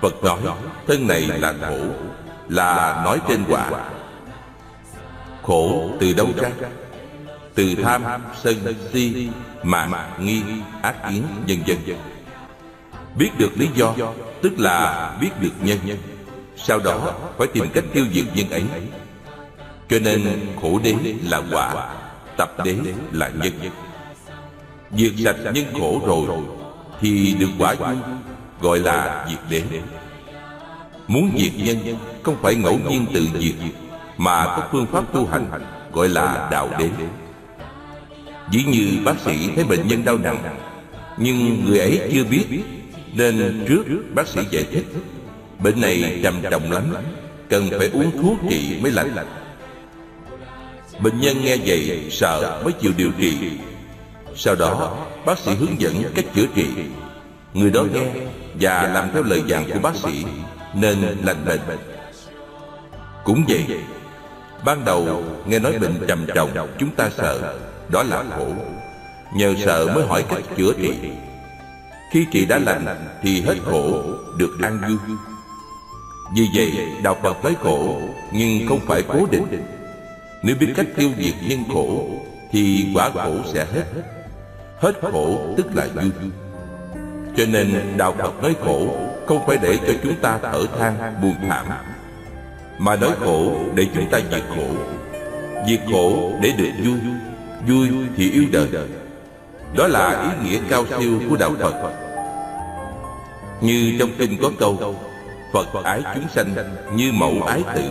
Phật 0.00 0.24
nói 0.24 0.38
Thân 0.86 1.06
này 1.06 1.20
là 1.20 1.54
khổ 1.60 1.78
Là 2.48 3.02
nói 3.04 3.20
trên 3.28 3.44
quả 3.48 3.70
Khổ 5.48 5.90
từ 6.00 6.12
đâu 6.12 6.28
ra? 6.36 6.50
Từ 7.54 7.74
tham, 7.82 8.02
sân, 8.42 8.56
si, 8.92 9.28
mạng, 9.62 10.12
nghi, 10.20 10.42
ác 10.82 10.96
kiến, 11.08 11.22
vân 11.48 11.58
vân. 11.66 11.96
Biết 13.18 13.30
được 13.38 13.50
lý 13.56 13.68
do 13.74 13.94
Tức 14.42 14.52
là 14.58 15.10
biết 15.20 15.30
được 15.40 15.52
nhân. 15.62 15.78
Sau 16.56 16.78
đó 16.78 17.14
phải 17.38 17.48
tìm 17.52 17.64
cách 17.72 17.84
tiêu 17.92 18.04
diệt 18.12 18.24
nhân 18.34 18.50
ấy. 18.50 18.62
Cho 19.88 19.98
nên 19.98 20.22
khổ 20.62 20.80
đế 20.84 20.94
là 21.28 21.42
quả 21.52 21.94
Tập 22.36 22.64
đế 22.64 22.76
là 23.12 23.30
nhân. 23.34 23.52
Diệt 24.92 25.12
sạch 25.24 25.52
nhân 25.54 25.64
khổ 25.80 26.00
rồi 26.06 26.44
Thì 27.00 27.34
được 27.38 27.50
quả 27.58 27.74
vui 27.74 27.96
Gọi 28.60 28.78
là 28.78 29.26
diệt 29.30 29.40
đế. 29.50 29.62
Muốn 31.08 31.30
diệt 31.38 31.52
nhân 31.56 31.96
Không 32.22 32.36
phải 32.42 32.54
ngẫu 32.54 32.78
nhiên 32.88 33.06
tự 33.14 33.28
diệt 33.40 33.54
mà 34.18 34.44
có 34.44 34.68
phương 34.72 34.86
pháp 34.86 35.04
tu 35.12 35.26
hành 35.26 35.46
Gọi 35.92 36.08
là 36.08 36.48
đạo 36.50 36.70
đế. 36.78 36.88
Dĩ 38.50 38.64
như 38.64 39.04
bác 39.04 39.20
sĩ 39.24 39.50
thấy 39.54 39.64
bệnh 39.64 39.88
nhân 39.88 40.04
đau 40.04 40.18
nặng 40.18 40.56
Nhưng 41.16 41.64
người 41.64 41.78
ấy 41.78 42.10
chưa 42.12 42.24
biết, 42.24 42.44
Nên 43.14 43.64
trước 43.68 43.84
bác 44.14 44.28
sĩ 44.28 44.40
giải 44.50 44.64
thích, 44.72 44.84
Bệnh 45.58 45.80
này 45.80 46.20
trầm 46.22 46.34
trọng 46.50 46.72
lắm, 46.72 46.84
Cần 47.48 47.68
phải 47.78 47.90
uống 47.92 48.22
thuốc 48.22 48.36
trị 48.50 48.78
mới 48.82 48.92
lành. 48.92 49.16
Bệnh 51.00 51.20
nhân 51.20 51.36
nghe 51.44 51.56
vậy 51.66 52.08
sợ 52.10 52.60
mới 52.64 52.72
chịu 52.72 52.92
điều 52.96 53.10
trị. 53.18 53.36
Sau 54.36 54.54
đó, 54.54 54.96
bác 55.26 55.38
sĩ 55.38 55.54
hướng 55.54 55.80
dẫn 55.80 56.02
cách 56.14 56.24
chữa 56.34 56.46
trị. 56.54 56.66
Người 57.54 57.70
đó 57.70 57.84
nghe 57.94 58.06
và 58.60 58.90
làm 58.94 59.08
theo 59.12 59.22
lời 59.22 59.42
dặn 59.46 59.70
của 59.72 59.78
bác 59.78 59.96
sĩ, 59.96 60.24
Nên 60.74 60.98
lành 61.24 61.44
bệnh. 61.44 61.60
Cũng 63.24 63.44
vậy 63.48 63.64
Ban 64.64 64.84
đầu, 64.84 65.22
nghe 65.46 65.58
nói 65.58 65.78
bệnh 65.78 66.06
trầm 66.08 66.26
trọng, 66.34 66.68
Chúng 66.78 66.90
ta 66.90 67.10
sợ. 67.16 67.58
Đó 67.88 68.02
là 68.02 68.24
khổ. 68.36 68.46
Nhờ 69.36 69.54
sợ 69.64 69.92
mới 69.94 70.06
hỏi 70.06 70.24
cách 70.28 70.42
chữa 70.56 70.72
trị. 70.72 70.94
Khi 72.12 72.26
trị 72.30 72.46
đã 72.46 72.58
lành, 72.58 73.08
Thì 73.22 73.40
hết 73.40 73.56
khổ, 73.64 74.02
Được 74.38 74.58
an 74.62 74.80
vui. 74.88 75.16
Vì 76.36 76.48
vậy, 76.54 76.72
Đạo 77.02 77.16
Phật 77.22 77.44
nói 77.44 77.56
khổ, 77.62 78.00
Nhưng 78.32 78.68
không 78.68 78.80
phải 78.86 79.02
cố 79.02 79.26
định. 79.30 79.64
Nếu 80.42 80.56
biết 80.60 80.72
cách 80.76 80.86
tiêu 80.96 81.10
diệt 81.18 81.34
nhân 81.48 81.64
khổ, 81.72 82.06
Thì 82.52 82.86
quả 82.94 83.10
khổ 83.10 83.32
sẽ 83.54 83.66
hết. 83.74 83.84
Hết 84.80 84.92
khổ 85.12 85.54
tức 85.56 85.66
là 85.74 85.86
vui. 85.94 86.10
Cho 87.36 87.44
nên 87.46 87.94
Đạo 87.96 88.14
Phật 88.18 88.42
nói 88.42 88.54
khổ, 88.64 88.96
Không 89.26 89.46
phải 89.46 89.58
để 89.62 89.78
cho 89.86 89.92
chúng 90.02 90.16
ta 90.16 90.38
thở 90.42 90.66
than, 90.78 91.14
buồn 91.22 91.34
thảm. 91.48 91.66
Mà 92.78 92.96
nói 92.96 93.10
khổ 93.20 93.52
để 93.74 93.86
chúng 93.94 94.10
ta 94.10 94.20
diệt 94.30 94.42
khổ. 94.48 94.66
Diệt 95.68 95.80
khổ 95.92 96.32
để 96.42 96.52
được 96.58 96.70
vui. 96.84 96.98
Vui 97.68 97.88
thì 98.16 98.30
yêu 98.30 98.44
đời. 98.52 98.68
Đó 99.76 99.86
là 99.86 100.22
ý 100.22 100.50
nghĩa 100.50 100.60
cao 100.70 100.84
siêu 100.98 101.20
của 101.30 101.36
Đạo 101.36 101.54
Phật. 101.60 101.92
Như 103.60 103.96
trong 103.98 104.10
kinh 104.18 104.38
có 104.42 104.50
câu, 104.58 104.94
Phật 105.52 105.84
ái 105.84 106.02
chúng 106.14 106.28
sanh 106.34 106.54
như 106.94 107.12
mẫu 107.12 107.42
ái 107.46 107.62
tử. 107.74 107.82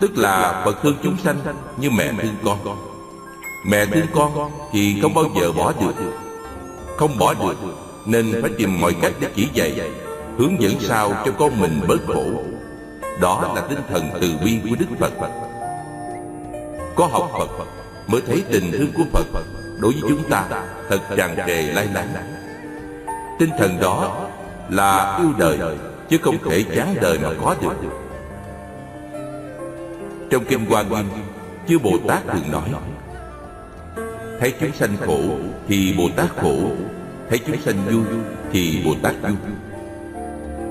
Tức 0.00 0.18
là 0.18 0.62
Phật 0.64 0.82
thương 0.82 0.96
chúng 1.02 1.16
sanh 1.24 1.36
như 1.76 1.90
mẹ 1.90 2.12
thương 2.22 2.34
con. 2.44 2.58
Mẹ 3.66 3.86
thương 3.86 4.06
con 4.14 4.50
thì 4.72 5.00
không 5.02 5.14
bao 5.14 5.24
giờ 5.40 5.52
bỏ 5.52 5.72
được. 5.80 5.94
Không 6.96 7.18
bỏ 7.18 7.34
được 7.34 7.56
Nên 8.06 8.42
phải 8.42 8.50
tìm 8.58 8.80
mọi 8.80 8.94
cách 9.02 9.12
để 9.20 9.28
chỉ 9.34 9.48
dạy, 9.52 9.90
Hướng 10.38 10.62
dẫn 10.62 10.72
sao 10.80 11.12
cho 11.24 11.32
con 11.38 11.60
mình 11.60 11.80
bớt 11.88 11.98
khổ. 12.06 12.24
Đó 13.20 13.52
là 13.54 13.62
tinh 13.68 13.78
thần 13.88 14.10
từ 14.20 14.34
bi 14.44 14.60
của 14.70 14.76
Đức 14.78 14.86
Phật. 14.98 15.12
Có 16.96 17.06
học 17.06 17.30
Phật 17.32 17.64
Mới 18.06 18.20
thấy 18.26 18.44
tình 18.52 18.72
thương 18.72 18.92
của 18.96 19.04
Phật 19.12 19.24
Đối 19.80 19.92
với 19.92 20.02
chúng 20.08 20.30
ta 20.30 20.46
Thật 20.88 20.98
tràn 21.16 21.36
trề 21.46 21.62
lai 21.62 21.88
láng 21.94 22.08
Tinh 23.38 23.50
thần 23.58 23.80
đó 23.80 24.28
là 24.68 25.18
yêu 25.18 25.32
đời, 25.38 25.58
Chứ 26.08 26.18
không 26.22 26.36
thể 26.50 26.64
chán 26.76 26.94
đời 27.00 27.18
mà 27.18 27.28
có 27.44 27.54
được. 27.60 27.74
Trong 30.30 30.44
Kinh 30.44 30.66
Hoa 30.66 30.82
Nghiêm, 30.82 31.08
Chư 31.68 31.78
Bồ 31.78 31.90
Tát 32.08 32.22
thường 32.26 32.52
nói, 32.52 32.70
Thấy 34.40 34.54
chúng 34.60 34.72
sanh 34.72 34.96
khổ 35.06 35.20
thì 35.68 35.94
Bồ 35.98 36.08
Tát 36.16 36.36
khổ, 36.36 36.56
Thấy 37.28 37.38
chúng 37.38 37.60
sanh 37.60 37.76
vui 37.86 38.04
thì 38.52 38.82
Bồ 38.84 38.94
Tát 39.02 39.14
vui. 39.22 39.32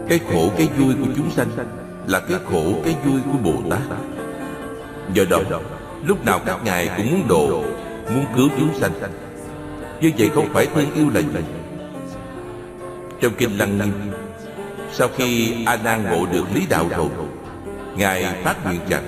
Cái 0.10 0.20
khổ, 0.34 0.50
cái 0.58 0.68
vui 0.78 0.96
của 1.00 1.12
chúng 1.16 1.32
sanh 1.32 1.48
là 2.10 2.20
cái 2.20 2.40
khổ, 2.52 2.64
cái 2.84 2.96
vui 3.06 3.22
của 3.32 3.38
Bồ 3.44 3.54
Tát. 3.70 3.82
Do 5.14 5.24
đó, 5.30 5.40
Lúc 6.06 6.26
nào 6.26 6.40
các 6.46 6.64
ngài 6.64 6.90
cũng 6.98 7.12
muốn 7.12 7.28
độ, 7.28 7.64
Muốn 8.14 8.26
cứu 8.36 8.50
chúng 8.60 8.80
sanh. 8.80 8.92
Như 10.02 10.12
vậy 10.18 10.30
không 10.36 10.48
phải 10.54 10.66
thương 10.66 10.94
yêu 10.96 11.10
là 11.14 11.22
gì? 11.22 11.44
Trong 13.22 13.34
Kinh 13.38 13.58
Lăng 13.58 13.78
Nghiêm, 13.78 13.92
Sau 14.92 15.08
khi 15.18 15.56
A 15.66 15.76
Nan 15.84 16.04
ngộ 16.04 16.26
được 16.32 16.44
lý 16.54 16.66
đạo 16.70 16.86
rồi, 16.98 17.10
Ngài 17.96 18.44
phát 18.44 18.66
nguyện 18.66 18.80
rằng, 18.90 19.04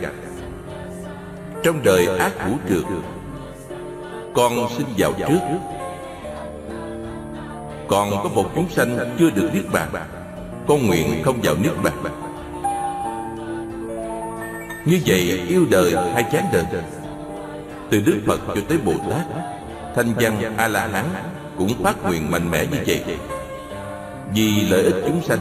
Trong 1.63 1.83
đời 1.83 2.07
ác 2.17 2.47
vũ 2.47 2.55
trượt 2.69 2.83
con 4.33 4.69
xin 4.77 4.87
vào 4.97 5.13
trước. 5.13 5.39
Còn 7.87 8.11
có 8.23 8.29
một 8.35 8.45
chúng 8.55 8.69
sanh 8.69 9.15
chưa 9.19 9.29
được 9.29 9.49
Niết 9.53 9.65
Bàn, 9.73 9.89
Con 10.67 10.87
nguyện 10.87 11.21
không 11.23 11.39
vào 11.43 11.55
Niết 11.55 11.73
Bàn. 11.83 12.20
Như 14.85 14.99
vậy 15.05 15.41
yêu 15.47 15.65
đời 15.71 15.95
hay 16.13 16.25
chán 16.31 16.45
đời. 16.53 16.65
Từ 17.89 18.01
Đức 18.05 18.21
Phật 18.27 18.39
cho 18.47 18.61
tới 18.69 18.77
Bồ 18.77 18.93
Tát, 19.09 19.25
Thanh 19.95 20.13
văn 20.13 20.53
A-la-hán 20.57 21.05
Cũng 21.57 21.83
phát 21.83 22.03
nguyện 22.03 22.31
mạnh 22.31 22.51
mẽ 22.51 22.65
như 22.65 22.77
vậy. 22.85 23.03
Vì 24.33 24.61
lợi 24.69 24.83
ích 24.83 24.95
chúng 25.05 25.21
sanh, 25.23 25.39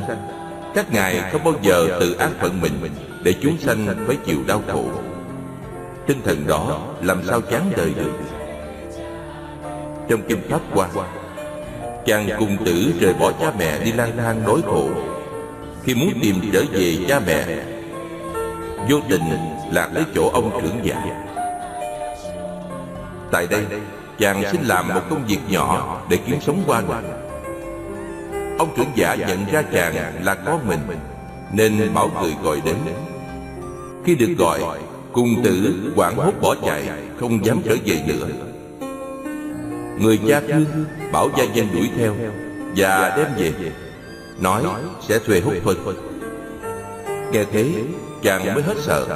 Các 0.74 0.92
ngài 0.92 1.30
không 1.32 1.44
bao 1.44 1.54
giờ 1.62 1.98
tự 2.00 2.14
ác 2.14 2.30
phận 2.40 2.60
mình 2.60 2.72
Để 3.22 3.34
chúng 3.42 3.58
sanh 3.58 3.86
phải 4.06 4.16
chịu 4.26 4.38
đau 4.46 4.62
khổ. 4.68 4.84
Tinh 6.06 6.20
thần 6.24 6.46
đó 6.46 6.80
làm 7.02 7.24
sao 7.24 7.40
chán 7.40 7.72
đời 7.76 7.94
được? 7.96 8.12
Trong 10.08 10.20
kinh 10.28 10.40
Pháp 10.50 10.60
Hoa, 10.70 10.88
Chàng 12.06 12.28
cùng 12.38 12.56
tử 12.64 12.92
rời 13.00 13.14
bỏ 13.14 13.32
cha 13.40 13.52
mẹ 13.58 13.84
đi 13.84 13.92
lang 13.92 14.16
thang 14.16 14.42
đối 14.46 14.62
khổ. 14.62 14.88
Khi 15.84 15.94
muốn 15.94 16.12
tìm 16.22 16.36
trở 16.52 16.62
về 16.72 16.96
cha 17.08 17.20
mẹ 17.26 17.44
Vô 18.88 19.00
tình 19.08 19.22
lạc 19.72 19.90
tới 19.94 20.04
chỗ 20.14 20.30
ông 20.32 20.60
trưởng 20.62 20.80
giả. 20.82 21.26
Tại 23.30 23.46
đây 23.50 23.64
chàng 24.18 24.42
xin 24.52 24.60
làm 24.62 24.88
một 24.88 25.00
công 25.10 25.26
việc 25.26 25.38
nhỏ 25.48 26.00
Để 26.08 26.18
kiếm 26.26 26.36
sống 26.40 26.62
qua 26.66 26.82
ngày 26.88 27.02
Ông 28.58 28.68
trưởng 28.76 28.90
giả 28.94 29.14
nhận 29.14 29.38
ra 29.52 29.62
chàng 29.72 30.24
là 30.24 30.34
con 30.34 30.68
mình 30.68 30.80
Nên 31.52 31.94
bảo 31.94 32.10
người 32.22 32.34
gọi 32.42 32.60
đến. 32.64 32.76
Khi 34.04 34.14
được 34.14 34.34
gọi 34.38 34.60
Cùng 35.12 35.42
tử 35.44 35.74
quảng 35.96 36.16
hốt 36.16 36.32
bỏ 36.40 36.54
chạy 36.66 36.82
Không 37.20 37.44
dám 37.44 37.62
trở 37.64 37.76
về 37.84 38.02
nữa. 38.06 38.26
Người 40.00 40.20
cha 40.28 40.40
thương 40.48 40.84
Bảo 41.12 41.28
gia 41.36 41.44
nhân 41.44 41.66
đuổi 41.74 41.90
theo 41.96 42.14
Và 42.76 43.14
đem 43.16 43.26
về. 43.36 43.52
Nói 44.40 44.62
sẽ 45.00 45.18
thuê 45.18 45.40
hút 45.40 45.54
phân 45.64 45.76
Nghe 47.32 47.44
thế 47.52 47.72
chàng 48.22 48.54
mới 48.54 48.62
hết 48.62 48.76
sợ. 48.78 49.06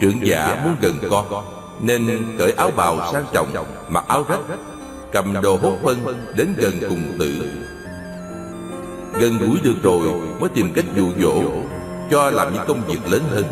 Trưởng 0.00 0.26
giả 0.26 0.60
muốn 0.64 0.76
gần 0.80 0.94
con 1.10 1.44
Nên 1.80 2.24
cởi 2.38 2.52
áo 2.52 2.70
bào 2.76 3.12
sang 3.12 3.24
trọng 3.32 3.48
Mặc 3.88 4.04
áo 4.08 4.24
rách 4.28 4.40
Cầm 5.12 5.34
đồ 5.42 5.58
hốt 5.62 5.76
phân 5.82 6.26
đến 6.36 6.54
gần 6.56 6.72
cùng 6.88 7.02
tử. 7.18 7.52
Gần 9.20 9.38
gũi 9.38 9.56
được 9.62 9.74
rồi 9.82 10.08
Mới 10.40 10.48
tìm 10.48 10.72
cách 10.74 10.84
dụ 10.96 11.06
dỗ 11.22 11.42
Cho 12.10 12.30
làm 12.30 12.54
những 12.54 12.64
công 12.68 12.82
việc 12.86 12.98
lớn 13.06 13.22
hơn. 13.30 13.44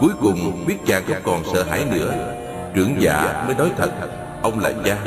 Cuối 0.00 0.10
cùng 0.20 0.64
biết 0.66 0.76
chàng 0.86 1.02
không 1.06 1.16
còn 1.24 1.54
sợ 1.54 1.62
hãi 1.62 1.84
nữa. 1.92 2.34
Trưởng 2.74 2.96
giả 3.02 3.44
mới 3.46 3.54
nói 3.54 3.70
thật 3.76 3.90
Ông 4.42 4.60
là 4.60 4.72
cha 4.84 4.98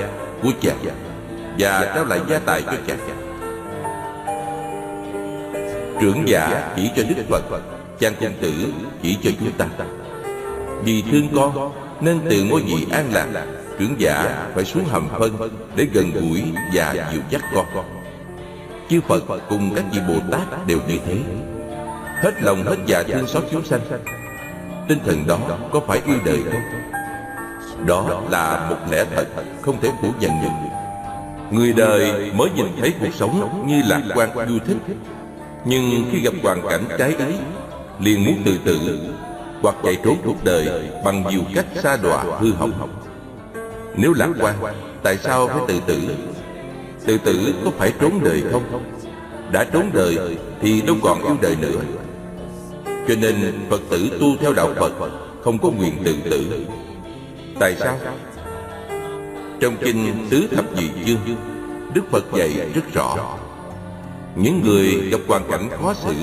của 0.44 0.52
chàng 0.62 0.78
Và 1.60 1.92
trao 1.96 2.06
lại 2.06 2.20
gia 2.30 2.40
tài 2.40 2.62
cho 2.62 2.74
chàng. 2.88 3.00
Trưởng 6.02 6.28
giả 6.28 6.74
chỉ 6.76 6.92
cho 6.96 7.04
Đức 7.10 7.24
Phật 7.30 7.44
Chàng 8.04 8.14
công 8.22 8.34
tử 8.42 8.54
chỉ 9.02 9.18
cho 9.24 9.32
chúng 9.40 9.52
ta. 9.52 9.66
Vì 10.84 11.04
thương 11.12 11.28
con, 11.36 11.72
Nên 12.02 12.20
từ 12.30 12.44
ngôi 12.44 12.62
vị 12.62 12.86
an 12.92 13.10
lạc, 13.14 13.46
Trưởng 13.80 13.96
giả 13.98 14.48
phải 14.56 14.66
xuống 14.66 14.84
hầm 14.86 15.10
phân 15.20 15.38
Để 15.76 15.88
gần 15.94 16.12
gũi 16.12 16.44
và 16.74 17.10
dịu 17.12 17.22
dắt 17.30 17.42
con. 17.54 17.86
Chư 18.90 19.02
Phật 19.08 19.24
cùng 19.50 19.72
các 19.76 19.86
vị 19.92 20.00
Bồ 20.08 20.14
Tát 20.32 20.68
đều 20.68 20.80
như 20.88 20.98
thế. 21.06 21.18
Hết 22.22 22.32
lòng 22.42 22.64
hết 22.64 22.76
dạ 22.86 23.04
thương 23.04 23.28
xót 23.28 23.44
chúng 23.52 23.66
sanh. 23.66 23.82
Tinh 24.88 25.00
thần 25.06 25.28
đó 25.28 25.40
có 25.72 25.80
phải 25.80 26.02
yêu 26.06 26.18
đời 26.26 26.40
không? 26.52 26.62
Đó 27.88 28.22
là 28.30 28.70
một 28.70 28.78
lẽ 28.92 29.06
thật 29.16 29.26
Không 29.62 29.82
thể 29.82 29.90
phủ 30.02 30.12
nhận 30.20 30.32
được. 30.42 30.70
Người 31.52 31.74
đời 31.74 32.32
mới 32.36 32.50
nhìn 32.56 32.68
thấy 32.80 32.94
cuộc 33.00 33.14
sống 33.14 33.64
Như 33.68 33.82
lạc 33.86 34.02
quan 34.16 34.50
vui 34.50 34.60
thích. 34.68 34.78
Nhưng 35.66 36.06
khi 36.12 36.20
gặp 36.20 36.34
hoàn 36.44 36.62
cảnh 36.70 36.84
trái 36.98 37.10
ý 37.10 37.36
liền 38.00 38.26
muốn 38.26 38.42
tự 38.46 38.60
tử 38.66 39.00
Hoặc 39.62 39.76
chạy 39.84 39.98
trốn 40.04 40.18
cuộc 40.26 40.44
đời 40.44 40.92
Bằng 41.06 41.24
nhiều 41.30 41.42
cách 41.56 41.66
xa 41.84 41.98
đọa 41.98 42.24
hư 42.24 42.54
hỏng. 42.54 42.90
Nếu 43.96 44.14
lạc 44.14 44.30
quan 44.42 44.56
Tại 45.04 45.18
sao 45.18 45.48
phải 45.48 45.62
tự 45.68 45.80
tử? 45.88 46.02
Tự 47.06 47.18
tử 47.18 47.54
có 47.66 47.72
phải 47.78 47.94
trốn 48.02 48.20
đời 48.24 48.44
không? 48.52 48.64
Đã 49.52 49.64
trốn 49.64 49.90
đời 49.94 50.18
Thì 50.62 50.82
đâu 50.82 50.96
còn 51.04 51.24
yêu 51.24 51.36
đời 51.42 51.56
nữa. 51.62 51.82
Cho 52.86 53.16
nên 53.22 53.36
Phật 53.70 53.82
tử 53.90 54.18
tu 54.20 54.28
theo 54.40 54.54
đạo 54.54 54.74
Phật 54.76 54.94
Không 55.44 55.58
có 55.58 55.70
quyền 55.80 56.04
tự 56.04 56.16
tử. 56.30 56.66
Tại 57.60 57.76
sao? 57.80 57.98
Trong 59.60 59.78
kinh 59.78 60.28
Tứ 60.30 60.48
Thập 60.56 60.74
Nhị 60.74 60.90
chương, 61.06 61.36
Đức 61.94 62.02
Phật 62.12 62.24
dạy 62.34 62.50
rất 62.76 62.94
rõ. 62.94 63.38
Những 64.36 64.62
người 64.64 65.10
gặp 65.12 65.18
hoàn 65.28 65.52
cảnh 65.52 65.70
khó 65.82 65.94
xử 65.94 66.14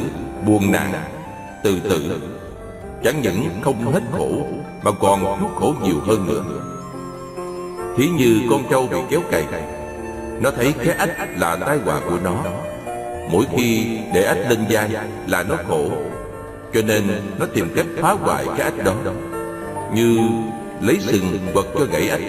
Buồn 0.46 0.72
nạn 0.72 0.92
Tự 1.62 1.80
tử 1.80 2.20
Chẳng 3.04 3.22
những 3.22 3.48
không 3.62 3.92
hết 3.92 4.02
khổ, 4.12 4.46
Mà 4.82 4.90
còn 5.00 5.40
chuốc 5.40 5.50
khổ 5.61 5.74
nhiều 5.82 6.00
hơn 6.06 6.26
nữa. 6.26 6.42
Thí 7.96 8.08
như 8.08 8.40
con 8.50 8.64
trâu 8.70 8.86
bị 8.86 8.96
kéo 9.11 9.20
cày, 9.30 9.44
nó 10.40 10.50
thấy 10.50 10.74
cái 10.84 10.94
ách 10.96 11.38
là 11.38 11.56
tai 11.56 11.78
họa 11.84 12.00
của 12.11 12.18
nó. 12.24 12.44
Mỗi 13.30 13.46
khi 13.56 13.98
để 14.14 14.24
ách 14.24 14.50
lên 14.50 14.58
vai 14.70 14.90
là 15.26 15.42
nó 15.42 15.56
khổ, 15.68 15.90
Cho 16.74 16.82
nên 16.82 17.02
nó 17.38 17.46
tìm 17.54 17.72
cách 17.76 17.86
phá 18.00 18.12
hoại 18.12 18.46
cái 18.46 18.61
ách 18.61 18.84
đó, 18.84 18.94
Như 19.94 20.18
lấy 20.80 20.98
sừng 21.00 21.38
quật 21.54 21.66
cho 21.74 21.84
gãy 21.92 22.08
ách. 22.08 22.20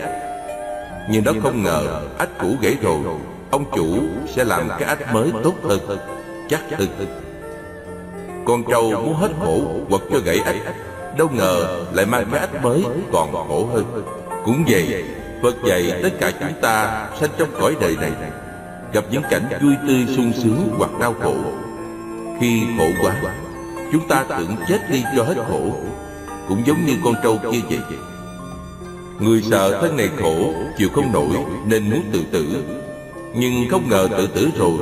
Nhưng 1.09 1.23
nó 1.25 1.31
không 1.43 1.63
ngờ 1.63 2.01
ách 2.17 2.29
cũ 2.39 2.55
gãy 2.61 2.75
rồi, 2.81 2.99
Ông 3.51 3.65
chủ 3.75 3.99
sẽ 4.35 4.43
làm 4.43 4.69
cái 4.69 4.83
ách 4.83 5.13
mới 5.13 5.31
tốt 5.43 5.53
hơn, 5.63 5.79
Chắc 6.49 6.61
hơn. 6.77 6.87
Con 8.45 8.63
trâu 8.63 8.91
muốn 8.91 9.13
hết 9.13 9.31
khổ 9.39 9.61
quật 9.89 10.01
cho 10.11 10.19
gãy 10.19 10.39
ếch, 10.45 10.75
Đâu 11.17 11.29
ngờ 11.33 11.85
lại 11.93 12.05
mang 12.05 12.25
cái 12.31 12.39
ếch 12.39 12.63
mới 12.63 12.83
còn 13.11 13.31
khổ 13.33 13.69
hơn. 13.73 14.03
Cũng 14.45 14.63
vậy 14.67 15.03
Phật 15.43 15.55
dạy 15.65 15.99
tất 16.03 16.09
cả 16.19 16.31
chúng 16.39 16.61
ta 16.61 17.07
sanh 17.19 17.29
trong 17.37 17.49
cõi 17.59 17.75
đời 17.81 17.95
này. 18.01 18.11
Gặp 18.93 19.03
những 19.11 19.23
cảnh 19.29 19.43
vui 19.61 19.73
tươi 19.87 20.05
sung 20.15 20.31
sướng 20.43 20.75
hoặc 20.77 20.91
đau 20.99 21.15
khổ. 21.21 21.35
Khi 22.39 22.61
khổ 22.77 22.85
quá 23.01 23.15
Chúng 23.91 24.07
ta 24.07 24.25
tưởng 24.29 24.55
chết 24.67 24.89
đi 24.91 25.03
cho 25.17 25.23
hết 25.23 25.35
khổ. 25.49 25.61
Cũng 26.47 26.63
giống 26.65 26.85
như 26.85 26.93
con 27.03 27.13
trâu 27.23 27.37
kia 27.51 27.59
vậy. 27.69 27.97
Người 29.19 29.41
sợ 29.41 29.81
thân 29.81 29.97
này 29.97 30.09
khổ 30.21 30.53
Chịu 30.77 30.89
không 30.93 31.11
nổi 31.13 31.29
nên 31.65 31.89
muốn 31.89 32.03
tự 32.13 32.19
tử. 32.31 32.63
Nhưng 33.35 33.69
không 33.71 33.89
ngờ 33.89 34.07
tự 34.17 34.27
tử 34.27 34.49
rồi 34.57 34.77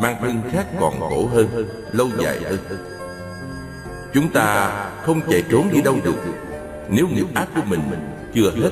Mang 0.00 0.16
thân 0.20 0.42
khác 0.52 0.66
còn 0.80 1.00
khổ 1.00 1.28
hơn 1.34 1.68
Lâu 1.92 2.08
dài 2.18 2.38
hơn. 2.44 2.58
Chúng 4.14 4.28
ta 4.28 4.70
không 5.02 5.20
chạy 5.30 5.42
trốn 5.50 5.68
đi 5.72 5.82
đâu 5.82 5.96
được. 6.04 6.16
Nếu 6.88 7.08
nghiệp 7.08 7.26
ác 7.34 7.48
của 7.54 7.60
mình 7.66 7.80
chưa 8.34 8.50
hết, 8.50 8.70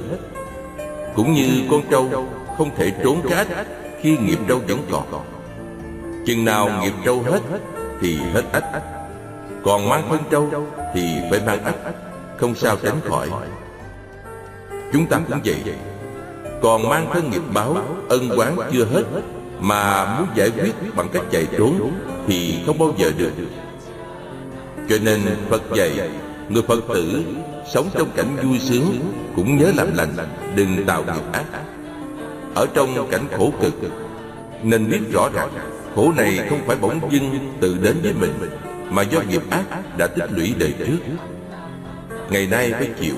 cũng 1.14 1.32
như 1.32 1.48
con 1.70 1.80
trâu 1.90 2.28
không 2.58 2.70
thể 2.76 2.92
trốn 3.04 3.20
cái 3.28 3.46
ách 3.54 3.66
khi 4.00 4.16
nghiệp 4.18 4.38
trâu 4.48 4.60
vẫn 4.68 4.78
còn. 4.90 5.24
Chừng 6.26 6.44
nào 6.44 6.70
nghiệp 6.82 6.92
trâu 7.04 7.22
hết 7.22 7.40
thì 8.00 8.18
hết 8.34 8.42
ách. 8.52 8.82
Còn 9.64 9.88
mang 9.88 10.08
thân 10.08 10.20
trâu 10.30 10.66
thì 10.94 11.16
phải 11.30 11.40
mang 11.46 11.64
ách, 11.64 11.94
Không 12.36 12.54
sao 12.54 12.76
tránh 12.82 13.00
khỏi. 13.04 13.28
Chúng 14.92 15.06
ta 15.06 15.20
cũng 15.28 15.40
vậy. 15.44 15.56
Còn 16.62 16.88
mang 16.88 17.10
thân 17.14 17.30
nghiệp 17.30 17.42
báo, 17.54 17.76
Ân 18.08 18.30
quán 18.36 18.56
chưa 18.72 18.84
hết, 18.84 19.02
Mà 19.60 20.16
muốn 20.18 20.28
giải 20.34 20.50
quyết 20.50 20.72
bằng 20.96 21.08
cách 21.12 21.22
chạy 21.30 21.46
trốn 21.58 21.92
Thì 22.26 22.62
không 22.66 22.78
bao 22.78 22.94
giờ 22.96 23.12
được. 23.18 23.32
Cho 24.88 24.96
nên 25.02 25.20
Phật 25.48 25.62
dạy, 25.74 25.90
Người 26.48 26.62
Phật 26.62 26.84
tử 26.88 27.24
Sống 27.72 27.88
trong 27.98 28.10
cảnh 28.16 28.36
vui 28.42 28.58
sướng 28.58 29.12
Cũng 29.36 29.56
nhớ 29.56 29.72
làm 29.76 29.96
lành, 29.96 30.14
Đừng 30.56 30.86
tạo 30.86 31.04
nghiệp 31.04 31.32
ác. 31.32 31.44
Ở 32.54 32.66
trong 32.74 33.10
cảnh 33.10 33.26
khổ 33.36 33.52
cực, 33.60 33.74
Nên 34.62 34.90
biết 34.90 35.00
rõ 35.12 35.28
ràng 35.34 35.48
Khổ 35.94 36.12
này 36.16 36.40
không 36.50 36.58
phải 36.66 36.76
bỗng 36.76 37.00
dưng 37.10 37.30
tự 37.60 37.78
đến 37.82 37.96
với 38.02 38.12
mình, 38.12 38.32
Mà 38.90 39.02
do 39.02 39.20
nghiệp 39.28 39.42
ác 39.50 39.64
đã 39.98 40.06
tích 40.06 40.32
lũy 40.32 40.54
đời 40.58 40.74
trước. 40.78 40.98
Ngày 42.30 42.46
nay 42.46 42.72
phải 42.72 42.88
chịu. 43.00 43.14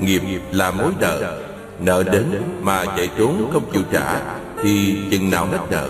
Nghiệp 0.00 0.22
là 0.52 0.70
mối 0.70 0.92
nợ 1.00 1.40
Nợ 1.80 2.02
đến 2.02 2.24
mà 2.60 2.84
chạy 2.84 3.10
trốn 3.18 3.50
không 3.52 3.72
chịu 3.72 3.82
trả 3.92 4.20
Thì 4.62 4.98
chừng 5.10 5.30
nào 5.30 5.46
hết 5.46 5.58
nợ. 5.70 5.88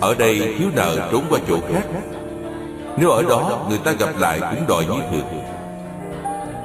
Ở 0.00 0.14
đây 0.14 0.54
thiếu 0.58 0.68
nợ 0.74 1.08
trốn 1.12 1.24
qua 1.30 1.40
chỗ 1.48 1.60
khác 1.72 1.84
nếu 2.96 3.10
ở 3.10 3.22
đó 3.22 3.66
người 3.68 3.78
ta 3.78 3.92
gặp 3.92 4.18
lại 4.18 4.40
cũng 4.40 4.66
đòi 4.68 4.86
như 4.86 5.02
thường. 5.10 5.44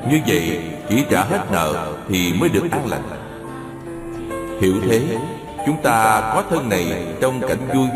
Như 0.09 0.19
vậy, 0.27 0.61
chỉ 0.89 1.03
trả 1.09 1.23
hết 1.23 1.45
nợ 1.51 1.93
Thì 2.09 2.34
mới 2.34 2.49
được 2.49 2.71
an 2.71 2.88
lành. 2.88 3.03
Hiểu 4.61 4.73
thế, 4.89 5.01
Chúng 5.65 5.82
ta 5.84 6.21
có 6.36 6.43
thân 6.49 6.69
này 6.69 7.05
trong 7.21 7.41
cảnh 7.41 7.67
vui 7.73 7.88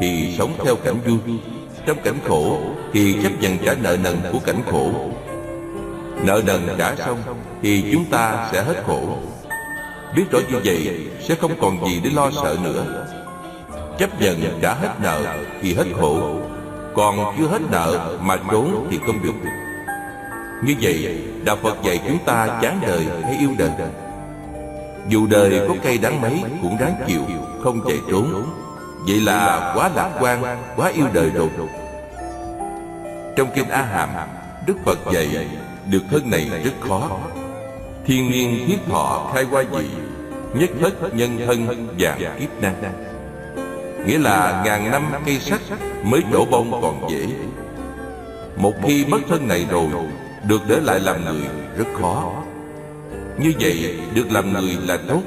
Thì 0.00 0.34
sống 0.38 0.52
theo 0.64 0.76
cảnh 0.76 0.96
vui. 1.06 1.38
Trong 1.86 1.96
cảnh 2.04 2.18
khổ 2.28 2.58
Thì 2.92 3.16
chấp 3.22 3.30
nhận 3.40 3.58
trả 3.58 3.74
nợ 3.74 3.96
nần 4.02 4.16
của 4.32 4.38
cảnh 4.38 4.62
khổ. 4.70 4.90
Nợ 6.22 6.42
nần 6.46 6.68
trả 6.78 6.96
xong 6.96 7.22
Thì 7.62 7.84
chúng 7.92 8.04
ta 8.04 8.48
sẽ 8.52 8.62
hết 8.62 8.82
khổ. 8.86 9.00
Biết 10.16 10.24
rõ 10.30 10.38
như 10.50 10.58
vậy 10.64 11.06
Sẽ 11.20 11.34
không 11.34 11.52
còn 11.60 11.86
gì 11.86 12.00
để 12.04 12.10
lo 12.14 12.30
sợ 12.30 12.56
nữa. 12.64 13.06
Chấp 13.98 14.20
nhận 14.20 14.40
trả 14.62 14.74
hết 14.74 14.90
nợ 15.02 15.20
Thì 15.62 15.74
hết 15.74 15.86
khổ. 16.00 16.38
Còn 16.94 17.34
chưa 17.38 17.46
hết 17.46 17.60
nợ 17.70 18.18
mà 18.22 18.36
trốn 18.50 18.86
thì 18.90 18.98
không 19.06 19.22
được. 19.22 19.50
Như 20.64 20.74
vậy, 20.80 21.24
Đạo 21.44 21.56
Phật 21.62 21.82
dạy 21.82 22.00
chúng 22.06 22.18
ta 22.24 22.58
chán 22.62 22.78
đời 22.82 23.06
hay 23.22 23.36
yêu 23.38 23.50
đời? 23.58 23.70
Dù 25.08 25.26
đời 25.26 25.60
có 25.68 25.74
cây 25.82 25.98
đáng 25.98 26.20
mấy 26.20 26.42
cũng 26.62 26.78
đáng 26.80 26.94
chịu, 27.06 27.20
Không 27.62 27.80
chạy 27.88 27.98
trốn. 28.10 28.44
Vậy 29.08 29.20
là 29.20 29.72
quá 29.76 29.90
lạc 29.94 30.10
quan, 30.20 30.42
Quá 30.76 30.88
yêu 30.88 31.06
đời 31.12 31.30
rồi. 31.30 31.48
Trong 33.36 33.48
Kinh 33.54 33.68
A 33.68 33.82
Hàm, 33.82 34.08
Đức 34.66 34.74
Phật 34.84 34.98
dạy, 35.12 35.46
Được 35.90 36.02
thân 36.10 36.30
này 36.30 36.50
rất 36.64 36.88
khó. 36.88 37.08
Thiên 38.06 38.30
nhiên 38.30 38.64
thiết 38.66 38.78
thọ 38.88 39.30
khai 39.34 39.46
qua 39.50 39.64
dị, 39.72 39.86
Nhất 40.54 40.70
thất 40.80 41.14
nhân 41.14 41.38
thân 41.46 41.88
và 41.98 42.16
kiếp 42.40 42.62
năng. 42.62 42.82
Nghĩa 44.06 44.18
là 44.18 44.62
ngàn 44.64 44.90
năm 44.90 45.12
cây 45.26 45.38
sắt 45.40 45.60
Mới 46.04 46.22
đổ 46.32 46.44
bông 46.44 46.82
còn 46.82 47.10
dễ. 47.10 47.26
Một 48.56 48.72
khi 48.82 49.04
mất 49.04 49.18
thân 49.28 49.48
này 49.48 49.66
rồi, 49.70 49.86
được 50.48 50.60
để 50.68 50.80
lại 50.80 51.00
làm 51.00 51.24
người 51.24 51.42
rất 51.76 51.86
khó. 52.00 52.32
Như 53.38 53.52
vậy, 53.60 54.00
được 54.14 54.32
làm 54.32 54.52
người 54.52 54.78
là 54.86 54.98
tốt, 55.08 55.20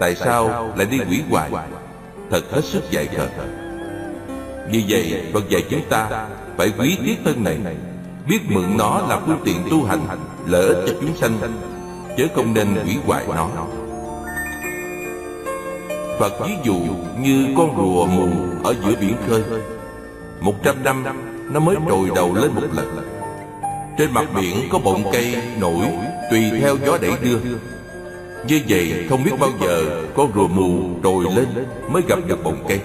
Tại 0.00 0.14
sao 0.14 0.72
lại 0.76 0.86
đi 0.86 0.98
quỷ 1.10 1.20
hoại 1.30 1.50
Thật 2.30 2.44
hết 2.50 2.64
sức 2.64 2.90
dạy 2.90 3.06
cờ 3.06 3.28
Vì 4.70 4.84
vậy, 4.88 5.22
Phật 5.32 5.48
dạy 5.48 5.64
chúng 5.70 5.84
ta 5.88 6.26
Phải 6.56 6.72
quý 6.78 6.98
tiết 7.04 7.16
thân 7.24 7.44
này, 7.44 7.58
Biết 8.28 8.38
mượn 8.48 8.76
nó 8.76 9.06
là 9.08 9.20
phương 9.26 9.40
tiện 9.44 9.56
tu 9.70 9.84
hành, 9.84 10.06
Lợi 10.46 10.66
ích 10.66 10.84
cho 10.86 10.92
chúng 11.00 11.16
sanh 11.16 11.38
Chớ 12.18 12.24
không 12.34 12.54
nên 12.54 12.66
hủy 12.66 12.96
hoại 13.06 13.24
nó. 13.28 13.48
Phật 16.20 16.46
ví 16.46 16.52
dụ 16.64 16.76
như 17.20 17.46
con 17.56 17.76
rùa 17.76 18.06
mù 18.06 18.28
ở 18.64 18.74
giữa 18.84 18.94
biển 19.00 19.16
khơi. 19.28 19.42
Một 20.40 20.54
trăm 20.62 20.84
năm, 20.84 21.04
nó 21.52 21.60
mới 21.60 21.76
trồi 21.88 22.10
đầu 22.14 22.34
lên 22.34 22.50
một 22.54 22.62
lần. 22.72 22.96
Trên 23.98 24.12
mặt 24.12 24.26
biển 24.36 24.56
có 24.72 24.78
bọng 24.78 25.04
cây 25.12 25.36
nổi, 25.60 25.86
Tùy 26.30 26.50
theo 26.60 26.76
gió 26.86 26.98
đẩy 27.02 27.12
đưa. 27.22 27.38
Như 28.46 28.60
vậy, 28.68 29.06
không 29.10 29.24
biết 29.24 29.30
bao 29.40 29.50
giờ 29.60 30.02
Con 30.16 30.30
rùa 30.34 30.48
mù 30.48 31.00
trồi 31.02 31.24
lên 31.36 31.46
Mới 31.88 32.02
gặp 32.08 32.18
được 32.26 32.44
bọng 32.44 32.64
cây. 32.68 32.80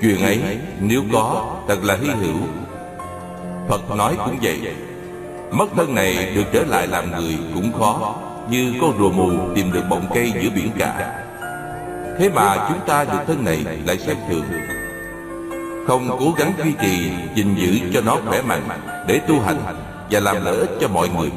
Chuyện 0.00 0.22
ấy, 0.22 0.40
nếu 0.80 1.02
có, 1.12 1.56
Thật 1.68 1.84
là 1.84 1.96
hy 2.02 2.08
hữu. 2.08 2.36
Phật 3.68 3.96
nói 3.96 4.16
cũng 4.24 4.36
vậy. 4.42 4.60
Mất 5.50 5.66
thân 5.76 5.94
này 5.94 6.32
được 6.34 6.44
trở 6.52 6.64
lại 6.64 6.86
làm 6.86 7.10
người 7.10 7.38
cũng 7.54 7.72
khó, 7.72 8.14
Như 8.50 8.74
con 8.80 8.98
rùa 8.98 9.10
mù 9.10 9.54
tìm 9.54 9.72
được 9.72 9.84
bọng 9.90 10.06
cây 10.14 10.32
giữa 10.42 10.50
biển 10.54 10.70
cả. 10.78 11.16
Thế 12.20 12.28
mà 12.28 12.68
chúng 12.68 12.86
ta 12.86 13.04
được 13.04 13.18
thân 13.26 13.44
này 13.44 13.64
lại 13.86 13.98
xem 13.98 14.16
thường. 14.28 14.44
Không 15.86 16.16
cố 16.20 16.32
gắng 16.38 16.52
duy 16.64 16.72
trì, 16.82 17.10
gìn 17.34 17.54
giữ 17.54 17.90
cho 17.94 18.00
nó 18.00 18.16
khỏe 18.26 18.42
mạnh 18.42 18.62
Để 19.06 19.20
tu 19.28 19.40
hành 19.40 19.56
và 20.10 20.20
làm 20.20 20.44
lợi 20.44 20.56
ích 20.56 20.70
cho 20.80 20.88
mọi 20.88 21.08
người. 21.18 21.30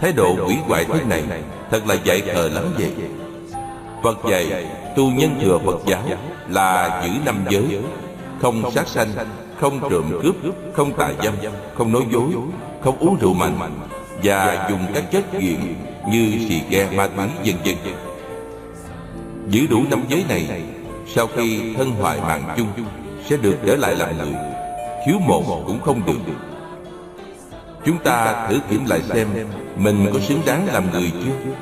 Thái 0.00 0.12
độ 0.12 0.34
hủy 0.44 0.56
hoại 0.66 0.84
thế 0.84 1.00
này 1.08 1.22
Thật 1.70 1.86
là 1.86 1.94
dạy 1.94 2.22
thờ 2.34 2.50
lắm 2.52 2.64
vậy. 2.78 2.92
Phật 4.02 4.18
dạy 4.30 4.66
tu 4.96 5.10
nhân 5.10 5.38
thừa 5.42 5.58
Phật 5.64 5.80
giáo 5.86 6.02
Là 6.48 7.02
giữ 7.04 7.10
năm 7.24 7.44
giới 7.50 7.80
Không 8.42 8.70
sát 8.70 8.88
sanh 8.88 9.08
Không 9.60 9.90
trộm 9.90 10.20
cướp 10.22 10.34
Không 10.74 10.92
tà 10.92 11.12
dâm 11.22 11.34
Không 11.74 11.92
nói 11.92 12.02
dối 12.12 12.30
Không 12.84 12.98
uống 12.98 13.16
rượu 13.20 13.34
mạnh 13.34 13.58
Và 14.22 14.66
dùng 14.70 14.86
các 14.94 15.04
chất 15.12 15.34
nghiện 15.34 15.74
Như 16.10 16.32
xì 16.48 16.60
ke 16.70 16.90
ma 16.90 17.06
túy 17.06 17.26
vân 17.44 17.56
vân. 17.64 18.05
Giữ 19.48 19.66
đủ 19.66 19.82
năm 19.90 20.02
giới 20.08 20.24
này, 20.28 20.62
Sau 21.14 21.26
khi 21.26 21.74
thân 21.74 21.90
hoại 21.90 22.20
mạng 22.20 22.54
chung, 22.56 22.68
Sẽ 23.26 23.36
được 23.36 23.56
trở 23.66 23.76
lại 23.76 23.94
làm 23.94 24.16
người. 24.16 24.34
Thiếu 25.06 25.18
một 25.26 25.62
cũng 25.66 25.80
không 25.80 26.02
được. 26.06 26.34
Chúng 27.84 27.98
ta 27.98 28.46
thử 28.48 28.58
kiểm 28.70 28.84
lại 28.86 29.02
xem 29.02 29.28
Mình 29.76 30.06
có 30.12 30.20
xứng 30.20 30.40
đáng 30.46 30.66
làm 30.72 30.90
người 30.92 31.12
chưa? 31.24 31.52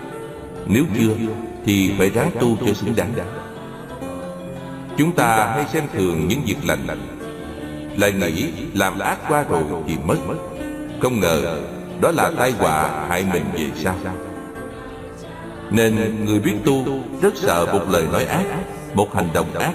Nếu 0.67 0.85
chưa, 0.99 1.15
Thì 1.65 1.93
phải 1.99 2.11
ráng 2.11 2.31
tu 2.41 2.57
cho 2.67 2.73
xứng 2.73 2.97
đáng. 2.97 3.13
Chúng 4.99 5.13
ta 5.13 5.53
hay 5.55 5.65
xem 5.73 5.85
thường 5.93 6.29
những 6.29 6.41
việc 6.47 6.57
lành 6.65 6.87
lành. 6.87 7.01
Lại 7.97 8.13
nghĩ 8.13 8.53
làm 8.75 8.99
ác 8.99 9.19
qua 9.29 9.43
rồi 9.43 9.63
thì 9.89 9.97
mất. 10.07 10.17
Không 11.01 11.21
ngờ 11.21 11.61
Đó 12.01 12.11
là 12.11 12.31
tai 12.39 12.51
họa 12.51 13.07
hại 13.09 13.25
mình 13.33 13.45
về 13.55 13.67
sau 13.75 13.95
nên 15.71 16.25
người 16.25 16.41
biết 16.41 16.55
tu 16.65 16.85
rất 17.23 17.37
sợ 17.37 17.67
một 17.73 17.83
lời 17.91 18.07
nói 18.13 18.25
ác, 18.25 18.45
Một 18.95 19.15
hành 19.15 19.29
động 19.35 19.55
ác, 19.55 19.73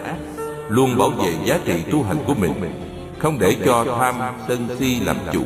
Luôn 0.69 0.97
bảo 0.97 1.09
vệ 1.09 1.33
giá 1.45 1.59
trị 1.65 1.83
tu 1.91 2.03
hành 2.03 2.17
của 2.27 2.33
mình, 2.33 2.53
Không 3.19 3.39
để 3.39 3.55
cho 3.65 3.85
tham 3.99 4.15
sân 4.47 4.67
si 4.79 4.99
làm 4.99 5.17
chủ, 5.31 5.43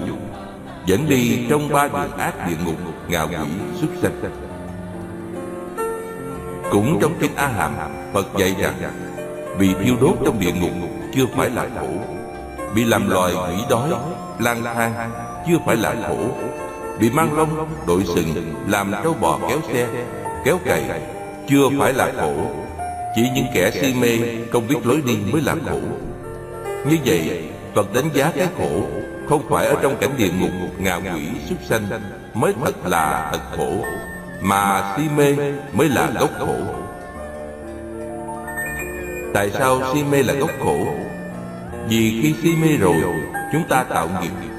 Dẫn 0.86 1.10
đi 1.10 1.46
trong 1.50 1.70
ba 1.70 1.88
đường 1.88 2.18
ác 2.18 2.48
địa 2.48 2.56
ngục 2.66 2.76
Ngạo 3.08 3.28
quỷ 3.28 3.50
xuất 3.82 3.90
sanh. 4.02 4.44
Cũng 6.72 7.00
trong 7.02 7.14
kinh 7.20 7.36
A 7.36 7.48
Hàm 7.48 7.72
Phật 8.14 8.28
dạy 8.38 8.56
rằng 8.60 8.74
Bị 9.60 9.74
thiêu 9.84 9.96
đốt 10.02 10.14
trong 10.26 10.40
địa 10.40 10.52
ngục 10.52 10.90
Chưa 11.14 11.26
phải 11.36 11.50
là 11.50 11.68
khổ 11.80 11.88
Bị 12.76 12.84
làm 12.84 13.10
loài 13.10 13.34
quỷ 13.34 13.64
đói, 13.70 13.90
lang 14.40 14.64
thang 14.64 15.12
Chưa 15.48 15.58
phải 15.66 15.76
là 15.76 15.96
khổ 16.08 16.18
Bị 17.00 17.10
mang 17.10 17.38
lông 17.38 17.68
đội 17.88 18.04
sừng 18.16 18.54
Làm 18.68 18.92
trâu 19.04 19.14
bò 19.14 19.40
kéo 19.50 19.60
xe 19.74 19.88
kéo 20.46 20.58
cày, 20.66 20.84
chưa 21.48 21.70
phải 21.80 21.94
là 21.94 22.12
khổ. 22.18 22.34
Chỉ 23.16 23.30
những 23.36 23.46
kẻ 23.54 23.72
si 23.72 23.94
mê 23.94 24.20
không 24.52 24.68
biết 24.68 24.76
lối 24.86 25.02
đi 25.06 25.18
mới 25.32 25.42
là 25.42 25.56
khổ. 25.66 25.80
Như 26.90 26.98
vậy, 27.06 27.44
phật 27.76 27.94
đánh 27.94 28.10
giá 28.14 28.32
cái 28.36 28.48
khổ 28.58 28.88
không 29.30 29.42
phải 29.50 29.66
ở 29.66 29.76
trong 29.82 29.96
cảnh 30.02 30.10
địa 30.18 30.30
ngục, 30.40 30.52
ngạ 30.80 30.96
quỷ, 30.96 31.28
súc 31.50 31.58
sanh 31.70 31.82
mới 32.34 32.54
thật 32.64 32.88
là 32.88 33.30
thật 33.32 33.58
khổ, 33.58 33.86
mà 34.42 34.96
si 34.98 35.04
mê 35.16 35.36
mới 35.74 35.90
là 35.90 36.12
gốc 36.20 36.30
khổ. 36.40 36.56
Tại 39.34 39.52
sao 39.52 39.94
si 39.94 40.04
mê 40.12 40.24
là 40.24 40.34
gốc 40.34 40.52
khổ? 40.64 40.78
Vì 41.88 42.20
khi 42.22 42.36
si 42.44 42.56
mê 42.62 42.78
rồi, 42.80 42.96
chúng 43.54 43.64
ta 43.70 43.84
tạo 43.84 44.10
nghiệp. 44.22 44.50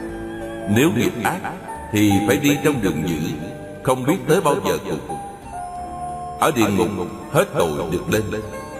Nếu 0.77 0.91
nghiệp 0.97 1.13
ác, 1.25 1.41
thì 1.93 2.13
phải 2.29 2.37
đi 2.37 2.59
trong 2.65 2.83
đường 2.83 3.03
dữ 3.07 3.17
không 3.83 4.05
biết 4.05 4.17
tới 4.29 4.41
bao 4.41 4.55
giờ 4.67 4.79
cùng 4.85 5.14
ở 6.45 6.53
địa 6.57 6.69
ngục, 6.69 6.89
hết 7.33 7.45
tội 7.59 7.71
được 7.93 8.11
lên. 8.11 8.23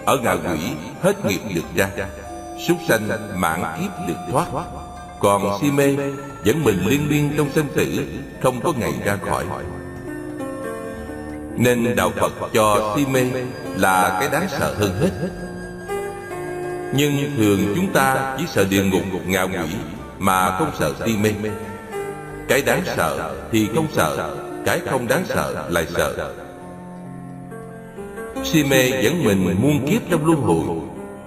Ở 0.05 0.17
ngạ 0.17 0.33
quỷ, 0.33 0.59
hết 1.01 1.25
nghiệp 1.25 1.39
được 1.55 1.61
ra 1.75 1.89
Súc 2.67 2.77
sanh 2.87 3.07
mạng 3.35 3.77
kiếp 3.79 4.07
được 4.07 4.15
thoát. 4.31 4.45
Còn 5.19 5.59
si 5.61 5.71
mê, 5.71 5.95
Vẫn 6.45 6.63
mình 6.63 6.85
liên 6.85 7.09
miên 7.09 7.33
trong 7.37 7.49
sinh 7.55 7.67
tử, 7.75 8.07
Không 8.43 8.61
có 8.61 8.73
ngày 8.79 8.93
ra 9.05 9.17
khỏi. 9.29 9.45
Nên 11.57 11.95
Đạo 11.95 12.11
Phật 12.15 12.33
cho 12.53 12.93
si 12.95 13.05
mê 13.05 13.25
Là 13.75 14.17
cái 14.19 14.29
đáng 14.31 14.47
sợ 14.59 14.75
hơn 14.79 14.91
hết. 15.01 15.29
Nhưng 16.95 17.37
thường 17.37 17.73
chúng 17.75 17.93
ta 17.93 18.35
chỉ 18.37 18.45
sợ 18.47 18.65
địa 18.69 18.83
ngục, 18.83 19.03
ngạ 19.25 19.43
quỷ, 19.43 19.75
Mà 20.19 20.57
không 20.59 20.71
sợ 20.79 20.93
si 21.05 21.17
mê. 21.17 21.31
Cái 22.47 22.61
đáng 22.61 22.81
sợ 22.85 23.35
thì 23.51 23.69
không 23.75 23.87
sợ, 23.93 24.35
Cái 24.65 24.79
không 24.89 25.07
đáng 25.07 25.23
sợ 25.25 25.67
lại 25.69 25.85
sợ. 25.95 26.33
Si 28.45 28.63
mê 28.63 29.03
dẫn 29.03 29.23
mình 29.23 29.55
muôn 29.61 29.87
kiếp 29.89 30.01
trong 30.09 30.25
luân 30.25 30.41
hồi, 30.41 30.77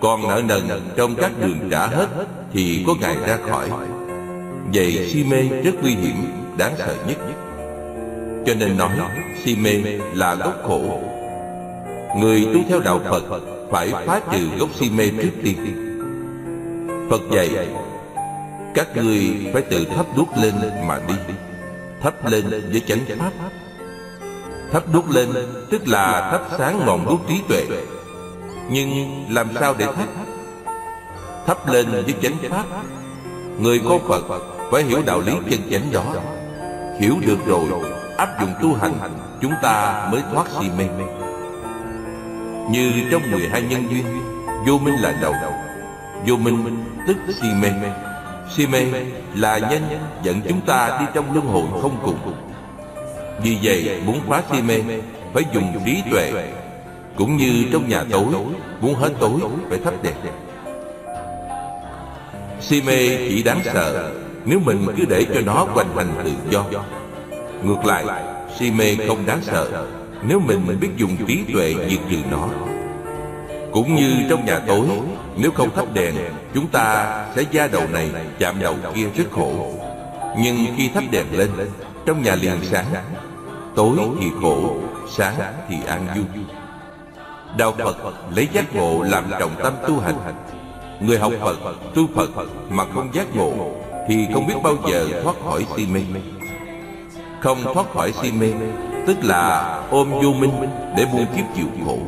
Còn 0.00 0.28
nợ 0.28 0.42
nần 0.48 0.68
trong 0.96 1.14
các 1.14 1.32
đường 1.40 1.68
trả 1.70 1.86
hết 1.86 2.06
Thì 2.52 2.84
có 2.86 2.94
ngày 3.00 3.16
ra 3.26 3.38
khỏi. 3.50 3.70
Vậy 4.74 5.08
si 5.12 5.24
mê 5.24 5.42
rất 5.64 5.74
nguy 5.82 5.90
hiểm, 5.90 6.14
Đáng 6.58 6.74
sợ 6.78 6.94
nhất. 7.08 7.18
Cho 8.46 8.54
nên 8.54 8.76
nói, 8.76 8.90
si 9.44 9.56
mê 9.56 9.72
là 10.14 10.34
gốc 10.34 10.54
khổ. 10.64 11.00
Người 12.16 12.46
tu 12.54 12.60
theo 12.68 12.80
đạo 12.80 13.00
Phật 13.04 13.24
Phải 13.70 13.90
phá 14.06 14.20
trừ 14.32 14.48
gốc 14.58 14.68
si 14.74 14.90
mê 14.90 15.10
trước 15.22 15.32
tiên. 15.42 15.56
Phật 17.10 17.22
dạy, 17.32 17.68
Các 18.74 18.96
người 18.96 19.50
phải 19.52 19.62
tự 19.62 19.84
thắp 19.84 20.06
đuốc 20.16 20.28
lên 20.42 20.54
mà 20.86 21.00
đi, 21.08 21.14
Thắp 22.02 22.30
lên 22.30 22.44
với 22.50 22.82
chánh 22.86 23.00
pháp. 23.18 23.30
Thắp 24.72 24.82
đuốc 24.92 25.10
lên, 25.10 25.28
tức 25.70 25.88
là 25.88 26.28
thắp 26.30 26.40
sáng 26.58 26.86
ngọn 26.86 27.06
đuốc 27.06 27.20
trí 27.28 27.40
tuệ. 27.48 27.66
Nhưng 28.70 29.24
làm 29.30 29.48
sao 29.60 29.74
để 29.78 29.86
thắp? 29.86 30.06
Thắp 31.46 31.68
lên 31.68 31.90
với 31.90 32.14
chánh 32.22 32.36
pháp. 32.50 32.64
Người 33.58 33.80
có 33.88 33.98
Phật 34.08 34.24
phải 34.70 34.82
hiểu 34.82 35.02
đạo 35.06 35.20
lý 35.20 35.32
chân 35.50 35.60
chánh 35.70 35.92
đó. 35.92 36.04
Hiểu 37.00 37.14
được 37.26 37.38
rồi, 37.46 37.64
áp 38.16 38.40
dụng 38.40 38.50
tu 38.62 38.74
hành, 38.74 38.92
Chúng 39.40 39.52
ta 39.62 40.08
mới 40.12 40.22
thoát 40.32 40.46
si 40.60 40.66
mê. 40.78 40.84
Như 42.70 42.92
trong 43.10 43.30
12 43.30 43.62
nhân 43.62 43.84
duyên, 43.90 44.04
Vô 44.66 44.78
minh 44.78 44.94
là 45.00 45.18
đầu, 45.22 45.34
Vô 46.26 46.36
minh 46.36 46.84
tức 47.06 47.16
si 47.40 47.48
mê. 47.60 47.68
Si 48.56 48.66
mê 48.66 48.84
là 49.34 49.58
nhân 49.58 49.82
dẫn 50.22 50.40
chúng 50.48 50.60
ta 50.60 50.98
đi 51.00 51.06
trong 51.14 51.34
luân 51.34 51.46
hồi 51.46 51.82
không 51.82 51.96
cùng 52.04 52.18
vì 53.42 53.58
vậy, 53.62 54.00
muốn 54.06 54.20
phá 54.28 54.42
si 54.50 54.62
mê, 54.62 54.80
Phải 55.32 55.44
dùng 55.52 55.72
trí 55.86 56.02
tuệ. 56.10 56.32
Cũng 57.16 57.36
như 57.36 57.64
trong 57.72 57.88
nhà 57.88 58.04
tối, 58.10 58.24
Muốn 58.80 58.94
hết 58.94 59.10
tối, 59.20 59.40
phải 59.68 59.78
thắp 59.84 59.94
đèn. 60.02 60.14
Si 62.60 62.82
mê 62.82 63.16
chỉ 63.28 63.42
đáng 63.42 63.60
sợ 63.64 64.12
Nếu 64.44 64.60
mình 64.64 64.86
cứ 64.96 65.04
để 65.08 65.26
cho 65.34 65.40
nó 65.40 65.66
hoành 65.74 65.96
hành 65.96 66.14
tự 66.24 66.30
do. 66.50 66.64
Ngược 67.62 67.84
lại 67.84 68.04
Si 68.58 68.70
mê 68.70 68.96
không 69.06 69.26
đáng 69.26 69.40
sợ 69.42 69.86
Nếu 70.22 70.40
mình 70.40 70.78
biết 70.80 70.88
dùng 70.96 71.16
trí 71.26 71.44
tuệ 71.52 71.74
diệt 71.90 72.00
trừ 72.10 72.16
nó. 72.30 72.48
Cũng 73.72 73.94
như 73.94 74.12
trong 74.30 74.46
nhà 74.46 74.58
tối, 74.58 74.86
Nếu 75.36 75.50
không 75.50 75.70
thắp 75.76 75.86
đèn, 75.94 76.14
Chúng 76.54 76.66
ta 76.66 77.24
sẽ 77.36 77.44
da 77.50 77.66
đầu 77.66 77.82
này 77.92 78.10
chạm 78.38 78.60
đầu 78.60 78.74
kia 78.94 79.06
rất 79.16 79.24
khổ. 79.30 79.72
Nhưng 80.38 80.56
khi 80.76 80.88
thắp 80.88 81.04
đèn 81.10 81.26
lên, 81.32 81.50
Trong 82.06 82.22
nhà 82.22 82.34
liền 82.34 82.56
sáng 82.70 82.86
Tối 83.78 83.98
thì 84.20 84.26
khổ 84.42 84.76
Sáng 85.08 85.34
thì 85.68 85.76
an 85.86 86.06
vui. 86.14 86.44
Đạo 87.58 87.74
Phật 87.78 88.14
lấy 88.34 88.48
giác 88.52 88.74
ngộ 88.74 89.02
làm 89.02 89.24
trọng 89.38 89.50
tâm 89.62 89.72
tu 89.88 90.00
hành. 90.00 90.14
Người 91.00 91.18
học 91.18 91.32
Phật, 91.40 91.56
tu 91.94 92.06
Phật 92.14 92.30
mà 92.70 92.84
không 92.94 93.14
giác 93.14 93.36
ngộ 93.36 93.52
Thì 94.08 94.26
không 94.34 94.46
biết 94.46 94.54
bao 94.62 94.74
giờ 94.90 95.08
thoát 95.22 95.36
khỏi 95.44 95.66
si 95.76 95.86
mê. 95.86 96.00
Không 97.40 97.58
thoát 97.74 97.86
khỏi 97.94 98.12
si 98.22 98.32
mê 98.32 98.52
Tức 99.06 99.16
là 99.22 99.82
ôm 99.90 100.10
vô 100.10 100.32
minh 100.32 100.52
để 100.96 101.06
muôn 101.12 101.26
kiếp 101.36 101.44
chịu 101.56 101.66
khổ. 101.86 101.98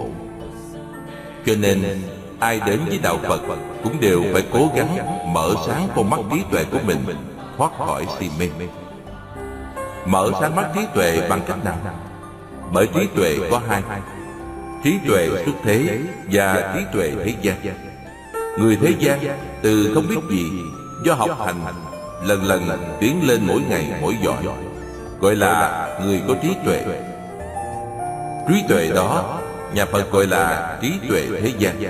Cho 1.46 1.54
nên 1.60 2.02
ai 2.40 2.60
đến 2.66 2.80
với 2.88 2.98
Đạo 3.02 3.18
Phật 3.22 3.40
Cũng 3.84 4.00
đều 4.00 4.22
phải 4.32 4.42
cố 4.52 4.68
gắng 4.74 4.96
mở 5.32 5.54
sáng 5.66 5.88
con 5.96 6.10
mắt 6.10 6.20
trí 6.32 6.42
tuệ 6.50 6.64
của 6.64 6.78
mình 6.86 6.98
thoát 7.56 7.70
khỏi 7.78 8.06
si 8.18 8.30
mê 8.38 8.48
mở 10.10 10.30
sáng 10.40 10.56
mắt 10.56 10.66
trí 10.74 10.80
tuệ 10.94 11.28
bằng 11.28 11.40
cách 11.46 11.64
nào? 11.64 11.76
Bởi 12.72 12.88
trí 12.94 13.06
tuệ 13.16 13.38
có 13.50 13.60
hai. 13.68 13.82
Trí 14.84 14.98
tuệ 15.08 15.28
xuất 15.44 15.52
thế 15.64 15.98
và 16.32 16.74
trí 16.74 16.84
tuệ 16.92 17.12
thế 17.24 17.34
gian. 17.42 17.56
Người 18.58 18.78
thế 18.82 18.94
gian 18.98 19.18
từ 19.62 19.90
không 19.94 20.08
biết 20.08 20.20
gì, 20.30 20.50
do 21.04 21.14
học 21.14 21.30
hành, 21.46 21.56
lần 22.24 22.44
lần 22.44 22.68
tiến 23.00 23.28
lên 23.28 23.40
mỗi 23.46 23.60
ngày 23.68 23.92
mỗi 24.00 24.16
giỏi, 24.22 24.44
gọi 25.20 25.36
là 25.36 25.88
người 26.04 26.22
có 26.28 26.34
trí 26.42 26.48
tuệ. 26.64 26.84
Trí 28.48 28.64
tuệ 28.68 28.90
đó, 28.94 29.38
nhà 29.74 29.84
phật 29.84 30.10
gọi 30.10 30.26
là 30.26 30.78
trí 30.82 30.92
tuệ 31.08 31.26
thế 31.42 31.52
gian, 31.58 31.82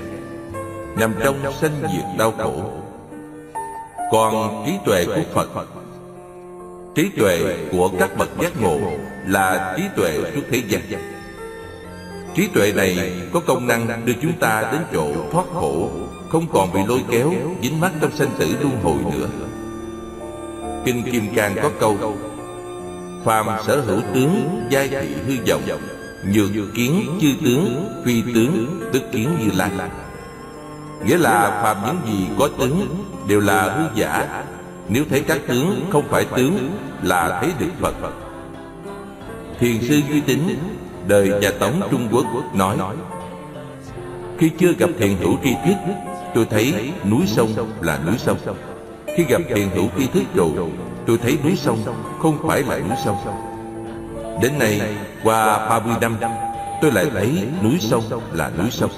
nằm 0.97 1.15
trong 1.25 1.53
sanh 1.61 1.83
diệt 1.83 2.05
đau 2.19 2.33
khổ. 2.39 2.55
Còn 4.13 4.65
trí 4.67 4.73
tuệ 4.85 5.05
của 5.05 5.23
phật 5.35 5.49
trí 7.01 7.09
tuệ 7.09 7.57
của 7.73 7.91
các 7.99 8.19
bậc 8.19 8.29
giác 8.43 8.61
ngộ 8.61 8.79
là 9.27 9.75
trí 9.77 9.83
tuệ 9.97 10.19
suốt 10.35 10.41
thế 10.51 10.63
gian. 10.69 10.83
Trí 12.35 12.47
tuệ 12.47 12.73
này 12.73 13.13
có 13.33 13.41
công 13.41 13.67
năng 13.67 14.03
đưa 14.05 14.13
chúng 14.23 14.33
ta 14.33 14.69
đến 14.73 14.81
chỗ 14.93 15.07
thoát 15.33 15.45
khổ, 15.55 15.91
không 16.29 16.47
còn 16.53 16.73
bị 16.73 16.81
lôi 16.89 17.01
kéo, 17.11 17.33
dính 17.63 17.81
mắc 17.81 17.93
trong 18.01 18.17
sanh 18.17 18.29
tử 18.39 18.47
luân 18.61 18.81
hồi 18.83 19.13
nữa. 19.13 19.27
Kinh 20.85 21.03
kim 21.13 21.35
cang 21.35 21.57
có 21.63 21.71
câu, 21.81 22.17
phàm 23.25 23.47
sở 23.67 23.81
hữu 23.81 24.01
tướng, 24.15 24.67
giai 24.71 24.89
thị 24.89 25.15
hư 25.27 25.35
vọng, 25.49 25.63
nhược 26.25 26.75
kiến 26.75 27.19
chư 27.21 27.29
tướng, 27.45 27.89
phi 28.05 28.23
tướng, 28.35 28.81
tức 28.93 29.03
kiến 29.13 29.29
như 29.41 29.51
lai. 29.57 29.71
Nghĩa 31.07 31.19
là 31.19 31.61
phàm 31.63 31.77
những 31.87 32.15
gì 32.15 32.27
có 32.39 32.49
tướng 32.59 33.05
đều 33.29 33.41
là 33.41 33.63
hư 33.63 34.01
giả. 34.01 34.45
Nếu 34.89 35.05
thấy 35.11 35.21
các 35.21 35.41
tướng 35.49 35.87
không 35.91 36.05
phải 36.11 36.25
tướng 36.25 36.71
là 37.03 37.39
thấy 37.41 37.53
được 37.59 37.71
phật. 37.81 37.95
Thiền 39.59 39.81
sư 39.81 40.01
duy 40.09 40.21
tín 40.21 40.39
đời 41.07 41.29
nhà 41.41 41.51
tống 41.59 41.81
trung 41.91 42.09
quốc, 42.13 42.25
nói, 42.55 42.77
khi 44.39 44.51
chưa 44.59 44.73
gặp 44.79 44.91
thiền 44.99 45.17
hữu 45.17 45.37
tri 45.45 45.55
thức, 45.65 45.75
tôi 46.35 46.47
thấy 46.51 46.93
núi 47.11 47.27
sông 47.27 47.49
là 47.81 47.99
núi 48.07 48.15
sông. 48.19 48.37
Khi 49.17 49.25
gặp 49.25 49.43
thiền 49.55 49.69
hữu 49.69 49.89
tri 49.99 50.07
thức 50.07 50.23
rồi, 50.35 50.51
tôi 51.07 51.19
thấy 51.23 51.39
núi 51.45 51.57
sông 51.57 51.79
không 52.19 52.39
phải 52.49 52.63
là 52.63 52.79
núi 52.79 52.97
sông. 53.05 53.17
Đến 54.43 54.59
nay, 54.59 54.81
qua 55.25 55.69
30 55.69 55.95
năm, 56.01 56.17
tôi 56.83 56.93
lại 56.93 57.07
thấy 57.15 57.47
núi 57.63 57.77
sông 57.81 58.05
là 58.33 58.51
núi 58.59 58.71
sông. 58.71 58.91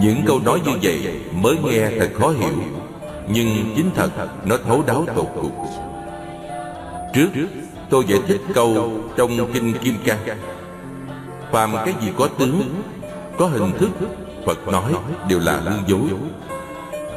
Những 0.00 0.22
câu 0.26 0.40
nói 0.44 0.60
như 0.66 0.72
vậy 0.82 1.20
mới 1.32 1.56
nghe 1.64 1.90
thật 1.98 2.10
khó 2.20 2.28
hiểu, 2.28 2.54
nhưng 3.28 3.72
chính 3.76 3.90
thật, 3.94 4.10
nó 4.44 4.56
thấu 4.66 4.82
đáo 4.86 5.04
tột 5.16 5.26
cùng 5.34 5.50
trước, 7.14 7.28
tôi 7.90 8.04
giải 8.08 8.20
thích 8.26 8.40
câu 8.54 8.92
trong 9.16 9.52
kinh 9.52 9.72
kim 9.78 9.94
cang 10.04 10.18
phàm 11.52 11.72
cái 11.76 11.94
gì 12.00 12.12
có 12.18 12.28
tướng, 12.38 12.82
có 13.38 13.46
hình 13.46 13.72
thức, 13.78 13.90
phật 14.46 14.68
nói 14.68 14.92
đều 15.28 15.38
là 15.38 15.60
hư 15.60 15.76
dối. 15.86 16.08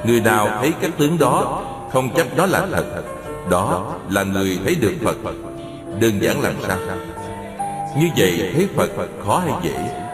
Người 0.06 0.22
nào 0.22 0.48
thấy 0.62 0.74
các 0.82 0.92
tướng 0.98 1.18
đó, 1.18 1.64
không 1.94 2.10
chắc 2.16 2.38
đó 2.38 2.46
là 2.46 2.66
thật, 2.72 3.04
đó 3.50 3.96
là 4.10 4.24
người 4.24 4.60
thấy 4.66 4.76
được 4.76 4.94
phật. 5.04 5.36
Đơn 6.02 6.22
giản 6.22 6.42
làm 6.42 6.54
sao? 6.68 6.78
Như 7.98 8.08
vậy 8.18 8.52
thấy 8.54 8.68
phật 8.76 8.90
khó 9.26 9.38
hay 9.40 9.54
dễ? 9.64 10.06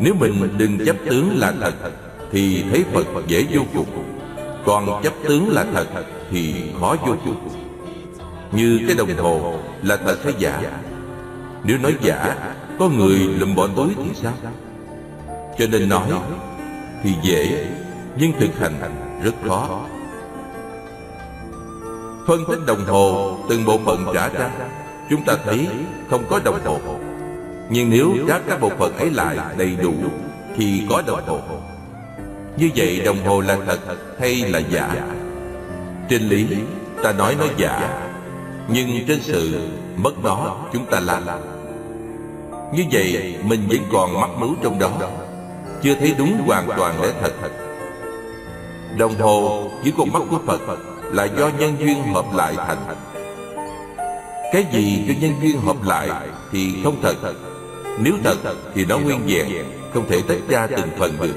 Nếu 0.00 0.14
mình 0.14 0.54
đừng 0.58 0.86
chấp 0.86 0.96
tướng 1.10 1.30
là 1.38 1.52
thật, 1.60 1.90
thì 2.32 2.64
thấy 2.70 2.84
phật 2.92 3.26
dễ 3.26 3.46
vô 3.52 3.62
cùng. 3.74 3.86
Còn 4.64 5.02
chấp 5.02 5.12
tướng 5.28 5.48
là 5.48 5.64
thật, 5.74 6.04
thì 6.30 6.54
khó 6.80 6.96
vô 7.06 7.14
cùng 7.24 7.36
như 8.52 8.80
cái 8.86 8.96
đồng 8.96 9.16
hồ 9.16 9.58
là 9.82 9.96
thật 9.96 10.16
hay 10.24 10.34
giả. 10.38 10.60
Nếu 11.64 11.78
nói 11.78 11.94
giả, 12.00 12.36
có 12.78 12.88
người 12.88 13.18
lụm 13.18 13.54
bỏ 13.54 13.68
túi 13.76 13.88
thì 13.96 14.10
sao? 14.14 14.32
Cho 15.58 15.66
nên 15.72 15.88
nói 15.88 16.08
thì 17.02 17.14
dễ, 17.22 17.66
nhưng 18.16 18.32
thực 18.40 18.58
hành 18.58 18.74
rất 19.22 19.34
khó. 19.48 19.80
Phân 22.26 22.44
tích 22.48 22.58
đồng 22.66 22.84
hồ 22.84 23.38
từng 23.48 23.64
bộ 23.64 23.80
phận 23.84 24.06
trả 24.14 24.28
ra, 24.28 24.50
chúng 25.10 25.24
ta 25.24 25.36
thấy 25.44 25.68
không 26.10 26.24
có 26.30 26.40
đồng 26.44 26.64
hồ. 26.64 26.78
Nhưng 27.70 27.90
nếu 27.90 28.14
các 28.28 28.42
các 28.48 28.60
bộ 28.60 28.70
phận 28.78 28.96
ấy 28.96 29.10
lại 29.10 29.38
đầy 29.58 29.76
đủ, 29.82 29.94
thì 30.56 30.82
có 30.90 31.02
đồng 31.06 31.26
hồ. 31.26 31.40
Như 32.56 32.70
vậy 32.76 33.02
đồng 33.04 33.24
hồ 33.24 33.40
là 33.40 33.56
thật 33.66 33.96
hay 34.20 34.36
là 34.36 34.58
giả? 34.58 35.06
Trên 36.08 36.22
lý, 36.22 36.46
ta 37.02 37.12
nói 37.12 37.36
nó 37.38 37.44
giả 37.56 38.02
nhưng 38.68 39.06
trên 39.08 39.20
sự 39.22 39.60
mất 39.96 40.24
đó 40.24 40.56
chúng 40.72 40.86
ta 40.86 41.00
làm. 41.00 41.22
Như 42.72 42.84
vậy 42.92 43.36
mình 43.44 43.66
vẫn 43.68 43.78
còn 43.92 44.20
mắc 44.20 44.30
mưu 44.38 44.54
trong 44.62 44.78
đó. 44.78 44.90
Chưa 45.82 45.94
thấy 45.94 46.14
đúng 46.18 46.42
hoàn 46.46 46.68
toàn 46.76 47.02
lẽ 47.02 47.08
thật. 47.22 47.32
Đồng 48.98 49.14
hồ 49.14 49.70
với 49.82 49.92
con 49.98 50.12
mắt 50.12 50.22
của 50.30 50.38
phật 50.46 50.78
là 51.12 51.24
do 51.24 51.50
nhân 51.58 51.76
duyên 51.80 52.14
hợp 52.14 52.24
lại 52.34 52.54
thành. 52.56 52.78
Cái 54.52 54.66
gì 54.72 55.04
do 55.08 55.14
nhân 55.20 55.32
duyên 55.42 55.60
hợp 55.60 55.76
lại 55.84 56.10
thì 56.52 56.74
không 56.84 56.96
thật. 57.02 57.14
Nếu 57.98 58.14
thật 58.24 58.36
thì 58.74 58.84
nó 58.84 58.98
nguyên 58.98 59.20
vẹn, 59.26 59.48
không 59.94 60.08
thể 60.08 60.22
tách 60.28 60.48
ra 60.48 60.66
từng 60.66 60.88
phần 60.98 61.12
được. 61.20 61.34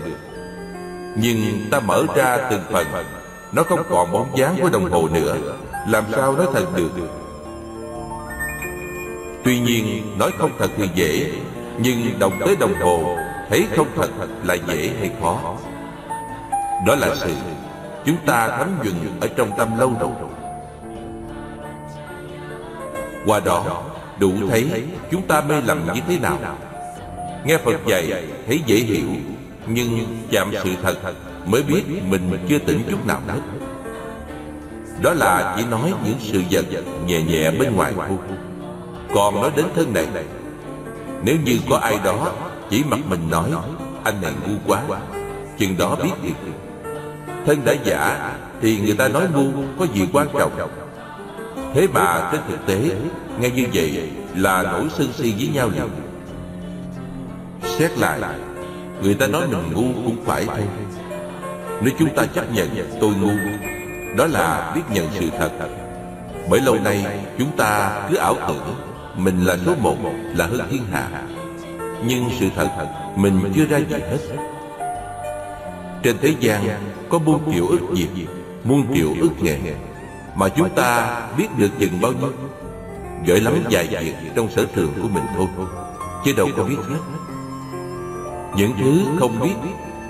Nhưng 1.15 1.67
ta 1.71 1.79
mở 1.79 2.05
ra 2.15 2.37
từng 2.51 2.61
phần, 2.71 2.87
nó 3.51 3.63
không 3.63 3.83
còn 3.89 4.11
bóng 4.11 4.37
dáng 4.37 4.55
của 4.61 4.69
đồng 4.69 4.91
hồ 4.91 5.09
nữa 5.13 5.37
làm 5.89 6.03
sao 6.11 6.33
nói 6.33 6.47
thật 6.53 6.65
được? 6.75 6.91
Tuy 9.43 9.59
nhiên, 9.59 10.17
nói 10.19 10.31
không 10.37 10.51
thật 10.59 10.71
thì 10.77 10.89
dễ, 10.95 11.31
nhưng 11.77 12.19
đồng 12.19 12.39
tới 12.39 12.55
đồng 12.59 12.73
hồ, 12.81 13.17
thấy 13.49 13.65
không 13.75 13.87
thật 13.95 14.09
là 14.43 14.53
dễ 14.53 14.91
hay 14.99 15.11
khó? 15.21 15.55
Đó 16.87 16.95
là 16.95 17.15
sự, 17.15 17.33
chúng 18.05 18.17
ta 18.25 18.47
thấm 18.57 18.67
nhuần 18.83 19.19
ở 19.21 19.27
trong 19.27 19.51
tâm 19.57 19.79
lâu 19.79 19.93
rồi 19.99 20.09
qua 23.25 23.39
đó, 23.39 23.83
đủ 24.19 24.31
thấy 24.49 24.83
chúng 25.11 25.21
ta 25.21 25.41
mê 25.41 25.55
lầm 25.65 25.93
như 25.93 26.01
thế 26.07 26.19
nào. 26.19 26.37
Nghe 27.45 27.57
phật 27.57 27.85
dạy, 27.85 28.23
thấy 28.47 28.61
dễ 28.65 28.75
hiểu, 28.75 29.07
nhưng 29.67 29.99
chạm 30.31 30.51
sự 30.63 30.69
thật 30.81 30.95
mới 31.45 31.63
biết 31.63 31.83
mình 32.09 32.45
chưa 32.49 32.59
tỉnh 32.59 32.81
chút 32.89 33.05
nào 33.07 33.21
hết 33.27 33.58
đó 35.01 35.13
là 35.13 35.55
chỉ 35.57 35.65
nói 35.65 35.93
những 36.05 36.15
sự 36.19 36.41
vật 36.51 36.65
nhẹ 37.05 37.23
nhẹ 37.23 37.51
bên 37.51 37.75
ngoài 37.75 37.93
thôi 37.97 38.17
còn 39.13 39.41
nói 39.41 39.51
đến 39.55 39.65
thân 39.75 39.93
này, 39.93 40.07
nếu 41.23 41.35
như 41.45 41.57
có 41.69 41.77
ai 41.77 41.99
đó 42.03 42.31
chỉ 42.69 42.83
mặt 42.83 42.99
mình 43.09 43.29
nói, 43.29 43.51
anh 44.03 44.21
này 44.21 44.31
ngu 44.47 44.53
quá, 44.67 44.81
chừng 45.57 45.77
đó 45.77 45.97
biết 46.03 46.09
thiệt 46.23 46.53
thân 47.45 47.65
đã 47.65 47.73
giả 47.83 48.31
thì 48.61 48.79
người 48.79 48.95
ta 48.95 49.07
nói 49.07 49.27
ngu 49.33 49.45
có 49.79 49.85
gì 49.93 50.07
quan 50.13 50.27
trọng? 50.39 50.51
Thế 51.73 51.87
mà 51.93 52.29
trên 52.31 52.41
thực 52.47 52.65
tế 52.65 52.91
nghe 53.39 53.49
như 53.49 53.65
vậy 53.73 54.09
là 54.35 54.63
nổi 54.63 54.83
sân 54.97 55.07
si 55.17 55.33
với 55.37 55.47
nhau 55.53 55.69
liền 55.69 55.89
xét 57.63 57.97
lại, 57.97 58.19
người 59.01 59.13
ta 59.13 59.27
nói 59.27 59.47
mình 59.51 59.73
ngu 59.73 60.01
cũng 60.05 60.25
phải 60.25 60.45
thôi. 60.45 60.67
Nếu 61.81 61.93
chúng 61.99 62.15
ta 62.15 62.25
chấp 62.25 62.53
nhận 62.53 62.69
tôi 63.01 63.13
ngu 63.21 63.31
đó 64.17 64.27
là 64.27 64.71
biết 64.75 64.81
nhận 64.89 65.07
sự 65.19 65.29
thật. 65.39 65.51
Bởi 66.49 66.61
lâu 66.61 66.75
nay, 66.75 67.05
chúng 67.37 67.51
ta 67.57 68.01
cứ 68.09 68.15
ảo 68.15 68.35
tưởng 68.47 68.75
mình 69.15 69.45
là 69.45 69.57
số 69.65 69.75
một, 69.81 69.95
là 70.35 70.45
hơn 70.45 70.61
thiên 70.71 70.81
hạ. 70.91 71.07
Nhưng 72.05 72.29
sự 72.39 72.49
thật, 72.55 72.69
mình 73.15 73.51
chưa 73.55 73.65
ra 73.65 73.77
gì 73.77 73.95
hết. 74.09 74.17
Trên 76.03 76.17
thế 76.21 76.35
gian 76.39 76.63
có 77.09 77.19
muôn 77.19 77.53
triệu 77.53 77.67
ước 77.67 77.79
việc 77.91 78.27
muôn 78.63 78.93
triệu 78.93 79.09
ước 79.21 79.41
nghề, 79.41 79.57
mà 80.35 80.49
chúng 80.49 80.69
ta 80.69 81.21
biết 81.37 81.47
được 81.57 81.69
chừng 81.79 82.01
bao 82.01 82.11
nhiêu. 82.11 82.31
Giỏi 83.25 83.39
lắm 83.39 83.53
vài 83.69 83.87
việc 83.87 84.15
trong 84.35 84.49
sở 84.51 84.65
trường 84.75 84.93
của 85.01 85.07
mình 85.07 85.23
thôi, 85.35 85.47
chứ 86.25 86.33
đâu 86.37 86.47
có 86.57 86.63
biết 86.63 86.77
hết. 86.89 86.99
Những 88.55 88.71
thứ 88.79 89.01
không 89.19 89.39
biết 89.39 89.55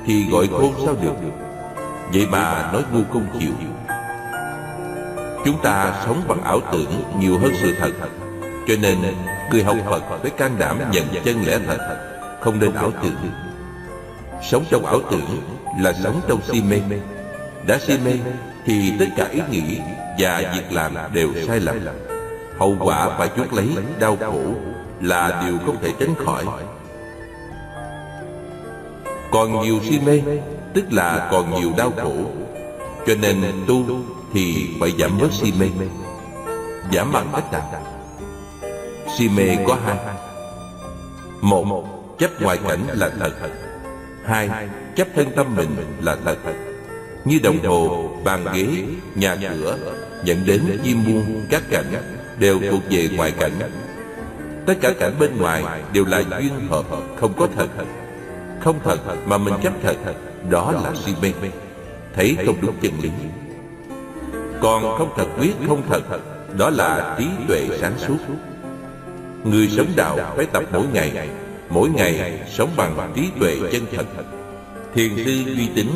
thì 0.06 0.30
gọi 0.32 0.48
khôn 0.48 0.74
sao 0.86 0.96
được. 1.02 1.14
Vậy 2.14 2.28
mà 2.32 2.70
nói 2.74 2.84
ngu 2.94 3.02
không 3.14 3.26
chịu 3.40 3.52
chúng 5.46 5.58
ta 5.64 6.04
sống 6.06 6.22
bằng 6.28 6.44
ảo 6.44 6.60
tưởng 6.72 7.04
nhiều 7.20 7.40
hơn 7.40 7.52
sự 7.62 7.76
thật. 7.80 7.92
Cho 8.68 8.76
nên, 8.82 8.98
người 9.52 9.64
học 9.64 9.78
phật 9.90 10.04
phải 10.22 10.32
can 10.32 10.56
đảm 10.60 10.80
nhận 10.92 11.06
chân 11.26 11.44
lẽ 11.46 11.60
thật, 11.68 11.78
không 12.42 12.60
nên 12.60 12.74
ảo 12.74 12.92
tưởng. 13.04 13.32
Sống 14.52 14.64
trong 14.70 14.86
ảo 14.86 15.02
tưởng 15.12 15.42
là 15.80 15.94
sống 16.04 16.22
trong 16.28 16.40
si 16.48 16.62
mê. 16.62 16.80
Đã 17.68 17.80
si 17.80 17.98
mê 18.06 18.14
thì 18.66 18.94
tất 19.00 19.06
cả 19.18 19.28
ý 19.32 19.42
nghĩ 19.52 19.80
và 20.20 20.44
việc 20.54 20.72
làm 20.72 20.94
đều 21.14 21.30
sai 21.48 21.60
lầm. 21.60 21.80
Hậu 22.60 22.76
quả 22.80 23.18
phải 23.18 23.30
chuốc 23.38 23.54
lấy 23.54 23.68
đau 24.00 24.18
khổ 24.18 24.42
là 25.02 25.44
điều 25.46 25.58
không 25.66 25.78
thể 25.82 25.90
tránh 26.00 26.16
khỏi. 26.26 26.46
Còn 29.32 29.62
nhiều 29.62 29.80
si 29.90 30.00
mê, 30.06 30.22
tức 30.74 30.86
là 30.92 31.28
còn 31.32 31.60
nhiều 31.60 31.72
đau 31.78 31.92
khổ. 32.02 32.16
Cho 33.08 33.14
nên 33.22 33.42
tu 33.68 33.86
thì 34.34 34.70
phải 34.80 34.94
giảm 35.00 35.18
bớt 35.20 35.34
si 35.34 35.54
mê. 35.60 35.68
Giảm 36.94 37.12
bằng 37.12 37.28
cách 37.34 37.52
nào? 37.52 37.84
Si 39.18 39.30
mê 39.30 39.58
có 39.68 39.78
hai. 39.86 39.98
Một 41.42 41.86
Chấp 42.20 42.42
ngoại 42.42 42.60
cảnh 42.68 42.80
là 42.94 43.12
thật. 43.20 43.50
Hai 44.26 44.50
Chấp 44.96 45.08
thân 45.16 45.28
tâm 45.36 45.56
mình 45.56 45.76
là 46.02 46.18
thật. 46.26 46.54
Như 47.26 47.40
đồng 47.44 47.64
hồ, 47.64 48.10
bàn 48.24 48.46
ghế, 48.54 48.68
nhà 49.16 49.36
cửa 49.36 49.78
Dẫn 50.24 50.46
đến 50.46 50.80
chim 50.84 51.04
muôn, 51.08 51.46
các 51.50 51.64
cảnh 51.70 51.94
Đều 52.40 52.60
thuộc 52.72 52.82
về 52.90 53.10
ngoại 53.16 53.32
cảnh. 53.32 53.52
Tất 54.66 54.74
cả 54.82 54.94
cảnh 55.00 55.14
bên 55.20 55.38
ngoài 55.38 55.64
đều 55.94 56.06
là 56.06 56.20
duyên 56.20 56.68
hợp 56.70 56.86
Không 57.20 57.34
có 57.38 57.48
thật. 57.56 57.68
Không 58.60 58.80
thật 58.84 58.98
mà 59.26 59.38
mình 59.38 59.54
chấp 59.64 59.74
thật 59.84 59.96
Đó 60.50 60.72
là 60.72 60.94
si 61.06 61.14
mê. 61.22 61.32
Thấy 62.16 62.38
không 62.46 62.56
đúng 62.62 62.76
chân 62.82 62.92
lý. 63.02 63.10
Còn 64.62 64.98
không 64.98 65.10
thật 65.18 65.28
biết 65.42 65.54
không 65.68 65.82
thật. 65.90 66.20
Đó 66.58 66.70
là 66.70 67.16
trí 67.18 67.26
tuệ 67.48 67.68
sáng 67.82 67.94
suốt. 67.98 68.18
Người 69.44 69.68
sống 69.68 69.88
đạo 69.96 70.18
phải 70.36 70.46
tập 70.46 70.64
mỗi 70.74 70.86
ngày. 70.94 71.30
Mỗi 71.70 71.90
ngày 71.90 72.40
sống 72.48 72.70
bằng 72.78 73.12
trí 73.16 73.30
tuệ 73.40 73.58
chân 73.72 73.86
thật. 73.96 74.04
Thiền 74.94 75.16
sư 75.16 75.56
uy 75.58 75.70
tín, 75.76 75.88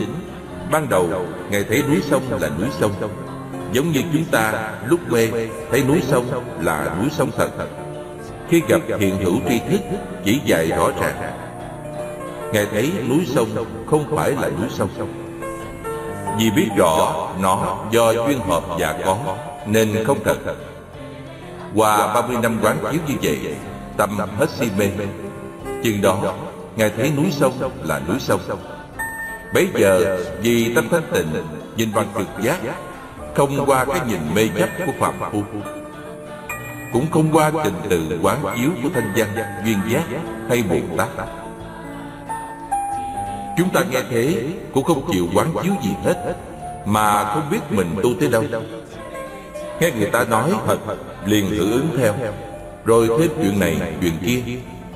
Ban 0.72 0.89
đầu 0.89 1.09
Ngài 1.49 1.64
thấy 1.64 1.84
núi 1.89 2.01
sông 2.01 2.24
là 2.41 2.49
núi 2.59 2.68
sông. 2.80 2.91
Giống 3.72 3.91
như 3.91 4.01
chúng 4.14 4.26
ta 4.26 4.74
lúc 4.88 4.99
mê 5.11 5.28
Thấy 5.72 5.84
núi 5.84 6.01
sông 6.01 6.26
là 6.61 6.95
núi 6.99 7.09
sông 7.11 7.32
thật. 7.38 7.49
Khi 8.49 8.61
gặp 8.68 8.82
hiện 8.99 9.18
hữu 9.18 9.36
tri 9.49 9.59
thức, 9.59 9.80
Chỉ 10.26 10.39
dạy 10.45 10.68
rõ 10.68 10.91
ràng. 11.01 11.16
Ngài 12.53 12.66
thấy 12.66 12.91
núi 13.09 13.26
sông 13.28 13.47
không 13.89 14.16
phải 14.16 14.32
là 14.32 14.49
núi 14.49 14.70
sông. 14.70 14.89
Vì 16.38 16.51
biết 16.51 16.69
rõ 16.77 17.27
nó 17.39 17.77
do 17.91 18.11
duyên 18.11 18.39
hợp 18.39 18.63
và 18.79 18.99
có, 19.05 19.17
Nên 19.65 20.03
không 20.05 20.17
thật 20.23 20.38
Qua 21.75 22.13
30 22.13 22.38
năm 22.41 22.59
quán 22.61 22.77
chiếu 22.91 23.01
như 23.07 23.15
vậy, 23.21 23.55
Tâm 23.97 24.17
hết 24.38 24.49
si 24.49 24.67
mê. 24.77 24.89
Chừng 25.84 26.01
đó, 26.01 26.34
Ngài 26.75 26.89
thấy 26.89 27.11
núi 27.17 27.31
sông 27.31 27.53
là 27.84 28.01
núi 28.07 28.19
sông. 28.19 28.39
Bấy 29.53 29.67
giờ, 29.75 30.17
vì 30.41 30.75
tâm 30.75 30.88
thanh 30.91 31.03
tịnh, 31.13 31.27
Nhìn 31.77 31.89
bằng 31.95 32.07
trực 32.17 32.43
giác, 32.43 32.59
Không 33.36 33.65
qua 33.65 33.86
cái 33.86 33.99
nhìn 34.07 34.19
mê 34.36 34.49
chấp 34.59 34.69
của 34.86 34.91
Phạm 34.99 35.13
Phu. 35.31 35.43
Cũng 36.93 37.05
không 37.11 37.29
qua 37.31 37.51
trình 37.63 37.73
tự 37.89 38.19
quán 38.21 38.38
chiếu 38.55 38.69
của 38.84 38.89
thanh 38.93 39.13
văn, 39.15 39.27
Duyên 39.65 39.77
giác 39.89 40.03
hay 40.49 40.63
Bồ 40.69 40.97
Tát. 40.97 41.42
Chúng 43.58 43.70
ta 43.70 43.84
nghe 43.91 44.01
thế 44.10 44.43
Cũng 44.74 44.84
không 44.84 45.12
chịu 45.12 45.28
quán 45.36 45.54
chiếu 45.64 45.74
gì 45.84 45.89
hết, 46.04 46.36
Mà 46.86 47.34
không 47.34 47.49
biết 47.51 47.60
mình 47.70 47.88
tu 48.04 48.14
tới 48.20 48.30
đâu. 48.30 48.43
Nghe 49.80 49.91
người 49.91 50.10
ta 50.10 50.24
nói 50.24 50.51
thật 50.66 50.78
Liền 51.26 51.49
hưởng 51.49 51.72
ứng 51.72 51.88
theo. 51.97 52.14
Rồi 52.86 53.10
thêm 53.20 53.30
chuyện 53.41 53.60
này, 53.60 53.93
chuyện 54.01 54.14
kia, 54.26 54.39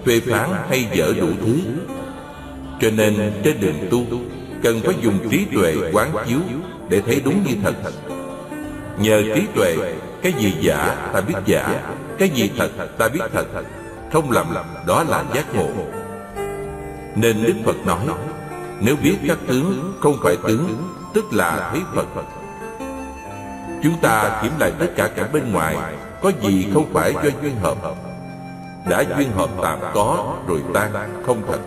phê 0.05 0.19
phán 0.19 0.49
hay 0.69 0.87
dở 0.93 1.13
đủ 1.21 1.27
thứ. 1.45 1.59
Cho 2.81 2.89
nên 2.89 3.31
trên 3.43 3.59
đường 3.59 3.87
tu, 3.91 4.05
cần 4.63 4.81
phải 4.83 4.95
dùng 5.01 5.29
trí 5.31 5.45
tuệ 5.45 5.75
quán 5.93 6.11
chiếu 6.27 6.39
để 6.89 7.01
thấy 7.01 7.21
đúng 7.25 7.43
như 7.43 7.53
thật. 7.63 7.73
Nhờ 8.99 9.21
trí 9.35 9.41
tuệ, 9.55 9.75
cái 10.21 10.33
gì 10.39 10.53
giả 10.61 11.09
ta 11.13 11.21
biết 11.21 11.33
giả, 11.45 11.81
cái 12.17 12.29
gì 12.29 12.51
thật 12.57 12.97
ta 12.97 13.07
biết 13.07 13.19
thật. 13.33 13.45
Không 14.13 14.31
lầm, 14.31 14.53
đó 14.87 15.03
là 15.03 15.23
giác 15.33 15.55
ngộ. 15.55 15.69
Nên 17.15 17.43
đức 17.43 17.55
phật 17.65 17.85
nói 17.85 18.05
nếu 18.81 18.95
biết 19.03 19.17
các 19.27 19.37
tướng 19.47 19.93
không 20.01 20.17
phải 20.23 20.37
tướng, 20.47 20.89
tức 21.13 21.25
là 21.33 21.69
thấy 21.71 21.81
phật. 22.15 22.25
Chúng 23.83 23.97
ta 24.01 24.39
kiểm 24.41 24.51
lại 24.59 24.71
tất 24.79 24.87
cả 24.95 25.07
cảnh 25.07 25.29
bên 25.33 25.51
ngoài, 25.51 25.75
có 26.21 26.31
gì 26.41 26.67
không 26.73 26.93
phải 26.93 27.13
do 27.13 27.29
duyên 27.41 27.55
hợp? 27.61 27.77
Đã 28.89 29.03
duyên 29.17 29.31
hợp 29.31 29.49
tạm 29.61 29.79
có 29.93 30.35
rồi 30.47 30.61
tan, 30.73 30.91
không 31.25 31.41
thật. 31.47 31.59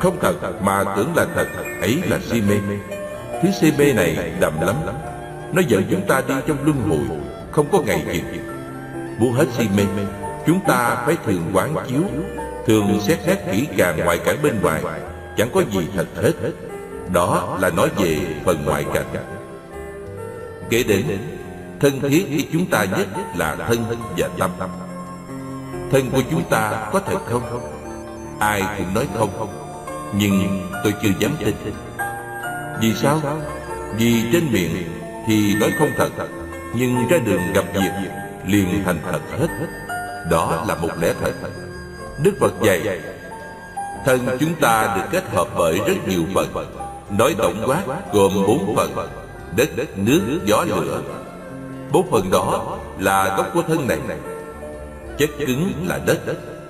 Không 0.00 0.16
thật 0.20 0.62
mà 0.62 0.84
tưởng 0.96 1.16
là 1.16 1.26
thật, 1.34 1.46
ấy 1.80 2.02
là 2.10 2.18
si 2.30 2.40
mê. 2.40 2.56
Thứ 3.42 3.48
si 3.60 3.72
mê 3.78 3.92
này 3.92 4.32
đậm 4.40 4.60
lắm. 4.60 4.76
Nó 5.52 5.62
dẫn 5.68 5.82
chúng 5.90 6.06
ta 6.08 6.22
đi 6.28 6.34
trong 6.46 6.56
luân 6.64 6.80
hồi, 6.88 7.18
không 7.52 7.66
có 7.72 7.80
ngày 7.86 8.04
dừng 8.12 8.44
Buông 9.20 9.32
hết 9.32 9.46
si 9.58 9.68
mê, 9.76 9.84
chúng 10.46 10.60
ta 10.66 11.02
phải 11.06 11.16
thường 11.26 11.50
quán 11.52 11.74
chiếu, 11.88 12.02
thường 12.66 13.00
xét 13.00 13.18
xét 13.26 13.38
kỹ 13.52 13.66
càng 13.76 13.98
ngoại 14.04 14.18
cảnh 14.18 14.36
bên 14.42 14.60
ngoài 14.62 14.82
chẳng 15.36 15.48
có 15.54 15.62
gì 15.72 15.88
thật 15.96 16.06
hết. 16.22 16.32
Đó 17.12 17.58
là 17.60 17.70
nói 17.70 17.88
về 17.96 18.18
phần 18.44 18.64
ngoại 18.64 18.84
cảnh. 18.94 19.06
Kể 20.70 20.82
đến, 20.82 21.04
thân 21.80 22.00
thiết 22.00 22.26
với 22.30 22.48
chúng 22.52 22.66
ta 22.66 22.84
nhất 22.84 23.08
là 23.36 23.56
thân 23.56 23.84
và 24.16 24.28
tâm. 24.58 24.70
Thân 25.92 26.10
của 26.10 26.22
chúng 26.30 26.42
ta 26.50 26.88
có 26.92 27.00
thật 27.06 27.18
không? 27.30 27.42
Ai 28.38 28.62
cũng 28.78 28.94
nói 28.94 29.08
không. 29.18 29.48
Nhưng 30.18 30.66
tôi 30.84 30.94
chưa 31.02 31.10
dám 31.18 31.36
tin. 31.44 31.54
Vì 32.80 32.94
sao? 32.94 33.20
Vì 33.96 34.24
trên 34.32 34.52
miệng 34.52 35.00
thì 35.26 35.54
nói 35.54 35.72
không 35.78 35.90
thật, 35.96 36.10
Nhưng 36.74 37.08
ra 37.08 37.18
đường 37.18 37.52
gặp 37.54 37.64
việc 37.74 38.10
liền 38.46 38.82
thành 38.84 38.98
thật 39.12 39.20
hết. 39.38 39.48
Đó 40.30 40.64
là 40.68 40.74
một 40.74 40.90
lẽ 41.00 41.12
thật. 41.20 41.32
Đức 42.22 42.32
Phật 42.40 42.52
dạy 42.62 43.00
Thân 44.04 44.26
chúng 44.40 44.54
ta 44.54 44.96
được 44.96 45.02
kết 45.10 45.34
hợp 45.34 45.48
bởi 45.56 45.78
rất 45.86 46.08
nhiều 46.08 46.22
phần 46.34 46.48
Nói 47.18 47.34
tổng 47.38 47.62
quát 47.66 47.82
gồm 48.12 48.32
bốn 48.46 48.76
phần 48.76 49.08
Đất, 49.56 49.68
nước, 49.98 50.40
gió, 50.44 50.64
lửa. 50.64 51.00
Bốn 51.92 52.10
phần 52.10 52.30
đó 52.30 52.76
là 52.98 53.36
gốc 53.36 53.46
của 53.54 53.62
thân 53.62 53.88
này. 53.88 53.98
Chất 55.18 55.30
cứng 55.46 55.72
là 55.86 56.00
đất 56.06 56.18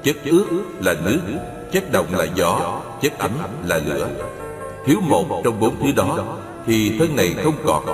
Chất 0.02 0.16
ướt 0.24 0.46
là 0.80 0.94
nước 1.04 1.20
Chất 1.72 1.92
động 1.92 2.06
là 2.10 2.26
gió 2.34 2.80
Chất 3.00 3.18
ấm 3.18 3.30
là 3.66 3.80
lửa. 3.86 4.08
Thiếu 4.86 5.00
một 5.00 5.40
trong 5.44 5.60
bốn 5.60 5.74
thứ 5.82 5.92
đó 5.96 6.18
Thì 6.66 6.98
thân 6.98 7.16
này 7.16 7.34
không 7.44 7.56
còn. 7.66 7.84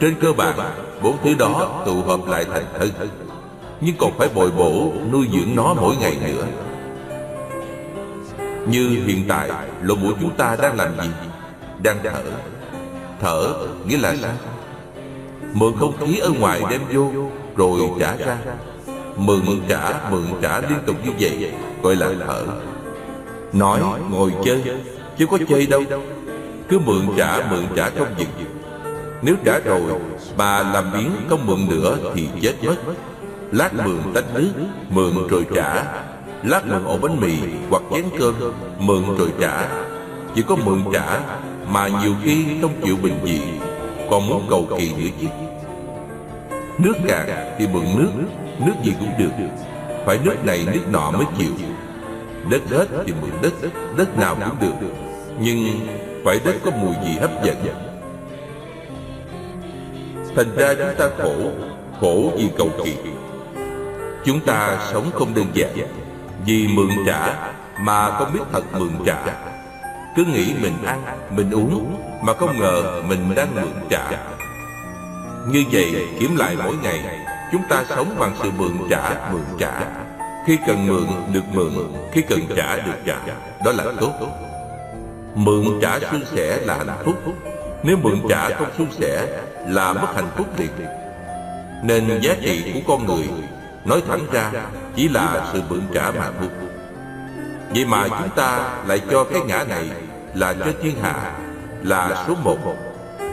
Trên 0.00 0.14
cơ 0.20 0.32
bản 0.32 0.58
Bốn 1.02 1.16
thứ 1.24 1.34
đó 1.34 1.82
tụ 1.86 2.02
hợp 2.02 2.20
lại 2.26 2.44
thành 2.44 2.66
thân. 2.78 2.90
Nhưng 3.80 3.96
còn 3.98 4.12
phải 4.18 4.28
bồi 4.34 4.50
bổ 4.50 4.92
Nuôi 5.12 5.28
dưỡng 5.32 5.56
nó 5.56 5.74
mỗi 5.74 5.96
ngày 5.96 6.16
nữa. 6.26 6.44
Như 8.70 9.02
hiện 9.06 9.24
tại 9.28 9.50
Lỗ 9.82 9.94
mũi 9.94 10.14
chúng 10.20 10.36
ta 10.36 10.56
đang 10.62 10.76
làm 10.76 10.88
gì? 11.02 11.08
Đang 11.82 11.98
thở. 12.04 12.22
Thở 13.20 13.54
nghĩa 13.86 13.98
là 13.98 14.16
sao 14.22 14.30
Mượn 15.52 15.72
không 15.80 15.96
khí 16.00 16.18
ở 16.18 16.30
ngoài 16.40 16.62
đem 16.70 16.80
vô 16.92 17.10
Rồi 17.56 17.80
trả 18.00 18.16
ra. 18.16 18.36
Mượn 19.16 19.40
trả, 19.68 20.10
mượn 20.10 20.24
trả 20.42 20.60
liên 20.60 20.78
tục 20.86 20.96
như 21.04 21.12
vậy 21.20 21.52
Gọi 21.82 21.96
là 21.96 22.08
thở. 22.26 22.44
Nói, 23.52 23.80
ngồi 24.10 24.32
chơi 24.44 24.62
Chứ 25.18 25.26
có 25.26 25.38
chơi 25.48 25.66
đâu. 25.66 25.82
Cứ 26.68 26.78
mượn 26.78 27.08
trả, 27.16 27.50
mượn 27.50 27.64
trả 27.76 27.90
không 27.90 28.14
dừng. 28.18 28.28
Nếu 29.22 29.34
trả 29.44 29.58
rồi 29.58 29.82
Bà 30.36 30.62
làm 30.62 30.92
biến 30.92 31.10
không 31.28 31.46
mượn 31.46 31.68
nữa 31.68 31.96
Thì 32.14 32.28
chết 32.42 32.54
mất. 32.62 32.76
Lát 33.52 33.74
mượn 33.84 33.98
tách 34.14 34.24
nước 34.34 34.50
Mượn 34.90 35.28
rồi 35.28 35.46
trả. 35.54 35.84
Lát 36.42 36.66
mượn 36.66 36.84
ổ 36.84 36.98
bánh 36.98 37.20
mì 37.20 37.32
Hoặc 37.70 37.82
chén 37.90 38.04
cơm, 38.18 38.34
Mượn 38.78 39.16
rồi 39.18 39.32
trả. 39.40 39.68
Chỉ 40.34 40.42
có 40.42 40.56
mượn 40.56 40.82
trả 40.92 41.20
Mà 41.70 41.88
nhiều 41.88 42.14
khi 42.24 42.44
không 42.62 42.72
chịu 42.84 42.96
bình 43.02 43.18
dị, 43.24 43.40
Còn 44.10 44.28
muốn 44.28 44.46
cầu 44.50 44.68
kỳ 44.78 44.92
nữa 44.92 45.10
chứ. 45.20 45.26
Nước 46.78 46.94
cạn 47.08 47.54
thì 47.58 47.66
mượn 47.66 47.84
nước 47.98 48.10
Nước 48.66 48.72
gì 48.84 48.92
cũng 49.00 49.12
được. 49.18 49.46
Phải 50.06 50.18
nước 50.24 50.44
này 50.44 50.66
nước 50.72 50.80
nọ 50.92 51.10
mới 51.10 51.26
chịu. 51.38 51.52
Đất 52.50 52.62
hết 52.70 52.86
thì 53.06 53.12
mượn 53.20 53.30
đất 53.42 53.52
Đất 53.96 54.18
nào 54.18 54.34
cũng 54.34 54.56
được. 54.60 54.88
Nhưng 55.40 55.86
phải 56.24 56.40
đất 56.44 56.54
có 56.64 56.70
mùi 56.70 56.94
gì 57.04 57.18
hấp 57.20 57.44
dẫn. 57.44 57.56
Thành 60.36 60.56
ra 60.56 60.74
chúng 60.74 60.94
ta 60.98 61.08
khổ 61.18 61.34
Khổ 62.00 62.32
vì 62.36 62.48
cầu 62.58 62.70
kỳ. 62.84 62.96
Chúng 64.24 64.40
ta 64.40 64.78
sống 64.92 65.10
không 65.14 65.34
đơn 65.34 65.46
giản. 65.54 66.07
Vì 66.44 66.68
mượn 66.68 66.88
trả 67.06 67.50
Mà 67.80 68.10
không 68.10 68.32
biết 68.32 68.40
thật 68.52 68.62
mượn 68.72 68.90
trả. 69.06 69.18
Cứ 70.16 70.24
nghĩ 70.24 70.54
mình 70.62 70.84
ăn, 70.86 71.02
mình 71.36 71.50
uống 71.50 72.02
Mà 72.22 72.34
không 72.34 72.60
ngờ 72.60 73.02
mình 73.08 73.34
đang 73.34 73.54
mượn 73.54 73.72
trả. 73.90 74.10
Như 75.46 75.64
vậy 75.72 76.08
kiểm 76.20 76.36
lại 76.36 76.56
mỗi 76.64 76.74
ngày 76.82 77.24
Chúng 77.52 77.62
ta 77.68 77.84
sống 77.88 78.14
bằng 78.18 78.32
sự 78.42 78.50
mượn 78.58 78.72
trả, 78.90 79.30
mượn 79.32 79.44
trả. 79.58 79.72
Khi 80.46 80.58
cần 80.66 80.86
mượn, 80.86 81.06
được 81.32 81.44
mượn 81.52 81.72
Khi 82.12 82.22
cần 82.22 82.40
trả, 82.56 82.76
được 82.76 82.98
trả. 83.06 83.18
Đó 83.64 83.72
là 83.72 83.84
tốt. 84.00 84.12
Mượn 85.34 85.64
trả 85.82 85.98
suôn 86.00 86.24
sẻ 86.24 86.58
là 86.62 86.76
hạnh 86.76 87.04
phúc. 87.04 87.14
Nếu 87.82 87.96
mượn 88.02 88.20
trả 88.28 88.50
không 88.50 88.70
suôn 88.78 88.88
sẻ 88.92 89.26
Là 89.68 89.92
mất 89.92 90.08
hạnh 90.14 90.30
phúc 90.36 90.46
liền. 90.58 90.70
Nên 91.82 92.20
giá 92.22 92.34
trị 92.42 92.72
của 92.74 92.80
con 92.86 93.06
người 93.06 93.28
Nói 93.84 94.02
thẳng 94.08 94.20
ra 94.32 94.50
chỉ 94.98 95.08
là 95.08 95.50
sự 95.52 95.62
mượn 95.68 95.80
trả 95.94 96.10
mà 96.10 96.30
thôi. 96.38 96.48
Vậy 97.70 97.84
mà 97.84 98.08
chúng 98.08 98.28
ta 98.36 98.78
lại 98.86 99.00
cho 99.10 99.24
cái 99.24 99.42
ngã 99.46 99.64
này 99.64 99.90
Là 100.34 100.54
cho 100.54 100.72
thiên 100.82 100.96
hạ, 101.02 101.38
là 101.82 102.24
số 102.28 102.34
một, 102.44 102.58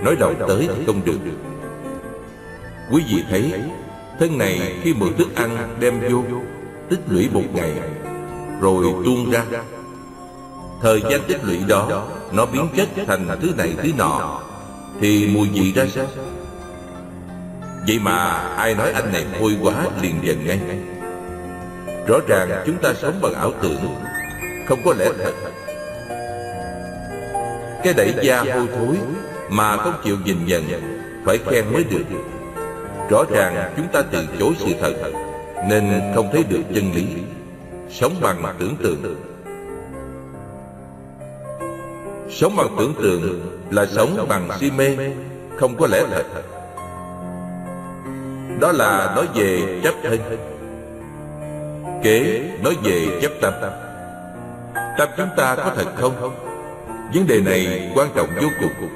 Nói 0.04 0.16
đầu 0.16 0.34
tới 0.48 0.70
thì 0.76 0.86
không 0.86 1.06
được 1.06 1.20
Quý 2.92 3.04
vị 3.08 3.24
thấy, 3.30 3.54
Thân 4.20 4.38
này 4.38 4.76
khi 4.82 4.94
mượn 4.94 5.14
thức 5.18 5.36
ăn 5.36 5.76
đem 5.80 6.00
vô, 6.10 6.24
Tích 6.90 7.00
lũy 7.08 7.30
một 7.34 7.44
ngày, 7.54 7.72
Rồi 8.62 8.86
tuôn 9.06 9.32
ra. 9.32 9.44
Thời 10.82 11.02
gian 11.10 11.22
tích 11.28 11.44
lũy 11.44 11.58
đó, 11.68 12.08
Nó 12.32 12.46
biến 12.46 12.68
chất 12.76 12.88
thành 13.08 13.28
thứ 13.42 13.54
này 13.58 13.76
thứ 13.84 13.92
nọ, 13.98 14.42
Thì 15.02 15.28
mùi 15.28 15.50
vị 15.50 15.74
ra 15.74 15.86
sao? 15.96 16.06
Vậy 17.88 18.00
mà 18.00 18.16
ai 18.58 18.76
nói 18.76 18.92
anh 18.92 19.14
này 19.14 19.26
hôi 19.40 19.58
quá 19.62 19.74
liền 20.02 20.16
dần 20.24 20.46
ngay. 20.46 20.60
Rõ 22.08 22.20
ràng 22.28 22.64
chúng 22.66 22.78
ta 22.78 22.94
sống 22.94 23.20
bằng 23.22 23.34
ảo 23.34 23.52
tưởng, 23.62 23.96
Không 24.68 24.80
có 24.86 24.94
lẽ 24.98 25.10
thật. 25.18 25.34
Cái 27.84 27.94
đẩy 27.94 28.14
da 28.22 28.40
hôi 28.40 28.68
thối 28.78 28.98
Mà 29.50 29.78
không 29.78 29.94
chịu 30.04 30.18
nhìn 30.26 30.46
nhận 30.46 30.64
Phải 31.26 31.38
khen 31.38 31.74
mới 31.74 31.84
được. 31.84 32.06
Rõ 33.10 33.24
ràng 33.30 33.74
chúng 33.78 33.88
ta 33.88 34.02
từ 34.12 34.26
chối 34.40 34.54
sự 34.60 34.74
thật, 34.82 34.94
Nên 35.70 36.02
không 36.16 36.30
thấy 36.32 36.44
được 36.50 36.62
chân 36.76 36.92
lý. 36.94 37.08
Sống 37.92 38.14
bằng 38.22 38.56
tưởng 38.60 38.76
tượng. 38.84 39.16
Sống 42.30 42.56
bằng 42.56 42.76
tưởng 42.80 42.94
tượng 43.02 43.42
là 43.72 43.86
sống 43.86 44.26
bằng 44.30 44.50
si 44.60 44.72
mê, 44.72 44.98
Không 45.58 45.76
có 45.78 45.88
lẽ 45.88 46.04
thật. 46.12 46.44
Đó 48.60 48.72
là 48.72 49.14
nói 49.16 49.28
về 49.36 49.80
chấp 49.84 49.94
thân 50.04 50.20
Kế 52.04 52.42
nói 52.64 52.78
về 52.84 53.20
chấp 53.22 53.32
tâm. 53.42 53.54
Tâm 54.98 55.10
chúng 55.18 55.30
ta 55.38 55.56
có 55.56 55.74
thật 55.76 55.88
không? 55.96 56.36
Vấn 57.14 57.28
đề 57.28 57.42
này 57.42 57.92
quan 57.96 58.10
trọng 58.16 58.30
vô 58.42 58.48
cùng. 58.60 58.90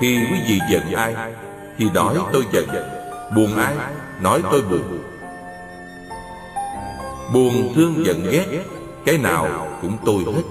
Khi 0.00 0.16
quý 0.16 0.40
vị 0.48 0.58
giận 0.70 0.92
ai, 0.92 1.14
Thì 1.78 1.86
nói 1.94 2.14
tôi 2.32 2.44
giận. 2.52 2.68
Buồn 3.36 3.56
ai, 3.56 3.74
Nói 4.20 4.42
tôi 4.50 4.62
buồn. 4.62 4.98
Buồn 7.34 7.72
thương 7.74 8.06
giận 8.06 8.26
ghét, 8.30 8.46
Cái 9.04 9.18
nào 9.18 9.68
cũng 9.82 9.96
tôi 10.04 10.34
hết. 10.34 10.42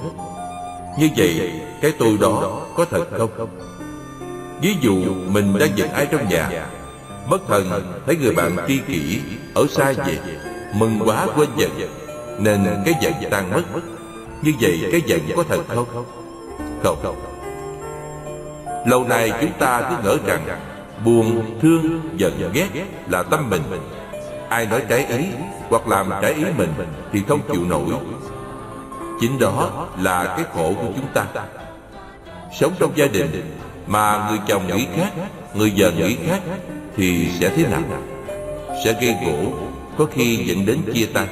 Như 0.99 1.09
vậy, 1.17 1.61
Cái 1.81 1.93
tôi 1.99 2.17
đó 2.21 2.61
có 2.75 2.85
thật 2.85 3.05
không? 3.17 3.49
Ví 4.61 4.75
dụ 4.81 4.95
mình 5.27 5.59
đang 5.59 5.77
giận 5.77 5.91
ai 5.91 6.07
trong 6.11 6.29
nhà, 6.29 6.67
Bất 7.29 7.47
thần 7.47 7.93
thấy 8.05 8.17
người 8.17 8.33
bạn 8.33 8.57
tri 8.67 8.77
kỷ 8.77 9.21
Ở 9.53 9.67
xa 9.67 9.91
về 9.91 10.19
Mừng 10.73 10.99
quá 11.05 11.27
quên 11.35 11.49
giận 11.57 11.71
Nên 12.39 12.81
cái 12.85 12.93
giận 13.01 13.13
tan 13.31 13.51
mất. 13.51 13.63
Như 14.41 14.53
vậy 14.61 14.89
cái 14.91 15.01
giận 15.05 15.19
có 15.35 15.43
thật 15.49 15.63
không? 15.67 15.85
Không. 16.83 17.15
Lâu 18.85 19.03
nay 19.03 19.31
chúng 19.41 19.51
ta 19.59 19.81
cứ 19.89 19.95
ngỡ 20.03 20.17
rằng 20.25 20.59
Buồn, 21.05 21.59
thương, 21.61 21.99
giận, 22.17 22.51
ghét 22.53 22.67
là 23.09 23.23
tâm 23.23 23.49
mình. 23.49 23.61
Ai 24.49 24.65
nói 24.65 24.81
trái 24.89 25.05
ý 25.05 25.25
hoặc 25.69 25.87
làm 25.87 26.09
trái 26.21 26.33
ý 26.33 26.43
mình 26.57 26.73
Thì 27.11 27.21
không 27.27 27.39
chịu 27.51 27.61
nổi. 27.65 27.85
Chính 29.21 29.39
đó 29.39 29.87
là 30.01 30.23
cái 30.37 30.45
khổ 30.53 30.73
của 30.81 30.87
chúng 30.95 31.07
ta. 31.13 31.25
Sống 32.59 32.73
trong 32.79 32.91
gia 32.95 33.07
đình 33.07 33.57
Mà 33.87 34.27
người 34.29 34.39
chồng 34.47 34.67
nghĩ 34.67 34.87
khác 34.95 35.11
Người 35.53 35.73
vợ 35.77 35.91
nghĩ 35.91 36.17
khác 36.27 36.39
Thì 36.95 37.29
sẽ 37.39 37.49
thế 37.49 37.63
nào? 37.67 37.81
Sẽ 38.85 38.93
gây 39.01 39.15
gỗ 39.25 39.66
có 39.97 40.05
khi 40.05 40.35
dẫn 40.35 40.65
đến 40.65 40.81
chia 40.93 41.05
tay. 41.05 41.27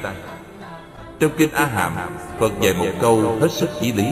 Trong 1.20 1.30
kinh 1.38 1.50
A 1.52 1.66
Hàm 1.66 1.92
Phật 2.38 2.52
dạy 2.60 2.74
một 2.74 2.86
câu 3.00 3.38
hết 3.40 3.52
sức 3.52 3.70
chỉ 3.80 3.92
lý. 3.92 4.06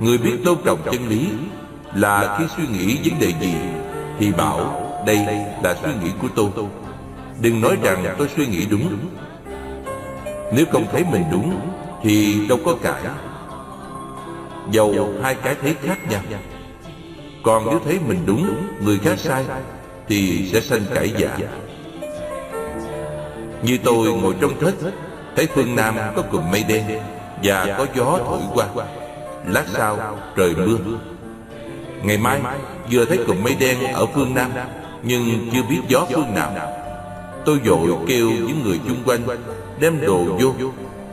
Người 0.00 0.18
biết 0.18 0.36
tôn 0.44 0.58
trọng 0.64 0.78
chân 0.92 1.08
lý 1.08 1.28
Là 1.94 2.36
khi 2.38 2.44
suy 2.56 2.66
nghĩ 2.66 2.98
vấn 3.04 3.20
đề 3.20 3.32
gì 3.40 3.54
thì 4.18 4.32
bảo, 4.32 4.82
đây 5.06 5.26
là 5.62 5.76
suy 5.82 5.90
nghĩ 6.02 6.10
của 6.22 6.28
tôi. 6.36 6.50
Đừng 7.40 7.60
nói 7.60 7.76
rằng 7.82 8.14
tôi 8.18 8.28
suy 8.36 8.46
nghĩ 8.46 8.66
đúng. 8.70 8.98
Nếu 10.52 10.66
không 10.72 10.86
thấy 10.92 11.04
mình 11.12 11.24
đúng 11.32 11.60
Thì 12.02 12.46
đâu 12.48 12.58
có 12.64 12.74
cãi. 12.82 13.02
Dầu 14.70 15.12
hai 15.22 15.34
cái 15.34 15.54
thấy 15.62 15.74
khác 15.82 15.98
nhau. 16.10 16.22
Còn 17.42 17.66
nếu 17.70 17.80
thấy 17.84 17.98
mình 18.08 18.18
đúng, 18.26 18.56
Người 18.84 18.98
khác 18.98 19.18
sai 19.18 19.44
Thì 20.08 20.50
sẽ 20.52 20.60
sanh 20.60 20.82
cãi 20.94 21.12
giả. 21.18 21.36
Như 23.62 23.78
tôi 23.84 24.12
ngồi 24.12 24.34
trong 24.40 24.60
thất, 24.60 24.74
Thấy 25.36 25.48
phương 25.54 25.76
Nam 25.76 25.94
có 26.16 26.22
cụm 26.22 26.50
mây 26.50 26.64
đen 26.68 26.84
Và 27.42 27.74
có 27.78 27.86
gió 27.94 28.18
thổi 28.26 28.40
qua. 28.54 28.66
Lát 29.46 29.64
sau, 29.72 30.18
trời 30.36 30.54
mưa. 30.54 30.76
Ngày 32.02 32.18
mai, 32.18 32.40
vừa 32.90 33.04
thấy 33.04 33.18
cụm 33.26 33.42
mây 33.42 33.56
đen 33.60 33.92
ở 33.92 34.06
phương 34.06 34.34
Nam, 34.34 34.50
Nhưng 35.02 35.50
chưa 35.52 35.62
biết 35.70 35.80
gió 35.88 36.06
phương 36.14 36.34
nào. 36.34 36.52
Tôi 37.44 37.58
vội 37.58 37.90
kêu 38.06 38.30
những 38.30 38.62
người 38.64 38.80
chung 38.88 39.02
quanh, 39.06 39.20
Đem 39.80 40.00
đồ 40.06 40.24
vô, 40.24 40.52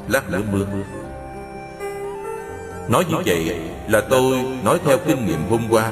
Lát 0.08 0.30
nữa 0.30 0.42
mưa. 0.52 0.66
Nói 2.88 3.06
như 3.10 3.16
vậy 3.26 3.60
là 3.88 4.02
tôi 4.02 4.38
nói 4.64 4.80
theo 4.86 4.98
kinh 5.08 5.26
nghiệm 5.26 5.50
hôm 5.50 5.62
qua 5.70 5.92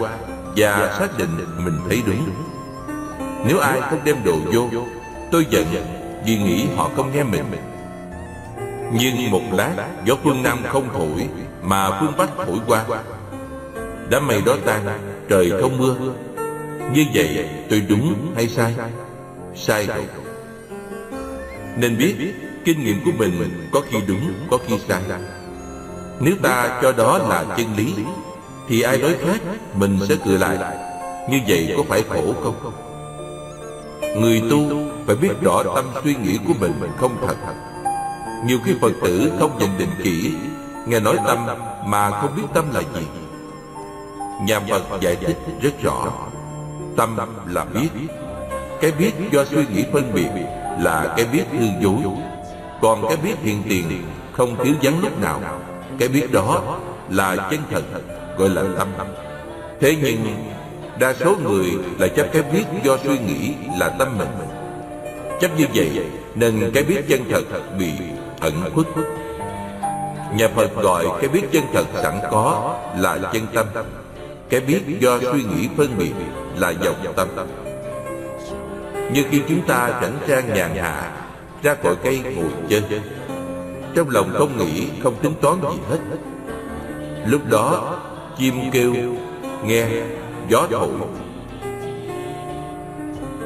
Và 0.56 0.96
xác 1.00 1.18
định 1.18 1.30
mình 1.66 1.80
thấy 1.90 2.02
đúng. 2.06 2.30
Nếu 3.48 3.60
ai 3.60 3.82
không 3.82 4.00
đem 4.04 4.16
đồ 4.24 4.36
vô, 4.54 4.70
Tôi 5.32 5.46
giận 5.50 5.66
vì 6.26 6.38
nghĩ 6.38 6.68
họ 6.76 6.90
không 6.96 7.12
nghe 7.16 7.24
mình. 7.24 7.46
Nhưng 8.94 9.32
một 9.32 9.42
lát 9.52 9.74
gió 10.06 10.16
phương 10.24 10.44
Nam 10.44 10.60
không 10.68 10.90
thổi, 10.94 11.28
Mà 11.62 12.00
phương 12.00 12.14
Bắc 12.18 12.30
thổi 12.38 12.58
qua. 12.68 12.86
Đám 14.10 14.28
mây 14.28 14.42
đó 14.46 14.56
tan, 14.66 14.86
Trời 15.30 15.52
không 15.62 15.78
mưa. 15.78 15.96
Như 16.94 17.06
vậy, 17.14 17.50
tôi 17.70 17.82
đúng 17.90 18.32
hay 18.36 18.48
sai? 18.48 18.76
Sai 19.56 19.88
rồi. 19.88 20.06
Nên 21.78 21.98
biết, 21.98 22.16
Kinh 22.66 22.84
nghiệm 22.84 23.02
của 23.06 23.12
mình 23.18 23.68
có 23.72 23.82
khi 23.90 23.98
đúng, 24.08 24.34
Có 24.52 24.58
khi 24.68 24.80
sai. 24.88 25.02
Nếu 26.20 26.34
ta 26.44 26.80
cho 26.82 26.92
đó 26.92 27.18
là 27.18 27.46
chân 27.58 27.68
lý, 27.78 27.94
Thì 28.70 28.82
ai 28.82 28.98
nói 28.98 29.16
khác, 29.26 29.42
Mình 29.76 30.00
sẽ 30.10 30.16
cười 30.26 30.40
lại. 30.40 30.58
Như 31.30 31.40
vậy 31.48 31.74
có 31.78 31.84
phải 31.90 32.04
khổ 32.10 32.34
không? 32.44 32.72
Người 34.22 34.42
tu 34.50 34.70
phải 35.08 35.16
biết 35.16 35.42
rõ 35.42 35.64
tâm 35.76 35.86
suy 36.04 36.16
nghĩ 36.16 36.40
của 36.48 36.54
mình 36.60 36.74
không 36.98 37.18
thật. 37.28 37.36
Nhiều 38.46 38.58
khi 38.66 38.76
Phật 38.82 38.92
tử 39.04 39.32
không 39.40 39.58
nhận 39.60 39.70
định 39.78 39.90
kỹ, 40.04 40.34
Nghe 40.88 41.00
nói 41.00 41.18
tâm 41.28 41.48
mà 41.86 42.10
không 42.10 42.36
biết 42.36 42.44
tâm 42.54 42.66
là 42.74 42.82
gì. 42.82 43.08
Nhà 44.42 44.60
Phật 44.60 45.02
giải 45.02 45.16
thích 45.16 45.38
rất 45.62 45.82
rõ, 45.84 46.06
Tâm 46.98 47.18
là 47.48 47.66
biết. 47.66 47.90
Cái 48.82 48.92
biết 48.92 49.12
do 49.32 49.46
suy 49.46 49.66
nghĩ 49.74 49.86
phân 49.94 50.14
biệt 50.14 50.30
Là 50.80 51.14
cái 51.18 51.26
biết 51.26 51.44
hư 51.52 51.66
dối 51.82 52.02
Còn 52.82 53.08
cái 53.08 53.18
biết 53.18 53.36
hiện 53.42 53.64
tiền 53.70 54.04
Không 54.32 54.56
thiếu 54.64 54.74
vắng 54.82 55.00
lúc 55.04 55.22
nào. 55.22 55.42
Cái 56.00 56.08
biết 56.08 56.32
đó 56.32 56.78
là 57.10 57.36
chân 57.36 57.60
thật, 57.72 57.82
Gọi 58.38 58.50
là 58.50 58.64
tâm. 58.78 58.88
Thế 59.82 59.96
nhưng 60.04 60.36
Đa 61.00 61.14
số 61.14 61.36
người 61.44 61.72
lại 62.00 62.10
chấp 62.10 62.28
cái 62.34 62.44
biết 62.44 62.64
do 62.84 62.98
suy 63.04 63.20
nghĩ 63.20 63.54
là 63.80 63.90
tâm 63.90 64.18
mình. 64.18 64.47
Chấp 65.40 65.52
như 65.58 65.66
vậy 65.74 66.06
Nên 66.36 66.72
cái 66.74 66.84
biết 66.84 67.02
chân 67.10 67.22
thật 67.52 67.62
bị 67.80 67.92
ẩn 68.40 68.54
khuất. 68.74 68.88
Nhà 70.36 70.48
Phật 70.56 70.76
gọi 70.76 71.06
cái 71.22 71.30
biết 71.30 71.44
chân 71.52 71.64
thật 71.74 71.86
sẵn 72.04 72.20
có 72.32 72.76
là 72.98 73.20
chân 73.34 73.44
tâm. 73.54 73.68
Cái 74.50 74.60
biết 74.60 74.82
do 75.00 75.20
suy 75.20 75.44
nghĩ 75.44 75.70
phân 75.78 75.98
biệt 75.98 76.12
là 76.56 76.70
dòng 76.70 77.14
tâm. 77.16 77.28
Như 79.14 79.24
khi 79.32 79.42
chúng 79.50 79.62
ta 79.68 80.00
chảnh 80.02 80.18
trang 80.28 80.54
nhàn 80.54 80.76
hạ 80.76 81.12
Ra 81.64 81.76
khỏi 81.84 81.96
cây 82.04 82.20
ngồi 82.20 82.52
chơi 82.70 82.84
Trong 83.96 84.10
lòng 84.10 84.34
không 84.34 84.58
nghĩ, 84.58 84.88
không 85.04 85.16
tính 85.22 85.34
toán 85.42 85.56
gì 85.62 85.80
hết. 85.90 86.00
Lúc 87.26 87.42
đó 87.50 87.96
chim 88.38 88.54
kêu, 88.72 88.94
nghe, 89.66 89.86
gió 90.50 90.68
thổi. 90.72 90.90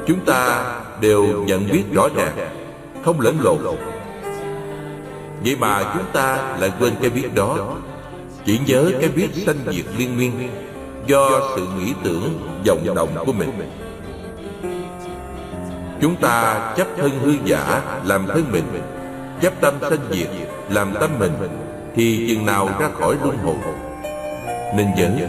Chúng 0.06 0.20
ta 0.26 0.64
đều 1.02 1.24
nhận 1.46 1.68
biết 1.72 1.82
rõ 1.92 2.08
ràng, 2.16 2.36
Không 3.04 3.20
lẫn 3.20 3.36
lộn. 3.40 3.58
Vậy 5.44 5.56
mà 5.60 5.82
chúng 5.94 6.12
ta 6.12 6.56
lại 6.58 6.72
quên 6.80 6.92
cái 7.00 7.10
biết 7.10 7.34
đó, 7.34 7.76
Chỉ 8.44 8.60
nhớ 8.66 8.90
cái 9.00 9.08
biết 9.08 9.28
sanh 9.46 9.56
diệt 9.70 9.84
liên 9.98 10.16
miên 10.18 10.32
do 11.06 11.40
sự 11.56 11.66
nghĩ 11.78 11.92
tưởng 12.04 12.38
vọng 12.66 12.94
động 12.94 13.08
của 13.26 13.32
mình. 13.32 13.50
Chúng 16.00 16.16
ta 16.16 16.72
chấp 16.76 16.86
thân 16.96 17.10
hư 17.22 17.32
giả 17.44 17.82
làm 18.04 18.26
thân 18.26 18.44
mình, 18.52 18.64
chấp 19.40 19.60
tâm 19.60 19.74
sanh 19.80 20.00
diệt 20.10 20.28
làm 20.70 20.94
tâm 21.00 21.10
mình, 21.18 21.32
thì 21.96 22.26
chừng 22.28 22.46
nào 22.46 22.68
ra 22.80 22.88
khỏi 23.00 23.16
luân 23.22 23.36
hồi. 23.38 23.56
Nên 24.76 24.86
nhớ, 24.96 25.26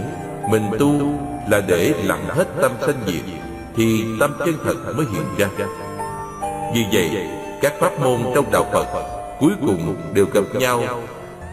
mình 0.50 0.64
tu 0.80 1.20
là 1.50 1.62
để 1.68 1.94
lặng 2.04 2.26
hết 2.30 2.48
tâm 2.62 2.72
sanh 2.82 2.98
diệt 3.08 3.43
thì 3.76 4.06
tâm 4.20 4.34
chân 4.40 4.56
thật 4.64 4.94
mới 4.98 5.06
hiện 5.12 5.24
ra. 5.38 5.48
Vì 6.74 6.86
vậy, 6.92 7.28
các 7.62 7.74
pháp 7.80 8.00
môn 8.00 8.22
trong 8.36 8.52
đạo 8.52 8.66
phật 8.74 8.86
cuối 9.40 9.52
cùng 9.62 9.96
đều 10.14 10.26
gặp 10.34 10.44
nhau 10.54 10.84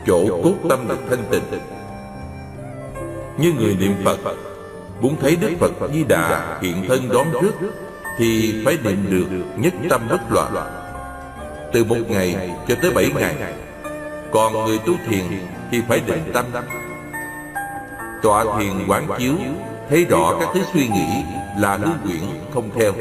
chỗ 0.07 0.41
cốt 0.45 0.55
tâm 0.69 0.89
được 0.89 0.99
thanh 1.11 1.25
tịnh. 1.31 1.61
Như 3.39 3.53
người 3.53 3.77
niệm 3.81 3.95
Phật, 4.05 4.19
Muốn 5.01 5.17
thấy 5.21 5.37
Đức 5.37 5.51
Phật 5.59 5.73
Di 5.93 6.05
Đà 6.05 6.59
hiện 6.63 6.85
thân 6.89 7.09
đón 7.09 7.27
trước 7.41 7.55
Thì 8.19 8.63
phải 8.65 8.79
niệm 8.85 9.07
được 9.11 9.45
nhất 9.57 9.75
tâm 9.91 10.01
bất 10.11 10.21
loạn. 10.31 10.53
Từ 11.73 11.85
một 11.85 11.97
ngày 12.09 12.51
cho 12.69 12.75
tới 12.83 12.91
bảy 12.91 13.13
ngày, 13.15 13.37
Còn 14.33 14.53
người 14.53 14.79
tu 14.79 14.93
thiền 15.09 15.25
thì 15.71 15.81
phải 15.89 16.01
định 16.07 16.31
tâm. 16.33 16.45
Tọa 18.23 18.45
thiền 18.59 18.89
quán 18.89 19.09
chiếu, 19.19 19.35
Thấy 19.89 20.05
rõ 20.05 20.37
các 20.41 20.49
thứ 20.55 20.61
suy 20.73 20.89
nghĩ 20.89 21.25
là 21.59 21.77
lưu 21.77 21.93
quyển 22.05 22.21
không 22.55 22.71
theo. 22.75 22.93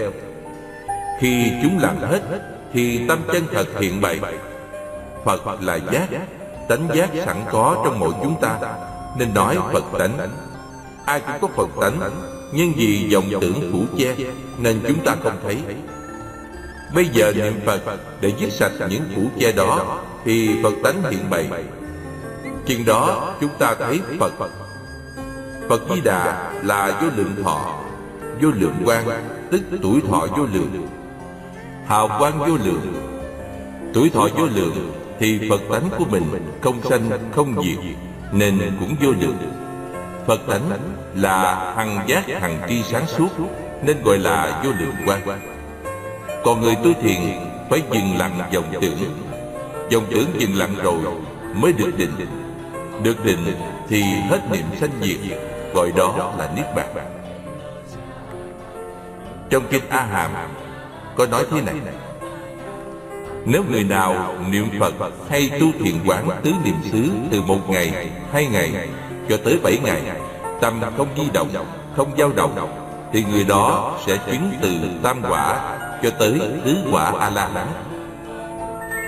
Khi 1.19 1.51
chúng 1.63 1.79
làm 1.79 1.97
hết, 2.01 2.21
Thì 2.73 3.07
tâm 3.07 3.19
chân 3.33 3.43
thật 3.53 3.65
hiện 3.79 4.01
bày. 4.01 4.19
Phật 5.25 5.61
là 5.61 5.75
giác, 5.75 6.07
Tánh 6.69 6.87
giác 6.93 7.09
sẵn 7.25 7.37
có 7.51 7.81
trong 7.85 7.99
mỗi 7.99 8.13
chúng 8.23 8.35
ta. 8.41 8.59
Nên 9.17 9.33
nói 9.33 9.57
Phật 9.73 9.83
tánh. 9.99 10.17
Ai 11.05 11.19
cũng 11.19 11.35
có 11.41 11.47
Phật 11.47 11.81
tánh, 11.81 12.11
Nhưng 12.53 12.73
vì 12.75 13.09
vọng 13.13 13.29
tưởng 13.41 13.71
phủ 13.71 13.83
che, 13.97 14.15
Nên 14.57 14.79
chúng 14.87 15.05
ta 15.05 15.15
không 15.23 15.37
thấy. 15.43 15.57
Bây 16.95 17.05
giờ 17.05 17.33
niệm 17.35 17.59
Phật 17.65 17.81
Để 18.21 18.33
dứt 18.39 18.51
sạch 18.51 18.71
những 18.89 19.03
phủ 19.15 19.21
che 19.39 19.51
đó, 19.51 19.99
Thì 20.25 20.63
Phật 20.63 20.73
tánh 20.83 21.03
hiện 21.11 21.29
bày. 21.29 21.49
Chừng 22.65 22.85
đó, 22.85 23.33
chúng 23.41 23.51
ta 23.59 23.75
thấy 23.75 23.99
Phật. 24.19 24.31
Phật 25.69 25.81
Di 25.95 26.01
Đà 26.01 26.51
là 26.63 26.99
vô 27.01 27.07
lượng 27.15 27.43
thọ. 27.43 27.79
Vô 28.41 28.49
lượng 28.49 28.75
quan 28.85 29.05
Tức 29.51 29.61
tuổi 29.81 30.01
thọ 30.09 30.27
vô 30.37 30.45
lượng. 30.53 30.87
Hào 31.85 32.09
quang 32.19 32.39
vô 32.39 32.57
lượng. 32.65 32.93
Tuổi 33.93 34.09
thọ 34.09 34.27
vô 34.37 34.45
lượng 34.45 34.91
Thì 35.19 35.49
Phật 35.49 35.61
tánh 35.71 35.89
của 35.97 36.05
mình 36.05 36.23
Không 36.61 36.81
sanh, 36.89 37.09
không 37.31 37.63
diệt, 37.63 37.77
Nên 38.31 38.59
cũng 38.79 38.95
vô 39.01 39.11
lượng. 39.19 39.37
Phật 40.27 40.41
tánh 40.47 40.69
là 41.15 41.73
hằng 41.75 42.05
giác 42.07 42.41
hằng 42.41 42.61
tri 42.69 42.83
sáng 42.83 43.07
suốt, 43.07 43.29
Nên 43.83 43.97
gọi 44.03 44.17
là 44.17 44.61
vô 44.63 44.71
lượng 44.79 44.95
quan 45.05 45.21
Còn 46.43 46.61
người 46.61 46.75
tu 46.83 46.93
thiền 47.01 47.21
Phải 47.69 47.81
dừng 47.91 48.17
lặng 48.17 48.39
dòng 48.51 48.73
tưởng. 48.81 48.97
Dòng 49.89 50.05
tưởng 50.09 50.27
dừng 50.37 50.55
lặng 50.55 50.75
rồi 50.83 50.99
Mới 51.55 51.73
được 51.73 51.91
định. 51.97 52.11
Được 53.03 53.25
định 53.25 53.45
thì 53.89 54.01
hết 54.01 54.39
niệm 54.51 54.65
sanh 54.79 54.91
diệt, 55.01 55.37
Gọi 55.73 55.91
đó 55.95 56.33
là 56.37 56.51
Niết 56.55 56.65
Bàn. 56.75 57.18
Trong 59.49 59.63
Kinh 59.69 59.83
A 59.89 60.01
Hàm 60.01 60.31
Có 61.15 61.25
nói 61.25 61.45
thế 61.51 61.61
này. 61.61 61.75
Nếu 63.45 63.63
người 63.71 63.83
nào 63.83 64.35
niệm 64.49 64.69
Phật 64.79 64.93
hay 65.29 65.51
tu 65.59 65.67
thiền 65.83 65.95
quán 66.05 66.29
tứ 66.43 66.51
niệm 66.63 66.75
xứ 66.91 67.09
Từ 67.31 67.41
một 67.41 67.69
ngày, 67.69 68.09
hai 68.31 68.45
ngày 68.45 68.89
cho 69.29 69.37
tới 69.45 69.59
bảy 69.63 69.77
ngày 69.83 70.01
Tâm 70.61 70.81
không 70.97 71.07
di 71.17 71.29
động, 71.33 71.49
không 71.95 72.11
dao 72.17 72.31
động 72.35 72.55
Thì 73.13 73.23
người 73.31 73.43
đó 73.43 73.97
sẽ 74.05 74.17
chứng 74.31 74.51
từ 74.61 74.73
tam 75.03 75.21
quả 75.29 75.77
Cho 76.03 76.09
tới 76.09 76.39
tứ 76.65 76.75
quả 76.91 77.13
A-la-hán. 77.19 77.67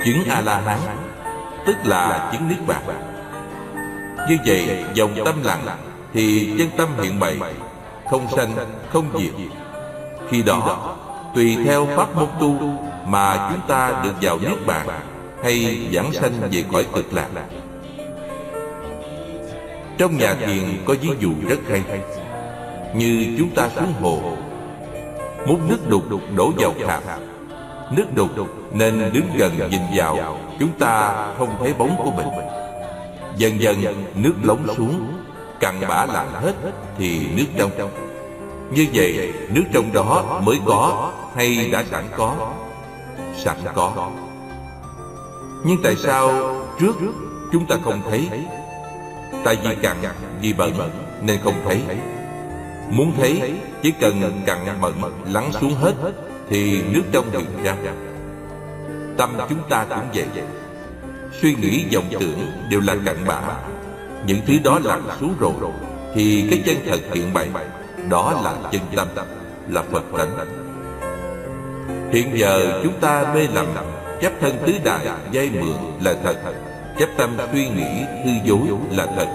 Chứng 0.05 0.23
A-la-hán 0.29 0.79
Tức 1.65 1.75
là 1.83 2.29
chứng 2.31 2.49
Niết 2.49 2.67
Bàn. 2.67 2.81
Như 4.29 4.37
vậy 4.45 4.85
dòng 4.93 5.25
tâm 5.25 5.35
lặng 5.43 5.77
thì 6.13 6.53
chân 6.57 6.69
tâm 6.77 6.87
hiện 7.01 7.19
bày 7.19 7.35
không 8.09 8.27
sanh 8.35 8.49
không 8.93 9.05
diệt 9.17 9.31
khi 10.31 10.43
đó, 10.43 10.95
tùy 11.35 11.57
theo 11.65 11.87
pháp 11.95 12.15
môn 12.15 12.27
tu 12.39 12.55
mà 13.05 13.49
chúng 13.51 13.67
ta 13.67 14.01
được 14.03 14.13
vào 14.21 14.39
niết 14.39 14.65
bàn 14.65 14.87
hay 15.43 15.87
giảng 15.93 16.13
sanh 16.13 16.31
về 16.51 16.63
cõi 16.71 16.85
cực 16.93 17.13
lạc. 17.13 17.27
Trong 19.97 20.17
nhà 20.17 20.33
thiền 20.33 20.63
có 20.85 20.95
ví 21.01 21.09
dụ 21.19 21.29
rất 21.49 21.59
hay. 21.69 21.83
Như 22.95 23.35
chúng 23.37 23.49
ta 23.49 23.69
xuống 23.75 23.93
hồ, 24.01 24.37
múc 25.47 25.69
nước 25.69 25.89
đục 25.89 26.03
đổ 26.35 26.51
vào 26.57 26.73
thạp 26.87 27.03
nước 27.91 28.15
đục 28.15 28.29
nên 28.73 29.11
đứng 29.13 29.29
gần 29.37 29.69
nhìn 29.69 29.81
vào, 29.95 30.37
chúng 30.59 30.71
ta 30.79 31.27
không 31.37 31.55
thấy 31.59 31.73
bóng 31.73 31.95
của 31.97 32.11
mình. 32.11 32.27
Dần 33.37 33.61
dần 33.61 34.03
nước 34.15 34.33
lóng 34.43 34.67
xuống, 34.77 35.13
cặn 35.59 35.75
bã 35.89 36.05
lặn 36.05 36.27
hết 36.33 36.53
thì 36.97 37.27
nước 37.35 37.45
trong 37.57 37.71
như 38.71 38.87
vậy, 38.93 39.33
nước 39.49 39.63
trong 39.73 39.93
đó 39.93 40.41
mới 40.43 40.59
có 40.65 41.11
hay 41.35 41.69
đã 41.71 41.83
sẵn 41.91 42.03
có? 42.17 42.53
Sẵn 43.37 43.57
có. 43.75 44.11
Nhưng 45.63 45.77
tại 45.83 45.95
sao 45.95 46.55
trước 46.79 46.93
chúng 47.51 47.65
ta 47.65 47.75
không 47.83 48.01
thấy? 48.09 48.29
Tại 49.43 49.57
vì 49.63 49.75
cặn 49.75 49.97
vì 50.41 50.53
bẩn 50.53 50.73
nên 51.21 51.39
không 51.43 51.53
thấy. 51.65 51.81
Muốn 52.89 53.13
thấy, 53.17 53.53
chỉ 53.81 53.91
cần 54.01 54.41
cặn 54.45 54.57
bẩn 54.81 54.93
lắng 55.25 55.51
xuống 55.61 55.75
hết 55.75 55.93
thì 56.49 56.81
nước 56.83 57.03
trong 57.11 57.31
hiện 57.31 57.47
ra. 57.63 57.75
Tâm 59.17 59.37
chúng 59.49 59.69
ta 59.69 59.85
cũng 59.89 60.05
vậy. 60.13 60.43
Suy 61.41 61.55
nghĩ, 61.55 61.85
vọng 61.95 62.05
tưởng 62.19 62.51
đều 62.69 62.79
là 62.79 62.95
cặn 63.05 63.17
bã. 63.27 63.41
Những 64.25 64.41
thứ 64.47 64.53
đó 64.63 64.79
lặn 64.83 65.01
xuống 65.19 65.35
rồi 65.39 65.53
thì 66.15 66.47
cái 66.49 66.61
chân 66.65 66.77
thật 66.85 66.99
hiện 67.13 67.33
bày 67.33 67.49
đó 68.11 68.41
là 68.43 68.53
chân 68.71 68.81
tâm, 68.95 69.07
là 69.69 69.83
phật 69.91 70.03
tánh. 70.17 70.29
Hiện 72.11 72.31
giờ 72.33 72.81
chúng 72.83 72.93
ta 73.01 73.25
mê 73.33 73.47
lầm, 73.53 73.67
chấp 74.21 74.31
thân 74.41 74.57
tứ 74.65 74.73
đại 74.83 75.07
dây 75.31 75.49
mượn 75.49 75.75
là 76.01 76.15
thật, 76.23 76.35
chấp 76.99 77.09
tâm 77.17 77.37
suy 77.53 77.69
nghĩ 77.69 78.05
hư 78.25 78.31
dối 78.45 78.67
là 78.91 79.05
thật. 79.05 79.27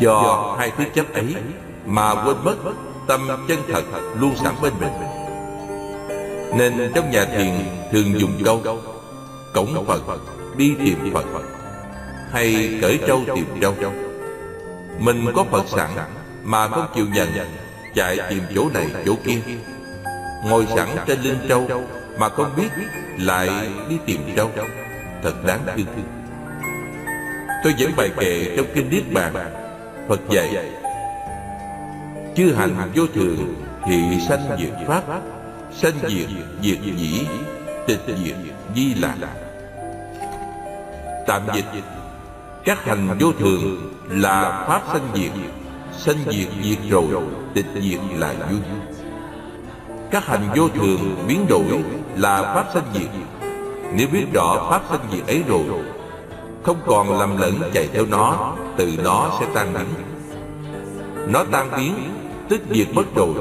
Do 0.00 0.54
hai 0.58 0.72
thứ 0.76 0.84
chấp 0.94 1.14
ấy 1.14 1.34
mà 1.86 2.14
quên 2.24 2.36
mất 2.44 2.56
tâm 3.06 3.28
chân 3.48 3.58
thật 3.72 3.82
luôn 4.20 4.36
sẵn 4.36 4.54
bên 4.62 4.72
mình. 4.80 4.92
Nên 6.58 6.92
trong 6.94 7.10
nhà 7.10 7.24
thiền 7.24 7.54
thường 7.92 8.20
dùng 8.20 8.42
câu, 8.44 8.78
cổng 9.54 9.86
phật, 9.86 10.02
đi 10.56 10.74
tìm 10.84 11.14
phật, 11.14 11.24
hay 12.32 12.78
cởi 12.82 12.98
trâu 13.06 13.20
tìm 13.34 13.44
trâu. 13.60 13.74
Mình 14.98 15.26
có 15.36 15.44
phật 15.50 15.64
sẵn 15.68 15.90
mà 16.44 16.68
không 16.68 16.86
chịu 16.94 17.06
nhận 17.14 17.28
chạy 17.98 18.18
tìm 18.30 18.42
chỗ 18.54 18.70
này, 18.74 18.86
chỗ 19.06 19.14
kia. 19.24 19.40
Ngồi 20.44 20.66
sẵn 20.76 20.88
trên 21.06 21.20
lưng 21.20 21.38
trâu 21.48 21.68
mà 22.18 22.28
không 22.28 22.50
biết 22.56 22.68
lại 23.18 23.48
đi 23.88 23.98
tìm 24.06 24.20
trâu. 24.36 24.50
Thật 25.22 25.44
đáng 25.46 25.60
thương. 25.76 25.86
Tôi 27.64 27.74
dẫn 27.76 27.92
bài 27.96 28.10
kệ 28.18 28.56
trong 28.56 28.66
kinh 28.74 28.90
niết 28.90 29.12
bàn. 29.12 29.32
Phật 30.08 30.20
dạy, 30.30 30.70
chư 32.36 32.54
hành 32.54 32.90
vô 32.94 33.06
thường 33.14 33.54
thì 33.86 34.20
sanh 34.28 34.56
diệt 34.58 34.88
pháp, 34.88 35.02
sanh 35.72 35.94
diệt 36.08 36.28
diệt 36.62 36.78
dĩ 36.96 37.26
tịch 37.86 38.00
diệt 38.06 38.36
di 38.74 38.94
lạc. 38.94 39.16
Tạm 41.26 41.42
dịch, 41.54 41.82
các 42.64 42.84
hành 42.84 43.18
vô 43.20 43.32
thường 43.38 43.92
là 44.08 44.64
pháp 44.68 44.82
sanh 44.92 45.08
diệt 45.14 45.32
Sanh 45.98 46.16
diệt 46.30 46.48
diệt 46.62 46.78
rồi, 46.90 47.04
Tịch 47.54 47.66
diệt 47.74 48.00
là 48.16 48.34
vui 48.50 48.60
Các 50.10 50.26
hành 50.26 50.48
vô 50.56 50.68
thường 50.68 51.24
biến 51.28 51.46
đổi 51.48 51.64
Là 52.16 52.42
pháp 52.42 52.66
sanh 52.74 52.84
diệt. 52.94 53.08
Nếu 53.94 54.08
biết 54.12 54.24
rõ 54.32 54.68
pháp 54.70 54.82
sanh 54.90 55.00
diệt 55.12 55.26
ấy 55.26 55.42
rồi, 55.48 55.64
Không 56.62 56.76
còn 56.86 57.18
lầm 57.18 57.36
lẫn 57.36 57.54
chạy 57.74 57.88
theo 57.92 58.06
nó, 58.06 58.54
Từ 58.76 58.92
nó 59.04 59.36
sẽ 59.40 59.46
tan 59.54 59.74
biến. 59.74 59.86
Nó 61.28 61.44
tan 61.52 61.70
biến 61.76 61.94
Tức 62.48 62.60
diệt 62.70 62.86
mất 62.94 63.14
rồi. 63.14 63.34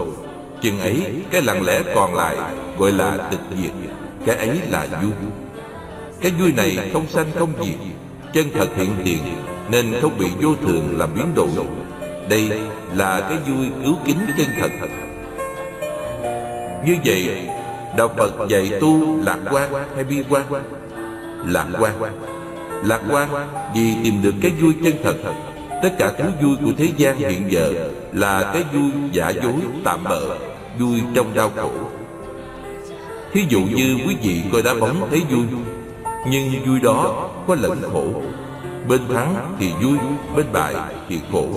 Chừng 0.62 0.80
ấy, 0.80 1.22
cái 1.32 1.42
lặng 1.42 1.66
lẽ 1.66 1.82
còn 1.96 2.16
lại 2.16 2.38
Gọi 2.78 2.92
là 2.92 3.18
tịch 3.32 3.58
diệt, 3.62 3.72
Cái 4.26 4.36
ấy 4.36 4.60
là 4.70 4.88
vui 5.02 5.12
Cái 6.22 6.32
vui 6.32 6.52
này 6.52 6.90
không 6.94 7.08
sanh 7.08 7.28
không 7.40 7.54
diệt, 7.62 7.76
chân 8.34 8.48
thật 8.54 8.68
hiện 8.76 8.90
tiền, 9.04 9.20
nên 9.70 9.94
không 10.02 10.18
bị 10.18 10.28
vô 10.42 10.56
thường 10.62 10.98
làm 10.98 11.10
biến 11.16 11.36
đổi 11.36 11.50
đây 12.30 12.52
là 12.96 13.20
cái 13.30 13.38
vui 13.48 13.68
cứu 13.84 13.96
kính 14.06 14.18
chân 14.38 14.48
thật. 14.60 14.88
Như 16.86 16.96
vậy, 17.06 17.50
đạo 17.98 18.10
phật 18.18 18.34
dạy 18.50 18.72
tu 18.82 19.24
lạc 19.24 19.38
quan 19.52 19.72
hay 19.96 20.04
bi 20.04 20.24
quan? 20.30 20.46
Lạc 21.46 21.68
quan. 21.80 21.94
Lạc 22.84 23.02
quan 23.12 23.30
vì 23.76 23.96
tìm 24.04 24.22
được 24.22 24.34
cái 24.42 24.52
vui 24.52 24.74
chân 24.84 24.94
thật. 25.04 25.16
Tất 25.84 25.90
cả 26.00 26.12
thứ 26.18 26.26
vui 26.42 26.56
của 26.66 26.72
thế 26.78 26.90
gian 26.98 27.18
hiện 27.18 27.52
giờ 27.52 27.74
là 28.14 28.52
cái 28.54 28.64
vui 28.74 28.92
giả 29.12 29.30
dối 29.30 29.54
tạm 29.84 30.04
bợ, 30.04 30.22
vui 30.80 31.02
trong 31.16 31.34
đau 31.34 31.52
khổ. 31.56 31.72
Thí 33.34 33.46
dụ 33.50 33.62
như 33.62 33.98
quý 34.08 34.16
vị 34.22 34.42
coi 34.52 34.62
đá 34.62 34.74
bóng 34.74 35.08
thấy 35.10 35.22
vui, 35.32 35.46
nhưng 36.30 36.66
vui 36.66 36.80
đó 36.80 37.30
có 37.48 37.56
lẫn 37.56 37.82
khổ. 37.94 38.08
Bên 38.88 39.02
thắng 39.14 39.56
thì 39.60 39.72
vui, 39.84 39.98
Bên 40.36 40.46
bại 40.54 40.76
thì 41.10 41.20
khổ. 41.32 41.48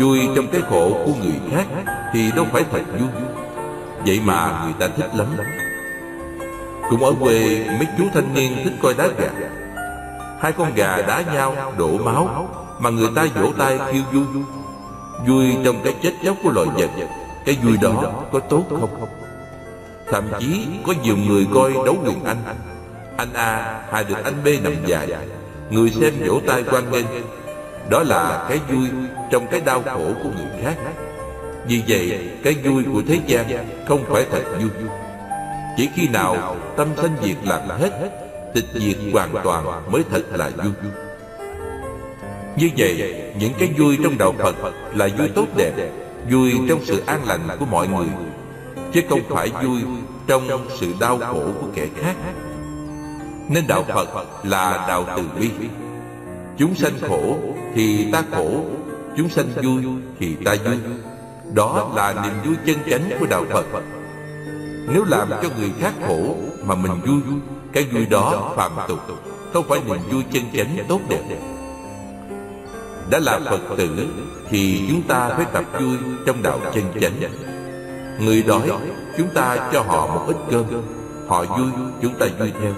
Vui 0.00 0.28
trong 0.36 0.46
cái 0.52 0.60
khổ 0.70 0.90
của 1.04 1.12
người 1.22 1.40
khác 1.50 1.66
Thì 2.12 2.32
đâu 2.36 2.46
phải 2.52 2.64
thật 2.72 2.82
vui. 2.98 3.08
Vậy 4.06 4.20
mà 4.24 4.62
người 4.64 4.74
ta 4.78 4.88
thích 4.96 5.10
lắm. 5.14 5.26
Cũng 6.90 7.04
ở 7.04 7.12
quê, 7.20 7.64
mấy 7.66 7.86
chú 7.98 8.04
thanh 8.14 8.34
niên 8.34 8.56
thích 8.64 8.72
coi 8.82 8.94
đá 8.94 9.08
gà. 9.18 9.28
Hai 10.40 10.52
con 10.52 10.74
gà 10.74 11.02
đá 11.02 11.22
nhau, 11.34 11.74
đổ 11.78 11.98
máu, 11.98 12.48
Mà 12.78 12.90
người 12.90 13.08
ta 13.16 13.26
vỗ 13.34 13.52
tay 13.58 13.78
kêu 13.92 14.02
vui. 14.12 14.42
Vui 15.26 15.56
trong 15.64 15.76
cái 15.84 15.94
chết 16.02 16.12
chóc 16.24 16.36
của 16.42 16.50
loài 16.50 16.66
vật. 16.74 16.90
Cái 17.46 17.58
vui 17.62 17.76
đó 17.76 18.12
có 18.32 18.38
tốt 18.38 18.64
không? 18.70 19.08
Thậm 20.10 20.24
chí 20.38 20.66
có 20.86 20.94
nhiều 21.02 21.16
người 21.16 21.46
coi 21.54 21.72
đấu 21.72 21.96
quyền 22.04 22.24
Anh. 22.24 22.44
Anh 23.16 23.32
A 23.32 23.80
hại 23.90 24.04
được 24.04 24.24
anh 24.24 24.34
B 24.44 24.48
nằm 24.62 24.74
dài. 24.86 25.08
Người 25.70 25.90
xem 25.90 26.14
vỗ 26.26 26.40
tay 26.46 26.64
quan 26.70 26.90
nghênh. 26.90 27.06
Đó 27.90 28.02
là 28.02 28.46
cái 28.48 28.60
vui 28.72 28.88
trong 29.30 29.46
cái 29.46 29.60
đau 29.60 29.82
khổ 29.82 30.12
của 30.22 30.30
người 30.36 30.62
khác. 30.62 30.76
Vì 31.66 31.82
vậy, 31.88 32.30
cái 32.44 32.54
vui 32.54 32.84
của 32.92 33.02
thế 33.08 33.18
gian 33.26 33.68
không 33.88 34.04
phải 34.08 34.26
thật 34.30 34.42
vui. 34.60 34.88
Chỉ 35.76 35.88
khi 35.94 36.08
nào 36.08 36.56
tâm 36.76 36.88
sanh 36.96 37.16
diệt 37.22 37.36
làm 37.44 37.68
hết, 37.68 37.90
Tịch 38.54 38.64
diệt 38.74 38.96
hoàn 39.12 39.34
toàn 39.44 39.92
mới 39.92 40.02
thật 40.10 40.22
là 40.32 40.48
vui. 40.48 40.72
Như 42.56 42.70
vậy, 42.76 43.14
những 43.38 43.52
cái 43.58 43.68
vui 43.78 43.98
trong 44.04 44.18
đạo 44.18 44.34
Phật 44.38 44.54
là 44.94 45.08
vui 45.18 45.28
tốt 45.34 45.46
đẹp, 45.56 45.72
Vui 46.30 46.52
trong 46.68 46.84
sự 46.84 47.02
an 47.06 47.20
lành 47.26 47.40
của 47.58 47.66
mọi 47.66 47.88
người, 47.88 48.06
Chứ 48.92 49.00
không 49.08 49.20
phải 49.28 49.50
vui 49.64 49.80
trong 50.26 50.68
sự 50.80 50.94
đau 51.00 51.18
khổ 51.18 51.42
của 51.60 51.66
kẻ 51.74 51.86
khác. 52.02 52.14
Nên 53.48 53.66
đạo 53.66 53.84
Phật 53.88 54.44
là 54.44 54.84
đạo 54.88 55.04
từ 55.16 55.22
bi. 55.40 55.50
Chúng 56.58 56.74
sanh 56.74 56.92
khổ 57.08 57.36
thì 57.74 58.12
ta 58.12 58.22
khổ, 58.30 58.64
Chúng 59.16 59.28
sanh 59.28 59.46
vui 59.62 59.84
thì 60.18 60.36
ta 60.44 60.54
vui. 60.64 60.76
Đó 61.54 61.92
là 61.94 62.12
niềm 62.12 62.32
vui 62.44 62.54
chân 62.66 62.76
chánh 62.90 63.10
của 63.20 63.26
đạo 63.26 63.44
Phật. 63.72 63.82
Nếu 64.92 65.04
làm 65.04 65.30
cho 65.30 65.48
người 65.58 65.72
khác 65.80 65.92
khổ 66.06 66.36
mà 66.64 66.74
mình 66.74 67.00
vui, 67.06 67.20
Cái 67.72 67.84
vui 67.84 68.06
đó 68.06 68.52
phạm 68.56 68.72
tục, 68.88 68.98
Không 69.52 69.64
phải 69.68 69.80
niềm 69.86 69.98
vui 70.10 70.22
chân 70.32 70.42
chánh 70.56 70.76
tốt 70.88 71.00
đẹp. 71.08 71.22
Đã 73.10 73.18
là 73.18 73.40
Phật 73.50 73.60
tử 73.76 74.08
Thì 74.50 74.82
chúng 74.88 75.02
ta 75.02 75.28
phải 75.28 75.46
tập 75.52 75.64
vui 75.80 75.96
trong 76.26 76.42
đạo 76.42 76.60
chân 76.74 76.84
chánh. 77.00 77.14
Người 78.20 78.42
đói, 78.42 78.70
Chúng 79.18 79.28
ta 79.34 79.70
cho 79.72 79.82
họ 79.82 80.06
một 80.06 80.24
ít 80.26 80.36
cơm. 80.50 80.64
Họ 81.28 81.44
vui, 81.44 81.70
chúng 82.02 82.14
ta 82.18 82.26
vui 82.38 82.52
theo. 82.60 82.72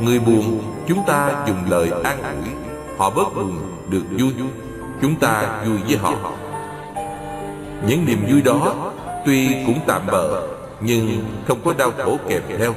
Người 0.00 0.18
buồn, 0.18 0.62
Chúng 0.88 0.98
ta 1.06 1.44
dùng 1.46 1.70
lời 1.70 1.90
an 2.04 2.22
ủi. 2.22 2.65
Họ 2.96 3.10
bớt 3.10 3.34
buồn 3.34 3.58
được 3.90 4.02
vui. 4.18 4.32
Chúng 5.02 5.14
ta 5.16 5.62
vui 5.66 5.78
với 5.88 5.96
họ. 5.96 6.32
Những 7.86 8.04
niềm 8.06 8.26
vui 8.30 8.42
đó 8.42 8.92
Tuy 9.26 9.48
cũng 9.66 9.78
tạm 9.86 10.02
bợ, 10.06 10.48
Nhưng 10.80 11.24
không 11.48 11.58
có 11.64 11.74
đau 11.78 11.90
khổ 11.98 12.16
kèm 12.28 12.42
theo, 12.58 12.74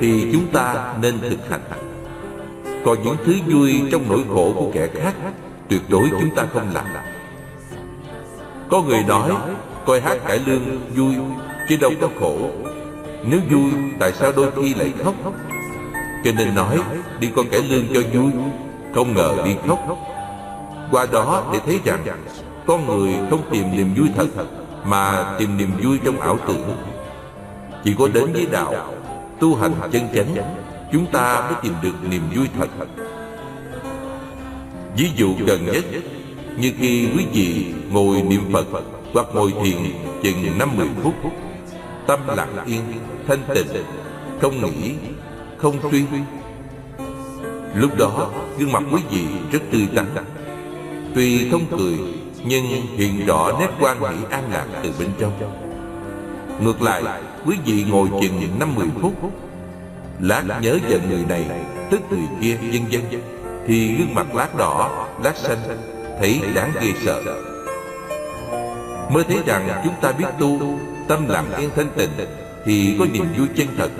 Thì 0.00 0.28
chúng 0.32 0.46
ta 0.52 0.94
nên 1.02 1.18
thực 1.20 1.50
hành. 1.50 1.60
Còn 2.84 3.02
những 3.04 3.16
thứ 3.24 3.34
vui 3.46 3.82
trong 3.92 4.08
nỗi 4.08 4.24
khổ 4.28 4.52
của 4.56 4.70
kẻ 4.74 4.88
khác, 4.94 5.14
Tuyệt 5.68 5.80
đối 5.88 6.08
chúng 6.10 6.34
ta 6.36 6.46
không 6.52 6.74
làm. 6.74 6.84
Có 8.70 8.82
người 8.82 9.04
nói 9.08 9.30
Coi 9.86 10.00
hát 10.00 10.18
cải 10.26 10.40
lương 10.46 10.80
vui, 10.96 11.14
Chứ 11.68 11.76
đâu 11.80 11.92
có 12.00 12.08
khổ. 12.20 12.36
Nếu 13.24 13.40
vui, 13.50 13.70
tại 13.98 14.12
sao 14.12 14.32
đôi 14.36 14.50
khi 14.56 14.74
lại 14.74 14.92
khóc? 15.04 15.14
Cho 16.24 16.30
nên 16.38 16.54
nói, 16.54 16.78
Đi 17.20 17.28
coi 17.36 17.44
cải 17.44 17.62
lương 17.62 17.84
cho 17.94 18.00
vui. 18.12 18.32
Không 18.94 19.14
ngờ 19.14 19.36
đi 19.44 19.56
khóc 19.68 19.78
Qua 20.90 21.06
đó 21.12 21.50
để 21.52 21.58
thấy 21.66 21.80
rằng 21.84 22.04
Con 22.66 22.86
người 22.86 23.14
không 23.30 23.42
tìm 23.50 23.76
niềm 23.76 23.94
vui 23.96 24.08
thật 24.16 24.44
Mà 24.84 25.34
tìm 25.38 25.56
niềm 25.56 25.70
vui 25.82 25.98
trong 26.04 26.20
ảo 26.20 26.38
tưởng. 26.46 26.76
Chỉ 27.84 27.94
có 27.98 28.08
đến 28.08 28.32
với 28.32 28.46
đạo 28.52 28.74
Tu 29.40 29.54
hành 29.56 29.72
chân 29.92 30.02
chánh 30.14 30.34
Chúng 30.92 31.06
ta 31.06 31.40
mới 31.40 31.54
tìm 31.62 31.74
được 31.82 32.08
niềm 32.10 32.22
vui 32.36 32.46
thật. 32.58 32.86
Ví 34.96 35.10
dụ 35.16 35.34
gần 35.46 35.66
nhất 35.66 35.84
Như 36.56 36.72
khi 36.78 37.08
quý 37.16 37.26
vị 37.32 37.74
ngồi 37.90 38.22
niệm 38.22 38.52
Phật 38.52 38.66
Hoặc 39.12 39.26
ngồi 39.34 39.52
thiền 39.62 39.76
chừng 40.22 40.58
năm 40.58 40.76
mười 40.76 40.88
phút 41.02 41.14
Tâm 42.06 42.20
lặng 42.36 42.56
yên, 42.66 42.80
thanh 43.28 43.38
tịnh 43.54 43.66
Không 44.40 44.60
nghĩ, 44.60 44.94
không 45.58 45.76
suy. 45.90 46.04
Lúc 47.74 47.96
đó, 47.98 48.30
gương 48.58 48.72
mặt 48.72 48.82
quý 48.92 49.00
vị 49.10 49.26
rất 49.52 49.58
tươi 49.72 49.88
tắn. 49.94 50.06
Tuy 51.14 51.50
không 51.50 51.64
cười, 51.78 51.98
Nhưng 52.44 52.64
hiện 52.96 53.26
rõ 53.26 53.52
nét 53.60 53.68
quan 53.80 54.00
hỷ 54.00 54.24
an 54.30 54.44
lạc 54.52 54.66
từ 54.82 54.90
bên 54.98 55.08
trong. 55.18 55.32
Ngược 56.60 56.82
lại, 56.82 57.02
Quý 57.46 57.56
vị 57.64 57.84
ngồi 57.88 58.08
chừng 58.20 58.58
năm 58.58 58.74
mười 58.74 58.88
phút, 59.02 59.12
Lát 60.20 60.44
nhớ 60.60 60.78
về 60.88 61.00
người 61.10 61.24
này 61.28 61.44
Tức 61.90 62.00
người 62.10 62.28
kia, 62.40 62.56
vân 62.56 62.82
vân, 62.90 63.22
Thì 63.66 63.96
gương 63.96 64.14
mặt 64.14 64.34
lát 64.34 64.56
đỏ, 64.56 65.06
Lát 65.24 65.36
xanh, 65.36 65.58
Thấy 66.20 66.40
đáng 66.54 66.72
ghê 66.80 66.92
sợ. 67.04 67.22
Mới 69.10 69.24
thấy 69.24 69.38
rằng 69.46 69.80
chúng 69.84 69.94
ta 70.00 70.12
biết 70.12 70.26
tu, 70.38 70.78
Tâm 71.08 71.28
làm 71.28 71.44
yên 71.58 71.70
thanh 71.76 71.90
tịnh 71.96 72.10
Thì 72.64 72.96
có 72.98 73.06
niềm 73.12 73.26
vui 73.38 73.48
chân 73.56 73.66
thật, 73.78 73.90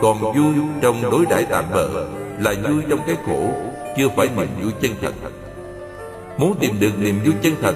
Còn 0.00 0.20
vui 0.20 0.54
trong 0.82 1.02
đối 1.10 1.26
đãi 1.26 1.46
tạm 1.50 1.64
bợ. 1.72 2.06
Là 2.40 2.54
vui 2.68 2.82
trong 2.88 3.00
cái 3.06 3.16
khổ 3.26 3.50
Chưa 3.96 4.08
phải 4.16 4.28
niềm 4.36 4.48
vui 4.62 4.72
chân 4.80 4.92
thật. 5.02 5.12
Muốn 6.38 6.56
tìm 6.60 6.80
được 6.80 6.98
niềm 6.98 7.20
vui 7.24 7.34
chân 7.42 7.54
thật 7.62 7.74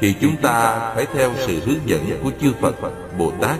Thì 0.00 0.14
chúng 0.20 0.36
ta 0.36 0.78
phải 0.94 1.06
theo 1.14 1.30
sự 1.36 1.60
hướng 1.66 1.88
dẫn 1.88 2.20
của 2.22 2.30
chư 2.40 2.52
Phật, 2.60 2.74
Bồ 3.18 3.32
Tát. 3.40 3.56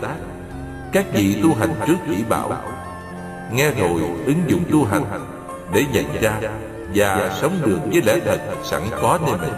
Các 0.91 1.05
vị 1.13 1.37
tu 1.43 1.53
hành 1.53 1.69
trước 1.87 1.95
chỉ 2.09 2.23
bảo 2.29 2.51
Nghe 3.53 3.71
rồi 3.71 4.01
ứng 4.25 4.41
dụng 4.47 4.63
tu 4.71 4.85
hành 4.85 5.03
Để 5.73 5.85
nhận 5.93 6.05
ra 6.21 6.39
Và 6.95 7.37
sống 7.41 7.57
được 7.65 7.79
với 7.91 8.01
lẽ 8.01 8.19
thật 8.25 8.39
sẵn 8.63 8.81
có 9.01 9.19
nơi 9.25 9.37
mình. 9.41 9.53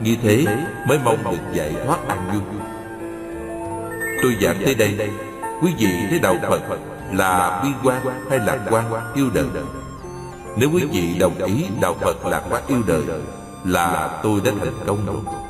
Như 0.00 0.16
thế 0.22 0.44
mới 0.88 0.98
mong 1.04 1.24
được 1.24 1.52
giải 1.52 1.74
thoát 1.86 2.08
an 2.08 2.18
vui. 2.32 2.42
Tôi 4.22 4.36
giảng 4.40 4.56
tới 4.64 4.74
đây 4.74 5.10
Quý 5.62 5.72
vị 5.78 5.88
thấy 6.10 6.18
đạo 6.18 6.36
Phật 6.48 6.60
là 7.12 7.60
bi 7.64 7.68
quan 7.84 8.02
hay 8.30 8.38
lạc 8.38 8.58
quan 8.70 8.84
yêu 9.14 9.30
đời? 9.34 9.44
Nếu 10.56 10.70
quý 10.74 10.84
vị 10.84 11.18
đồng 11.18 11.44
ý 11.44 11.64
đạo 11.80 11.94
Phật 12.00 12.26
lạc 12.26 12.42
quá 12.50 12.62
yêu 12.68 12.82
đời, 12.86 13.02
Là 13.64 14.20
tôi 14.22 14.40
đã 14.44 14.52
thành 14.60 14.72
công 14.86 15.06
rồi. 15.06 15.47